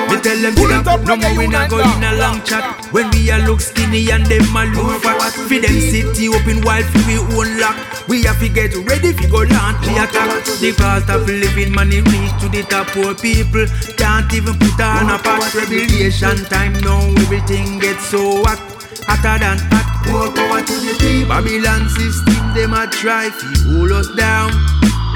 Me 0.09 0.17
tell 0.25 0.41
them 0.41 0.57
stop, 0.57 1.01
no 1.05 1.15
more 1.15 1.37
we 1.37 1.45
not 1.45 1.69
go 1.69 1.77
in 1.77 2.03
a 2.03 2.17
long 2.17 2.41
chat. 2.41 2.65
When 2.89 3.09
we 3.11 3.29
are 3.29 3.45
look 3.45 3.61
skinny 3.61 4.09
and 4.09 4.25
them 4.25 4.55
a 4.57 4.65
look 4.73 5.03
fat. 5.03 5.29
Fi 5.45 5.59
them 5.61 5.77
city 5.77 6.29
open 6.33 6.65
wide, 6.65 6.85
fi 6.85 6.99
we 7.05 7.17
own 7.37 7.59
lock. 7.61 7.77
We 8.09 8.23
have 8.23 8.39
to 8.41 8.49
get 8.49 8.73
ready 8.89 9.13
fi 9.13 9.29
go 9.29 9.45
launch 9.45 9.85
the 9.85 10.01
attack. 10.01 10.45
The 10.65 10.73
cost 10.73 11.09
of 11.13 11.29
living 11.29 11.71
money 11.77 12.01
reach 12.01 12.33
to 12.41 12.49
the 12.49 12.65
top. 12.65 12.87
Poor 12.87 13.13
people 13.13 13.69
can't 14.01 14.33
even 14.33 14.57
put 14.57 14.81
on 14.81 15.13
a 15.13 15.21
pot. 15.21 15.45
Revelation 15.53 16.41
time 16.49 16.73
now, 16.81 17.05
everything 17.21 17.50
gets 17.79 18.05
so 18.05 18.43
hot, 18.45 18.59
hotter 19.07 19.39
than 19.39 19.57
hot. 19.71 19.87
More 20.07 20.31
power 20.31 20.61
to 20.63 20.73
the 20.73 20.95
people. 20.99 21.29
Babylon 21.29 21.89
system, 21.89 22.53
them 22.55 22.73
a 22.73 22.87
try 22.87 23.29
to 23.29 23.47
hold 23.67 23.91
us 23.91 24.07
down. 24.15 24.51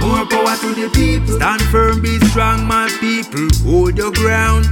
More 0.02 0.26
power 0.28 0.56
to 0.58 0.74
the 0.76 0.90
people. 0.94 1.36
Stand 1.36 1.62
firm, 1.64 2.02
be 2.02 2.20
strong, 2.28 2.66
my 2.66 2.90
people. 3.00 3.48
Hold 3.64 3.98
your 3.98 4.12
ground. 4.12 4.68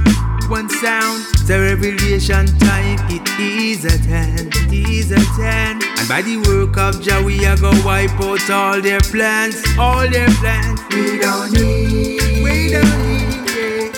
One 0.48 0.68
sound, 0.68 1.24
the 1.46 1.58
revelation 1.58 2.46
time. 2.58 2.98
It 3.08 3.26
is 3.40 3.86
at 3.86 4.04
hand, 4.04 4.52
it 4.54 4.88
is 4.88 5.10
at 5.10 5.24
hand. 5.40 5.82
And 5.98 6.08
by 6.08 6.20
the 6.20 6.36
work 6.48 6.76
of 6.76 7.00
Jah, 7.00 7.22
we 7.22 7.46
are 7.46 7.56
go 7.56 7.72
wipe 7.84 8.10
out 8.20 8.50
all 8.50 8.80
their 8.82 9.00
plans, 9.00 9.62
all 9.78 10.06
their 10.08 10.28
plans. 10.42 10.80
We 10.90 11.18
don't 11.18 11.50
need, 11.52 12.44
we 12.44 12.70
don't 12.72 12.98
need, 13.08 13.48
yeah. 13.56 13.92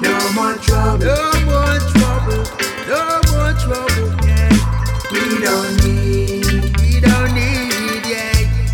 No 0.00 0.32
more 0.32 0.54
trouble, 0.62 1.06
no 1.06 1.35
We 5.28 5.40
don't 5.42 5.76
need, 5.84 6.44
we 6.78 7.00
don't 7.00 7.34
need, 7.34 8.06
yeah. 8.06 8.70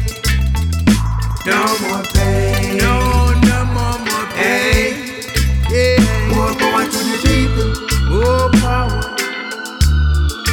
No 1.46 1.64
more 1.80 2.04
pain, 2.12 2.76
no, 2.78 3.32
no 3.40 3.64
more, 3.74 4.26
pain, 4.36 5.24
yeah. 5.70 6.28
More 6.34 6.54
power 6.54 6.84
to 6.84 7.00
the 7.10 7.18
people, 7.24 7.70
more 8.10 8.50
power, 8.60 9.02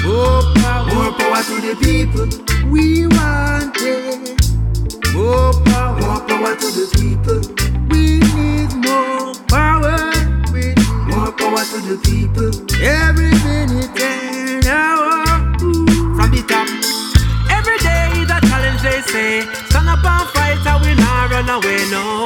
more 0.06 0.44
power, 0.56 0.96
more 0.96 1.12
power 1.20 1.44
to 1.44 1.62
the 1.68 1.76
people. 1.82 2.28
We 2.72 3.08
want 3.08 3.76
it. 3.82 4.40
More 5.14 5.54
power, 5.66 6.00
more 6.02 6.22
power 6.28 6.56
to 6.56 6.68
the 6.80 6.88
people. 6.96 7.42
We 7.90 8.20
need 8.36 8.72
more 8.88 9.36
power. 9.50 9.98
More 11.10 11.32
power 11.34 11.64
to 11.66 11.80
the 11.90 12.00
people. 12.06 12.52
Every 12.82 13.32
minute 13.44 14.68
hour. 14.68 15.19
The 16.32 16.44
top. 16.48 16.68
Every 17.50 17.78
day 17.80 18.22
is 18.22 18.30
a 18.30 18.40
challenge, 18.48 18.82
they 18.82 19.02
say. 19.02 19.42
Stand 19.70 19.90
up 19.90 20.06
and 20.06 20.30
fight, 20.30 20.62
and 20.66 20.80
we 20.86 20.94
not 20.96 21.32
run 21.32 21.50
away, 21.50 21.82
no. 21.90 22.26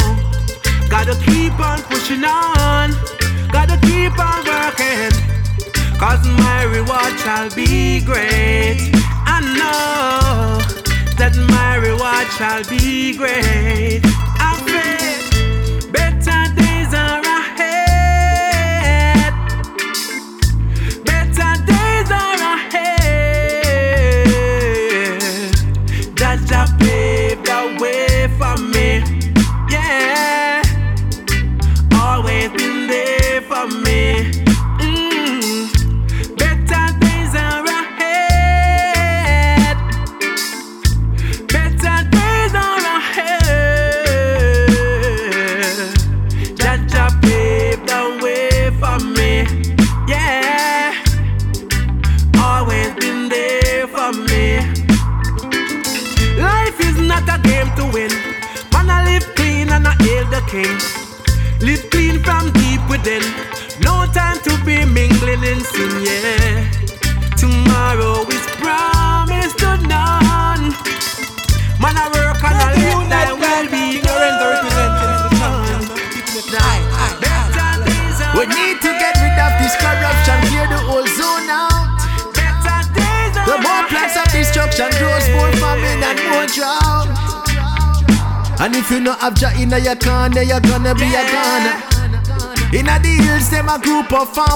Gotta 0.90 1.16
keep 1.24 1.58
on 1.60 1.82
pushing 1.84 2.24
on. 2.24 2.92
Gotta 3.52 3.78
keep 3.88 4.18
on 4.20 4.44
working. 4.46 5.12
Cause 5.98 6.26
my 6.28 6.64
reward 6.64 7.18
shall 7.24 7.50
be 7.56 8.02
great. 8.04 8.92
I 9.26 9.40
know 9.58 10.60
that 11.18 11.34
my 11.56 11.76
reward 11.78 12.28
shall 12.38 12.64
be 12.70 13.16
great. 13.16 14.02
I 14.38 14.52
faith 14.68 15.92
better 15.94 16.33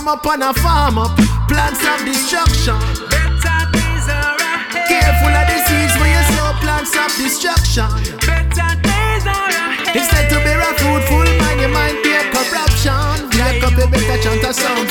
farm 0.07 0.19
up 0.19 0.25
and 0.33 0.43
a 0.43 0.53
farm 0.61 0.97
up. 0.97 1.17
Plants 1.51 1.83
of 1.83 1.99
destruction. 2.05 2.79
Better 3.11 3.59
days 3.75 4.07
are 4.07 4.39
up. 4.39 4.87
Careful 4.87 5.35
of 5.35 5.45
the 5.51 5.57
seeds 5.67 5.95
when 5.99 6.09
you 6.15 6.23
sow 6.31 6.55
plants 6.63 6.95
of 6.95 7.11
destruction. 7.19 7.91
Better 8.23 8.71
days 8.87 9.27
are 9.27 9.51
ahead. 9.51 9.95
Instead 9.99 10.29
to 10.31 10.39
bear 10.47 10.63
a 10.63 10.71
fruitful 10.79 11.27
mind, 11.43 11.59
your 11.59 11.71
mind 11.75 11.99
be 12.03 12.15
a 12.15 12.23
corruption. 12.31 13.27
Wake 13.35 13.63
up, 13.63 13.75
you 13.75 13.87
better 13.91 14.17
chant 14.23 14.43
a 14.47 14.53
song. 14.55 14.87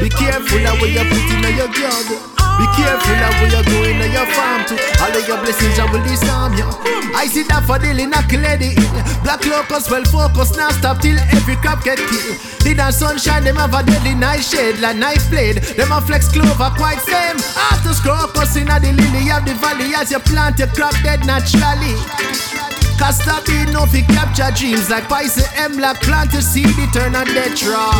Be 0.00 0.08
careful 0.12 0.60
of 0.60 0.76
what 0.80 0.90
you're 0.92 1.08
put 1.08 1.28
in 1.32 1.56
your 1.56 1.72
garden. 1.72 2.18
Be 2.60 2.66
careful 2.76 3.20
of 3.24 3.32
where 3.40 3.52
you 3.54 3.62
go 3.64 3.78
on 3.88 4.10
your 4.12 4.28
farm 4.36 4.60
to. 4.68 4.74
All 5.00 5.14
of 5.16 5.24
your 5.24 5.38
blessings 5.40 5.78
I 5.78 5.88
will 5.88 6.04
disarm 6.04 6.52
you. 6.60 6.68
I 7.16 7.24
see 7.26 7.44
that 7.48 7.64
for 7.64 7.80
knock 7.80 8.32
lady. 8.32 8.76
Black 9.24 9.44
locust 9.46 9.90
well 9.90 10.04
focused, 10.04 10.56
now 10.56 10.70
stop 10.70 11.00
till 11.00 11.16
every 11.32 11.56
crop 11.56 11.84
get 11.84 11.96
killed. 11.96 12.47
Did 12.60 12.78
the 12.78 12.90
sunshine, 12.90 13.44
them 13.44 13.56
have 13.56 13.74
a 13.74 13.82
deadly 13.82 14.14
night 14.14 14.40
shade, 14.40 14.78
like 14.80 14.96
knife 14.96 15.28
blade. 15.30 15.56
Them 15.76 15.92
a 15.92 16.00
flex 16.00 16.28
clover 16.28 16.70
quite 16.76 17.00
same. 17.00 17.36
After 17.70 17.94
crocus 18.02 18.56
in 18.56 18.66
the 18.66 18.78
lily 18.80 19.30
of 19.30 19.44
the 19.44 19.54
valley 19.60 19.94
as 19.94 20.10
you 20.10 20.18
plant 20.18 20.58
your 20.58 20.68
crop 20.68 20.94
dead 21.02 21.24
naturally. 21.26 21.96
Stop 23.08 23.46
being 23.46 23.72
no 23.72 23.86
fi 23.86 24.02
capture 24.02 24.50
dreams 24.54 24.90
like 24.90 25.08
Pisces 25.08 25.48
M 25.56 25.76
black 25.76 25.96
plant 26.02 26.30
to 26.32 26.42
seed 26.42 26.68
turn 26.92 27.14
on 27.14 27.26
dead 27.26 27.60
raw. 27.62 27.94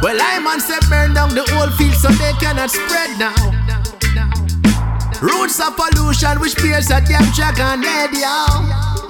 Well, 0.00 0.16
I 0.20 0.38
man 0.38 0.60
say 0.60 0.78
burn 0.88 1.14
down 1.14 1.34
the 1.34 1.42
whole 1.50 1.70
field 1.76 1.94
so 1.94 2.08
they 2.08 2.32
cannot 2.38 2.70
spread 2.70 3.18
now. 3.18 3.34
Roots 5.20 5.60
of 5.60 5.76
pollution 5.76 6.38
which 6.40 6.56
pierce 6.56 6.90
a 6.90 7.00
damn 7.00 7.24
dragon 7.32 7.84
eh, 7.84 7.88
head, 7.88 8.10
y'all. 8.14 9.01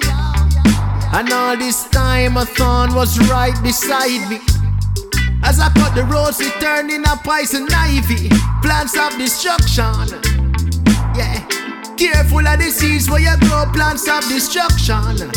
And 1.15 1.31
all 1.31 1.57
this 1.57 1.89
time 1.91 2.37
a 2.39 2.45
thorn 2.47 2.95
was 2.95 3.19
right 3.29 3.55
beside 3.63 4.31
me. 4.31 4.41
As 5.45 5.61
I 5.61 5.69
cut 5.75 5.95
the 5.95 6.05
roads, 6.05 6.41
it 6.41 6.53
turned 6.61 6.91
in 6.91 7.05
a 7.05 7.17
poison 7.17 7.67
ivy. 7.71 8.31
Plants 8.63 8.97
of 8.97 9.19
destruction. 9.19 10.09
Yeah. 11.15 11.45
Careful 11.97 12.47
of 12.47 12.59
the 12.59 12.71
seeds 12.71 13.11
where 13.11 13.21
you 13.21 13.37
grow 13.41 13.67
plants 13.75 14.09
of 14.09 14.27
destruction. 14.29 15.29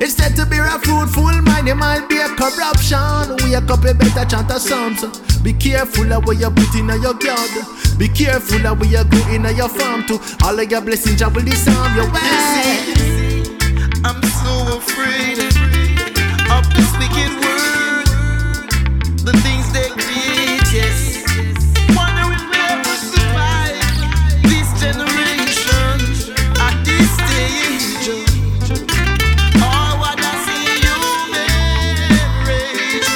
Instead 0.00 0.36
to 0.36 0.46
be 0.46 0.58
a 0.58 0.78
fruitful 0.78 1.42
mind, 1.42 1.68
it 1.68 1.74
might 1.74 2.06
be 2.08 2.18
a 2.18 2.28
corruption. 2.28 3.34
Wake 3.42 3.70
up, 3.70 3.82
you 3.82 3.94
better 3.94 4.24
chant 4.24 4.50
a 4.50 4.60
psalms. 4.60 5.02
Be 5.40 5.52
careful 5.52 6.12
of 6.12 6.24
what 6.26 6.38
you 6.38 6.50
put 6.50 6.74
in 6.76 6.88
your 7.02 7.14
garden. 7.14 7.64
Be 7.98 8.06
careful 8.08 8.66
of 8.66 8.78
where 8.78 8.88
you 8.88 9.04
go 9.04 9.18
in 9.32 9.56
your 9.56 9.68
farm 9.68 10.06
to. 10.06 10.20
All 10.44 10.58
of 10.58 10.70
your 10.70 10.80
blessings, 10.80 11.22
I 11.22 11.28
will 11.28 11.42
disarm 11.42 11.96
your 11.96 12.10
way. 12.12 13.25
I'm 14.08 14.22
so 14.22 14.78
afraid 14.78 15.38
of 15.40 16.64
this 16.74 16.90
wicked. 16.96 17.32
The 19.26 19.32
things 19.42 19.66
they 19.72 19.88
create, 19.98 20.62
yes. 20.72 21.18
Wonder 21.90 22.30
if 22.30 22.42
we 22.48 22.56
ever 22.70 22.96
survive 23.14 23.82
this 24.44 24.68
generation 24.78 25.98
at 26.62 26.74
this 26.86 27.10
stage. 27.18 28.06
Oh, 29.58 29.98
see 30.46 30.66
human 30.86 31.50
rage. 32.46 33.10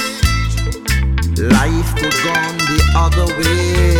Life 1.39 1.91
could 1.95 2.17
gone 2.25 2.57
the 2.67 2.79
other 2.97 3.27
way, 3.39 3.95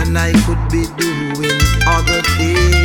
and 0.00 0.16
I 0.16 0.32
could 0.46 0.62
be 0.72 0.82
doing 0.96 1.60
other 1.86 2.22
things. 2.38 2.83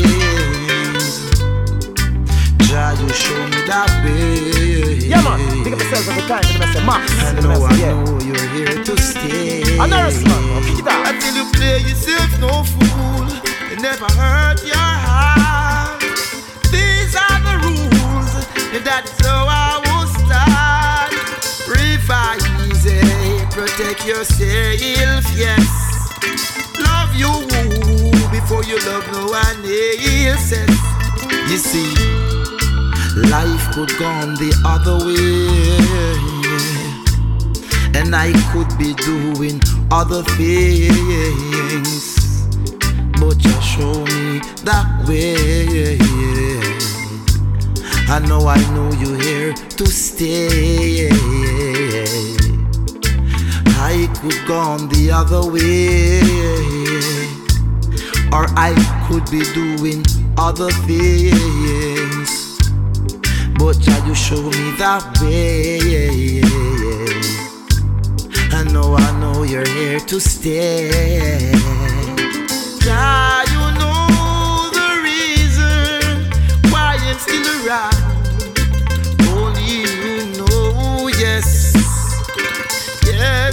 Jah, 2.69 2.93
you 3.01 3.09
show 3.09 3.33
me 3.49 3.65
that 3.65 3.89
way. 4.05 5.01
Yeah, 5.01 5.25
man. 5.25 5.41
Pick 5.63 5.73
up 5.73 5.81
yourself 5.81 6.05
every 6.05 6.21
time. 6.29 6.45
And 6.53 6.61
I 6.61 6.69
say, 6.69 6.85
Max. 6.85 7.01
I 7.17 7.33
know, 7.41 7.65
I 7.65 7.73
yeah. 7.73 7.97
know 7.97 8.21
you're 8.21 8.45
here 8.53 8.83
to 8.85 8.93
stay. 9.01 9.79
I 9.81 9.89
know 9.89 10.05
this, 10.05 10.21
man. 10.21 10.61
Kick 10.61 10.77
it 10.77 10.87
out. 10.87 11.01
Until 11.09 11.33
you 11.33 11.49
play 11.49 11.81
yourself 11.81 12.29
no 12.37 12.61
fool, 12.61 13.25
you 13.73 13.81
never 13.81 14.05
hurt 14.13 14.61
your 14.61 14.77
heart. 14.77 15.97
These 16.69 17.17
are 17.17 17.41
the 17.41 17.57
rules, 17.65 18.37
and 18.69 18.85
that's 18.85 19.17
how 19.25 19.49
I 19.49 19.81
will 19.89 20.05
start. 20.21 21.09
Revise 21.65 22.85
it, 22.85 23.49
protect 23.49 24.05
yourself, 24.05 25.25
yes. 25.33 25.65
Love 26.77 27.17
you 27.17 27.33
before 28.29 28.61
you 28.61 28.77
love 28.85 29.09
no 29.09 29.25
one 29.25 29.57
else. 29.65 31.08
You 31.49 31.57
see, 31.57 31.95
life 33.31 33.71
could 33.73 33.91
go 33.97 34.05
on 34.05 34.35
the 34.35 34.53
other 34.63 34.97
way, 35.03 35.49
and 37.99 38.15
I 38.15 38.31
could 38.53 38.77
be 38.77 38.93
doing 38.93 39.59
other 39.89 40.21
things, 40.37 42.17
but 43.19 43.43
you 43.43 43.61
show 43.61 44.05
me 44.05 44.41
that 44.63 44.85
way. 45.07 45.97
I 48.07 48.19
know, 48.19 48.47
I 48.47 48.59
know 48.75 48.91
you're 49.01 49.19
here 49.19 49.53
to 49.53 49.85
stay. 49.87 51.09
I 53.91 54.07
could 54.21 54.45
go 54.47 54.55
on 54.55 54.87
the 54.89 55.09
other 55.11 55.49
way, 55.49 56.21
or 58.31 58.45
I 58.55 58.75
could 59.07 59.25
be 59.31 59.41
doing 59.55 60.03
other 60.39 60.71
things. 60.87 62.31
But 63.59 63.77
Jah, 63.79 64.01
you 64.07 64.15
show 64.15 64.41
me 64.41 64.71
that 64.79 65.03
way. 65.21 66.41
I 68.57 68.63
know, 68.71 68.95
I 68.95 69.11
know 69.19 69.43
you're 69.43 69.67
here 69.67 69.99
to 69.99 70.19
stay. 70.19 71.51
Jah, 72.85 73.43
you 73.53 73.63
know 73.79 74.71
the 74.79 74.89
reason 75.09 76.31
why 76.71 76.95
I'm 77.07 77.19
still 77.19 77.47
around. 77.59 77.99
Only 79.35 79.63
you 79.83 80.19
know, 80.39 81.09
yes. 81.23 81.49
Yes, 83.05 83.48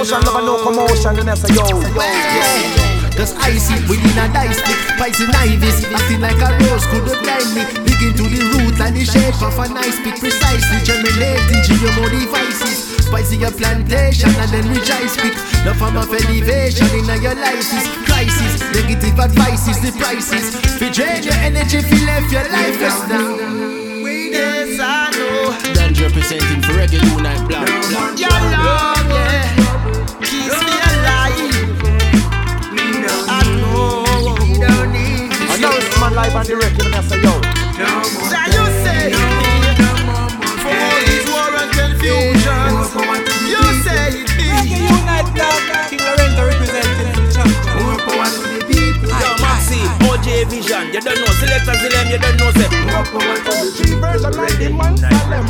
musical 0.00 0.18
explosion, 0.18 0.20
never 0.24 0.42
no 0.44 0.62
commotion. 0.62 1.18
And 1.18 1.30
I 1.30 1.34
say, 1.34 1.54
yo, 1.54 1.64
yo. 1.68 1.80
Cause 3.16 3.34
I 3.36 3.52
see 3.58 3.76
within 3.84 4.16
a 4.16 4.32
dice 4.32 4.56
stick, 4.56 4.80
poison 4.96 5.28
ivies 5.34 5.84
Acting 5.92 6.22
like 6.22 6.40
a 6.40 6.56
rose 6.62 6.86
could 6.88 7.04
have 7.10 7.20
blind 7.20 7.52
me 7.52 7.66
Digging 7.84 8.14
to 8.16 8.24
the 8.24 8.40
root 8.54 8.80
and 8.80 8.96
the 8.96 9.04
shape 9.04 9.36
of 9.42 9.58
a 9.58 9.66
nice 9.68 9.98
pick 10.00 10.16
Precisely 10.16 10.78
germinating 10.86 11.60
GMO 11.68 12.06
devices 12.08 13.04
Spicy 13.04 13.36
your 13.36 13.50
plantation 13.50 14.30
and 14.30 14.48
then 14.54 14.64
rejoice 14.72 15.20
quick 15.20 15.34
The 15.66 15.74
form 15.76 15.98
of 15.98 16.08
elevation 16.08 16.88
in 16.96 17.04
your 17.20 17.34
life 17.34 17.60
is 17.60 17.84
crisis 18.08 18.62
Negative 18.72 19.18
advice 19.18 19.68
is 19.68 19.82
the 19.82 19.92
prices 19.98 20.56
Fi 20.78 20.88
drain 20.88 21.20
your 21.26 21.36
energy, 21.44 21.82
fi 21.82 21.98
left 22.06 22.32
your 22.32 22.46
lifeless 22.48 22.96
now 23.10 23.80
Yes, 24.30 24.78
I 24.80 25.10
know. 25.10 25.74
Dandy 25.74 26.02
representing 26.04 26.62
for 26.62 26.72
reggae 26.78 27.02
unite 27.02 27.46
black. 27.48 27.66
black. 27.66 28.18
Your 28.18 28.30
love, 28.30 29.10
yeah, 29.10 29.69
live 36.20 36.36
I 36.36 37.00
say, 37.00 37.16
yo. 37.24 37.32
No 37.80 37.88
more 38.12 38.28
you 38.52 38.64
say, 38.84 39.08
no, 39.08 39.24
no 39.80 39.88
more 40.04 40.28
for 40.60 40.68
all 40.68 41.00
these 41.08 41.26
war 41.32 41.48
and 41.48 41.72
confusion. 41.72 42.60
You 43.48 43.62
say 43.80 44.20
it 44.20 44.28
be. 44.36 44.44
Reggae 44.52 44.84
Unite 44.84 45.32
now. 45.32 45.88
King 45.88 46.04
Lorenzo 46.04 46.42
representing 46.44 47.12
the 47.16 47.24
champ. 47.32 47.48
More 47.80 47.96
power 48.04 48.28
to 48.28 48.40
the 48.52 48.60
people. 48.68 49.08
Yo, 49.08 49.28
Maxi, 49.40 49.80
OJ 50.12 50.44
Vision, 50.52 50.92
you 50.92 51.00
don't 51.00 51.16
know. 51.16 51.32
Selectors, 51.40 51.80
Zilem, 51.80 52.12
you 52.12 52.18
don't 52.20 52.36
know. 52.36 52.50
Say. 52.52 52.68
More 52.68 53.06
power 53.08 53.36
to 53.40 53.52
the 53.56 53.72
people. 53.80 54.00
Version 54.04 54.32
like 54.36 54.56
the 54.60 54.68
man, 54.76 54.94
them. 55.00 55.46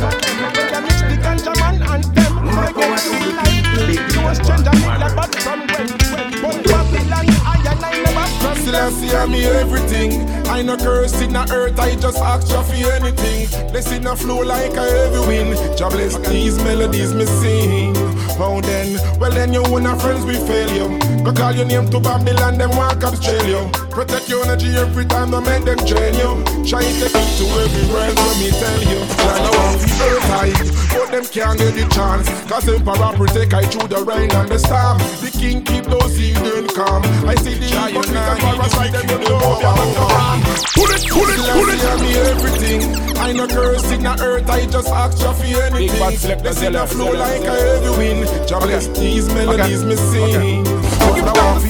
They 0.55 0.65
can 0.71 0.83
mix 0.87 1.01
the 1.03 1.15
ganja 1.19 1.51
man 1.59 1.83
and 1.83 2.03
them. 2.15 2.33
Reggae 2.47 2.87
feel 3.03 3.27
like 3.35 3.59
big. 3.75 3.99
You 4.15 4.23
a 4.23 4.31
stranger, 4.39 4.71
nigga, 4.79 5.09
but 5.19 5.35
from 5.35 5.67
when? 5.67 5.87
When? 6.15 6.27
One 6.47 6.63
Babylon, 6.63 7.27
I 7.43 7.59
and 7.59 7.83
I 7.83 7.91
never 8.07 8.27
from. 8.39 8.55
Still 8.63 9.51
everything. 9.59 10.40
I 10.51 10.61
no 10.63 10.75
curse 10.75 11.21
in 11.21 11.31
the 11.31 11.47
earth, 11.49 11.79
I 11.79 11.95
just 11.95 12.19
ask 12.19 12.51
you 12.51 12.61
for 12.61 12.91
anything. 12.91 13.47
Blessing 13.71 14.05
a 14.05 14.17
flow 14.17 14.43
like 14.43 14.75
a 14.75 14.83
heavy 14.83 15.25
wind. 15.25 15.77
Jah 15.77 15.89
bless 15.89 16.17
these 16.27 16.57
melodies 16.57 17.13
me 17.13 17.25
sing. 17.25 17.95
How 18.35 18.59
then? 18.59 18.99
Well 19.17 19.31
then 19.31 19.53
you 19.53 19.63
wanna 19.63 19.97
friends 19.97 20.25
we 20.25 20.35
fail 20.35 20.69
you. 20.75 20.99
Go 21.23 21.31
call 21.31 21.53
your 21.53 21.65
name 21.65 21.89
to 21.91 22.01
Babylon, 22.01 22.57
them 22.57 22.75
walk 22.75 23.01
up 23.01 23.17
jail 23.21 23.47
you. 23.47 23.71
Protect 23.95 24.27
your 24.27 24.43
energy 24.43 24.75
every 24.75 25.05
time 25.05 25.33
I 25.33 25.39
make 25.39 25.63
them 25.63 25.79
drain 25.87 26.15
you. 26.19 26.43
Try 26.67 26.83
to 26.83 26.93
take 26.99 27.15
it 27.15 27.29
to 27.39 27.45
every 27.47 27.87
word 27.87 28.11
when 28.11 28.35
me 28.43 28.51
tell 28.51 28.81
you. 28.91 28.99
I 29.07 29.39
know 29.47 29.55
how 29.55 29.71
we 29.79 29.87
earth 30.03 30.27
tight, 30.35 30.59
but 30.91 31.11
them 31.15 31.25
can't 31.31 31.57
get 31.59 31.79
the 31.79 31.87
chance. 31.95 32.27
Cause 32.51 32.67
Emperor 32.67 33.15
protect 33.15 33.53
I 33.53 33.63
through 33.71 33.87
the 33.87 34.03
rain 34.03 34.29
and 34.35 34.49
the 34.51 34.59
storm. 34.59 34.99
The 35.23 35.31
king 35.31 35.63
keep 35.63 35.85
those 35.85 36.17
heathen 36.17 36.67
calm. 36.75 37.03
I 37.23 37.35
see 37.35 37.55
the 37.55 37.71
hypocrite 37.71 38.19
and 38.19 38.39
parasite 38.39 38.91
them 38.91 39.07
don't 39.07 39.23
know 39.23 39.59
about 39.59 40.40
Pull 40.75 40.89
it, 40.89 41.03
pull 41.09 41.29
it, 41.29 41.39
pull 41.53 41.69
it. 41.69 42.01
me 42.01 42.15
everything. 42.31 42.81
I 43.17 43.31
no 43.33 43.47
curse 43.47 43.91
in 43.91 44.03
the 44.03 44.19
earth, 44.21 44.49
I 44.49 44.65
just 44.65 44.89
ask 44.89 45.17
you 45.19 45.33
for 45.33 45.63
anything. 45.63 45.99
Let's 45.99 46.61
in 46.61 46.75
a 46.75 46.87
flow 46.87 47.11
like 47.11 47.41
a 47.41 47.51
heavy 47.51 47.97
wind. 47.97 48.47
Jah 48.47 48.59
bless 48.59 48.87
these 48.87 49.27
melodies 49.33 49.83
me 49.83 49.95
sing. 49.95 50.63
But 50.63 50.80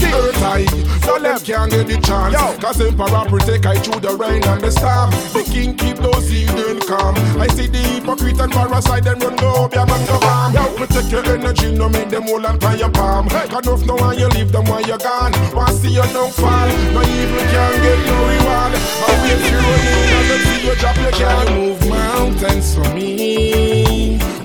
To 0.02 0.08
earth 0.18 0.42
high, 0.42 0.66
so 1.06 1.20
them 1.20 1.40
can't 1.40 1.70
get 1.70 1.86
the 1.86 1.98
chance. 2.02 2.34
Cause 2.58 2.82
Emperor 2.82 3.26
protect 3.30 3.66
I 3.66 3.78
through 3.78 4.02
the 4.02 4.18
rain 4.18 4.44
and 4.44 4.62
the 4.62 4.72
storm. 4.72 5.12
The 5.30 5.46
king 5.46 5.78
keep 5.78 5.98
those 5.98 6.28
heathen 6.28 6.80
calm. 6.90 7.14
I 7.38 7.48
see 7.54 7.68
the 7.68 7.78
hypocrite 7.78 8.40
and 8.40 8.52
parasite 8.52 9.04
them 9.04 9.20
run 9.20 9.36
go 9.36 9.68
be 9.70 9.78
a 9.78 9.86
man 9.86 10.02
go 10.08 10.18
harm. 10.26 10.54
Yo, 10.54 10.66
protect 10.76 11.12
your 11.12 11.26
energy, 11.26 11.72
no 11.74 11.88
make 11.88 12.10
them 12.10 12.24
hold 12.24 12.46
on 12.46 12.58
to 12.60 12.78
your 12.78 12.90
palm. 12.90 13.30
Cut 13.30 13.68
off 13.68 13.86
no 13.86 13.96
one 13.96 14.18
you 14.18 14.28
leave 14.30 14.52
them 14.52 14.66
while 14.66 14.82
you're 14.82 14.98
gone. 14.98 15.32
Want 15.54 15.78
see 15.78 15.94
you 15.94 16.08
no 16.14 16.30
fall, 16.34 16.68
no 16.98 17.02
evil 17.06 17.46
can 17.54 17.74
get 17.86 18.00
no 18.10 18.18
reward. 18.26 18.74
I 19.06 19.14
for 19.22 19.38
you 19.38 20.02
as 20.18 20.32
I 20.34 20.38
see 20.50 20.66
you 20.66 20.76
drop 20.82 20.98
your 20.98 21.12
can 21.12 21.48
you 21.48 21.62
move 21.62 21.90
mountains 21.90 22.74
for 22.74 22.90
me. 22.96 23.91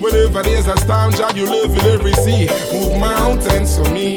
Whenever 0.01 0.43
there's 0.43 0.67
a 0.67 0.77
storm, 0.79 1.13
Jah, 1.13 1.33
you 1.35 1.49
live 1.49 1.71
in 1.71 1.81
every 1.87 2.13
sea. 2.15 2.49
Move 2.73 3.01
mountains 3.01 3.79
for 3.79 3.91
me. 3.91 4.17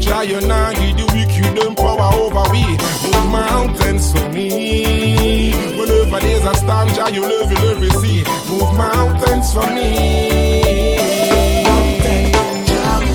Jah, 0.00 0.22
you 0.22 0.40
not 0.40 0.74
give 0.74 0.96
the 0.96 1.04
wicked 1.14 1.56
them 1.56 1.74
power 1.74 2.12
over 2.14 2.50
we. 2.50 2.64
Move 3.04 3.30
mountains 3.30 4.12
for 4.12 4.28
me. 4.30 5.52
Whenever 5.78 6.20
there's 6.20 6.44
a 6.44 6.54
storm, 6.56 6.88
Jah, 6.88 7.10
you 7.10 7.22
live 7.22 7.50
in 7.50 7.58
every 7.58 7.90
sea. 8.00 8.24
Move 8.50 8.76
mountains 8.76 9.52
for 9.52 9.66
me. 9.72 10.96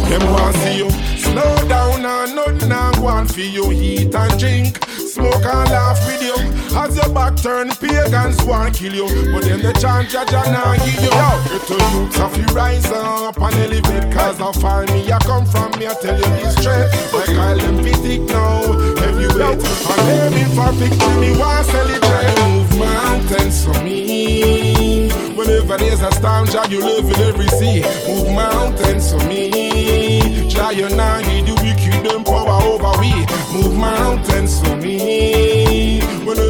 Them 0.10 0.24
want 0.32 0.56
see 0.56 0.78
you 0.78 0.90
slow 1.18 1.68
down 1.68 2.06
and 2.06 2.36
nothing 2.36 2.72
and 2.72 2.98
want 3.04 3.30
for 3.32 3.42
you 3.42 3.72
eat 3.74 4.16
and 4.16 4.40
drink. 4.40 4.87
Smoke 5.18 5.34
and 5.34 5.70
laugh 5.72 5.98
with 6.06 6.22
you. 6.22 6.36
As 6.78 6.96
your 6.96 7.10
back 7.12 7.36
turn, 7.38 7.70
pagans 7.70 8.44
want 8.44 8.76
kill 8.76 8.94
you. 8.94 9.08
But 9.34 9.46
then 9.46 9.64
the 9.64 9.74
chant 9.74 10.10
Jaja 10.10 10.46
now 10.54 10.78
give 10.86 11.02
you. 11.02 11.10
Little 11.50 11.82
youths 11.98 12.18
have 12.18 12.38
you 12.38 12.46
rise 12.54 12.86
up 12.92 13.36
and 13.42 13.56
elevate 13.56 14.14
Cause 14.14 14.40
I 14.40 14.52
find 14.62 14.94
me, 14.94 15.12
I 15.12 15.18
come 15.20 15.48
from 15.48 15.72
me, 15.80 15.88
I 15.88 15.96
tell 15.96 16.16
you 16.16 16.30
this 16.38 16.54
straight. 16.58 16.86
I 17.18 17.26
call 17.34 17.58
them 17.58 17.84
physic 17.84 18.22
now, 18.30 18.62
heavyweight. 19.02 19.58
And 19.90 20.06
aiming 20.06 20.54
for 20.54 20.72
victory, 20.74 21.18
me 21.18 21.36
want 21.36 21.66
celebrate. 21.66 22.38
Move 22.46 22.78
mountains 22.78 23.66
for 23.66 23.74
me. 23.84 25.10
Whenever 25.34 25.78
there's 25.78 26.02
a 26.02 26.12
storm, 26.12 26.46
Jah, 26.46 26.68
you 26.70 26.80
live 26.86 27.06
in 27.06 27.22
every 27.22 27.48
sea. 27.58 27.82
Move 28.08 28.36
mountains 28.36 29.12
for 29.12 29.24
me. 29.26 30.48
Jah, 30.48 30.72
you 30.72 30.90
now 30.90 31.22
give 31.22 31.48
the 31.48 31.54
wicked 31.64 32.06
them 32.06 32.24
power 32.24 32.62
over 32.70 33.00
we. 33.00 33.14
Move 33.54 33.76
mountains 33.76 34.47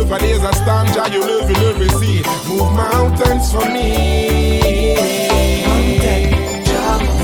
Whenever 0.09 0.25
there's 0.25 0.43
a 0.43 0.53
storm, 0.63 0.87
Jah, 0.93 1.09
you 1.11 1.19
live 1.19 1.49
in 1.49 1.57
every 1.57 1.89
sea 1.99 2.23
Move 2.47 2.71
mountains 2.71 3.51
for 3.51 3.65
me. 3.69 4.95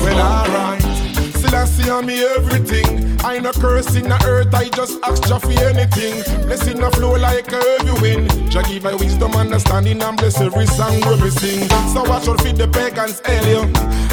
Well, 0.02 0.20
alright. 0.20 0.82
Selassie 1.40 1.88
on 1.88 2.04
me 2.04 2.22
everything 2.22 2.63
I 3.34 3.38
no 3.40 3.50
curse 3.50 3.96
in 3.96 4.08
the 4.08 4.14
earth, 4.28 4.54
I 4.54 4.68
just 4.68 5.02
ask 5.02 5.26
Jah 5.26 5.40
for 5.40 5.50
anything. 5.50 6.22
Blessing 6.46 6.80
a 6.80 6.88
flow 6.92 7.14
like 7.14 7.50
a 7.50 7.60
heavy 7.60 8.00
wind 8.00 8.30
Jah 8.48 8.62
give 8.62 8.84
my 8.84 8.94
wisdom, 8.94 9.34
understanding 9.34 10.00
and 10.00 10.16
bless 10.16 10.40
every 10.40 10.66
song 10.66 11.00
we 11.20 11.30
sing. 11.30 11.68
So 11.92 12.04
watch 12.04 12.28
out 12.28 12.40
feed 12.42 12.58
the 12.58 12.68
pagans 12.68 13.20
you 13.26 13.66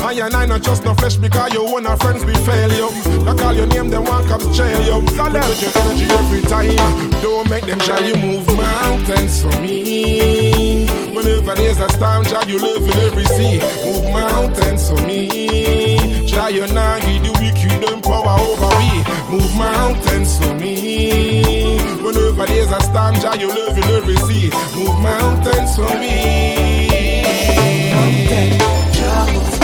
I 0.03 0.13
and 0.25 0.33
I 0.33 0.47
not 0.47 0.63
just 0.63 0.83
no 0.85 0.95
flesh 0.95 1.17
because 1.17 1.53
you 1.53 1.61
our 1.85 1.97
friends 1.97 2.25
we 2.25 2.33
fail 2.33 2.73
you 2.73 2.89
I 3.29 3.35
call 3.37 3.53
your 3.53 3.67
name, 3.67 3.89
them 3.89 4.05
one 4.05 4.25
comes 4.27 4.57
jail 4.57 4.81
you 4.81 5.05
let 5.05 5.61
your 5.61 5.71
energy 5.75 6.05
every 6.09 6.41
time. 6.41 7.11
Don't 7.21 7.47
make 7.47 7.65
them 7.65 7.77
try 7.77 7.99
you 7.99 8.15
move 8.15 8.47
mountains 8.57 9.43
for 9.43 9.61
me 9.61 10.70
Whenever 11.13 11.55
there's 11.55 11.77
a 11.79 11.89
storm, 11.89 12.23
Jah 12.23 12.43
you 12.47 12.57
live 12.57 12.83
in 12.83 12.97
every 13.03 13.25
sea. 13.25 13.59
Move 13.83 14.13
mountains 14.13 14.89
for 14.89 15.01
me. 15.05 16.25
Jah 16.25 16.49
you 16.49 16.65
not 16.73 17.01
give 17.01 17.23
the 17.23 17.31
wicked 17.39 17.83
them 17.83 18.01
power 18.01 18.39
over 18.39 18.71
me. 18.79 19.03
Move 19.29 19.53
mountains 19.57 20.39
for 20.39 20.53
me. 20.55 21.77
Whenever 22.01 22.45
there's 22.45 22.71
a 22.71 22.81
storm, 22.81 23.15
Jah 23.15 23.35
you 23.35 23.47
live 23.47 23.77
in 23.77 23.83
every 23.91 24.15
sea. 24.27 24.51
Move 24.75 24.99
mountains 25.01 25.75
for 25.75 25.91
me. 25.99 27.21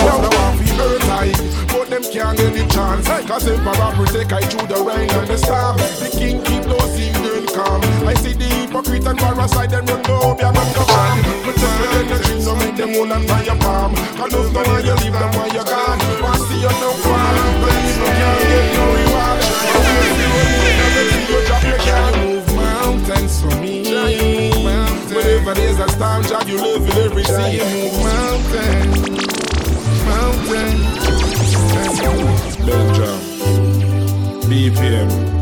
Now 0.03 0.19
I 0.19 0.55
to 0.57 0.83
earth 0.83 1.03
high 1.03 1.31
But 1.71 1.89
them 1.89 2.03
can't 2.03 2.37
get 2.37 2.53
the 2.53 2.67
chance. 2.73 3.07
Cause 3.27 3.47
Emperor 3.47 3.91
protect 3.95 4.33
I 4.33 4.41
through 4.41 4.67
the 4.67 4.83
rain 4.83 5.09
and 5.09 5.27
the 5.27 5.37
storm. 5.37 5.77
The 5.77 6.09
king 6.11 6.43
keep 6.43 6.65
heathen 6.97 7.26
calm 7.57 7.81
I 8.05 8.13
see 8.21 8.33
the 8.33 8.45
hypocrite 8.45 9.07
and 9.07 9.17
parasite 9.17 9.71
them 9.71 9.85
run 9.85 10.03
go 10.03 10.35
be 10.37 10.43
a 10.45 10.51
man. 10.53 10.69
Go 10.77 10.83
on 10.85 11.17
Protect 11.41 11.73
your 11.81 11.89
energy 11.97 12.41
so 12.41 12.55
make 12.55 12.77
them 12.77 12.93
hold 12.93 13.11
on 13.11 13.25
by 13.25 13.41
your 13.41 13.57
palm. 13.57 13.95
Cause 14.15 14.31
those 14.31 14.51
no 14.53 14.61
one 14.61 14.85
you 14.85 14.93
leave 15.01 15.17
them 15.17 15.31
while 15.33 15.49
you're 15.49 15.65
gone. 15.65 15.99
Want 16.21 16.41
see 16.45 16.61
you 16.61 16.73
no 16.81 16.89
fall 17.01 17.35
But 17.61 17.73
you 17.81 17.95
can't 18.05 18.41
get 18.45 18.65
no 18.77 18.83
reward. 18.93 19.41
You 21.87 22.01
move 22.17 22.47
mountains 22.55 23.43
me 23.61 23.73
Whenever 25.13 25.53
there's 25.53 25.79
a 25.79 25.87
storm, 25.89 26.23
Jah, 26.23 26.43
you 26.45 26.57
live 26.61 26.83
in 26.83 26.97
every 27.05 27.23
sea 27.23 27.59
Move 27.63 27.97
mountains 28.03 28.97
Mountains 30.05 30.97
Belgium, 32.67 33.19
BPM, 34.49 35.36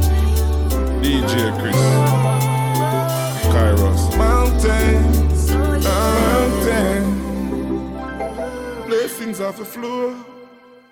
DJ 1.01 1.51
Chris, 1.59 1.75
Kairos. 3.53 4.01
Mountains, 4.17 5.51
mountains, 5.83 7.17
blessings 8.87 9.39
off 9.41 9.57
the 9.57 9.65
floor. 9.65 10.34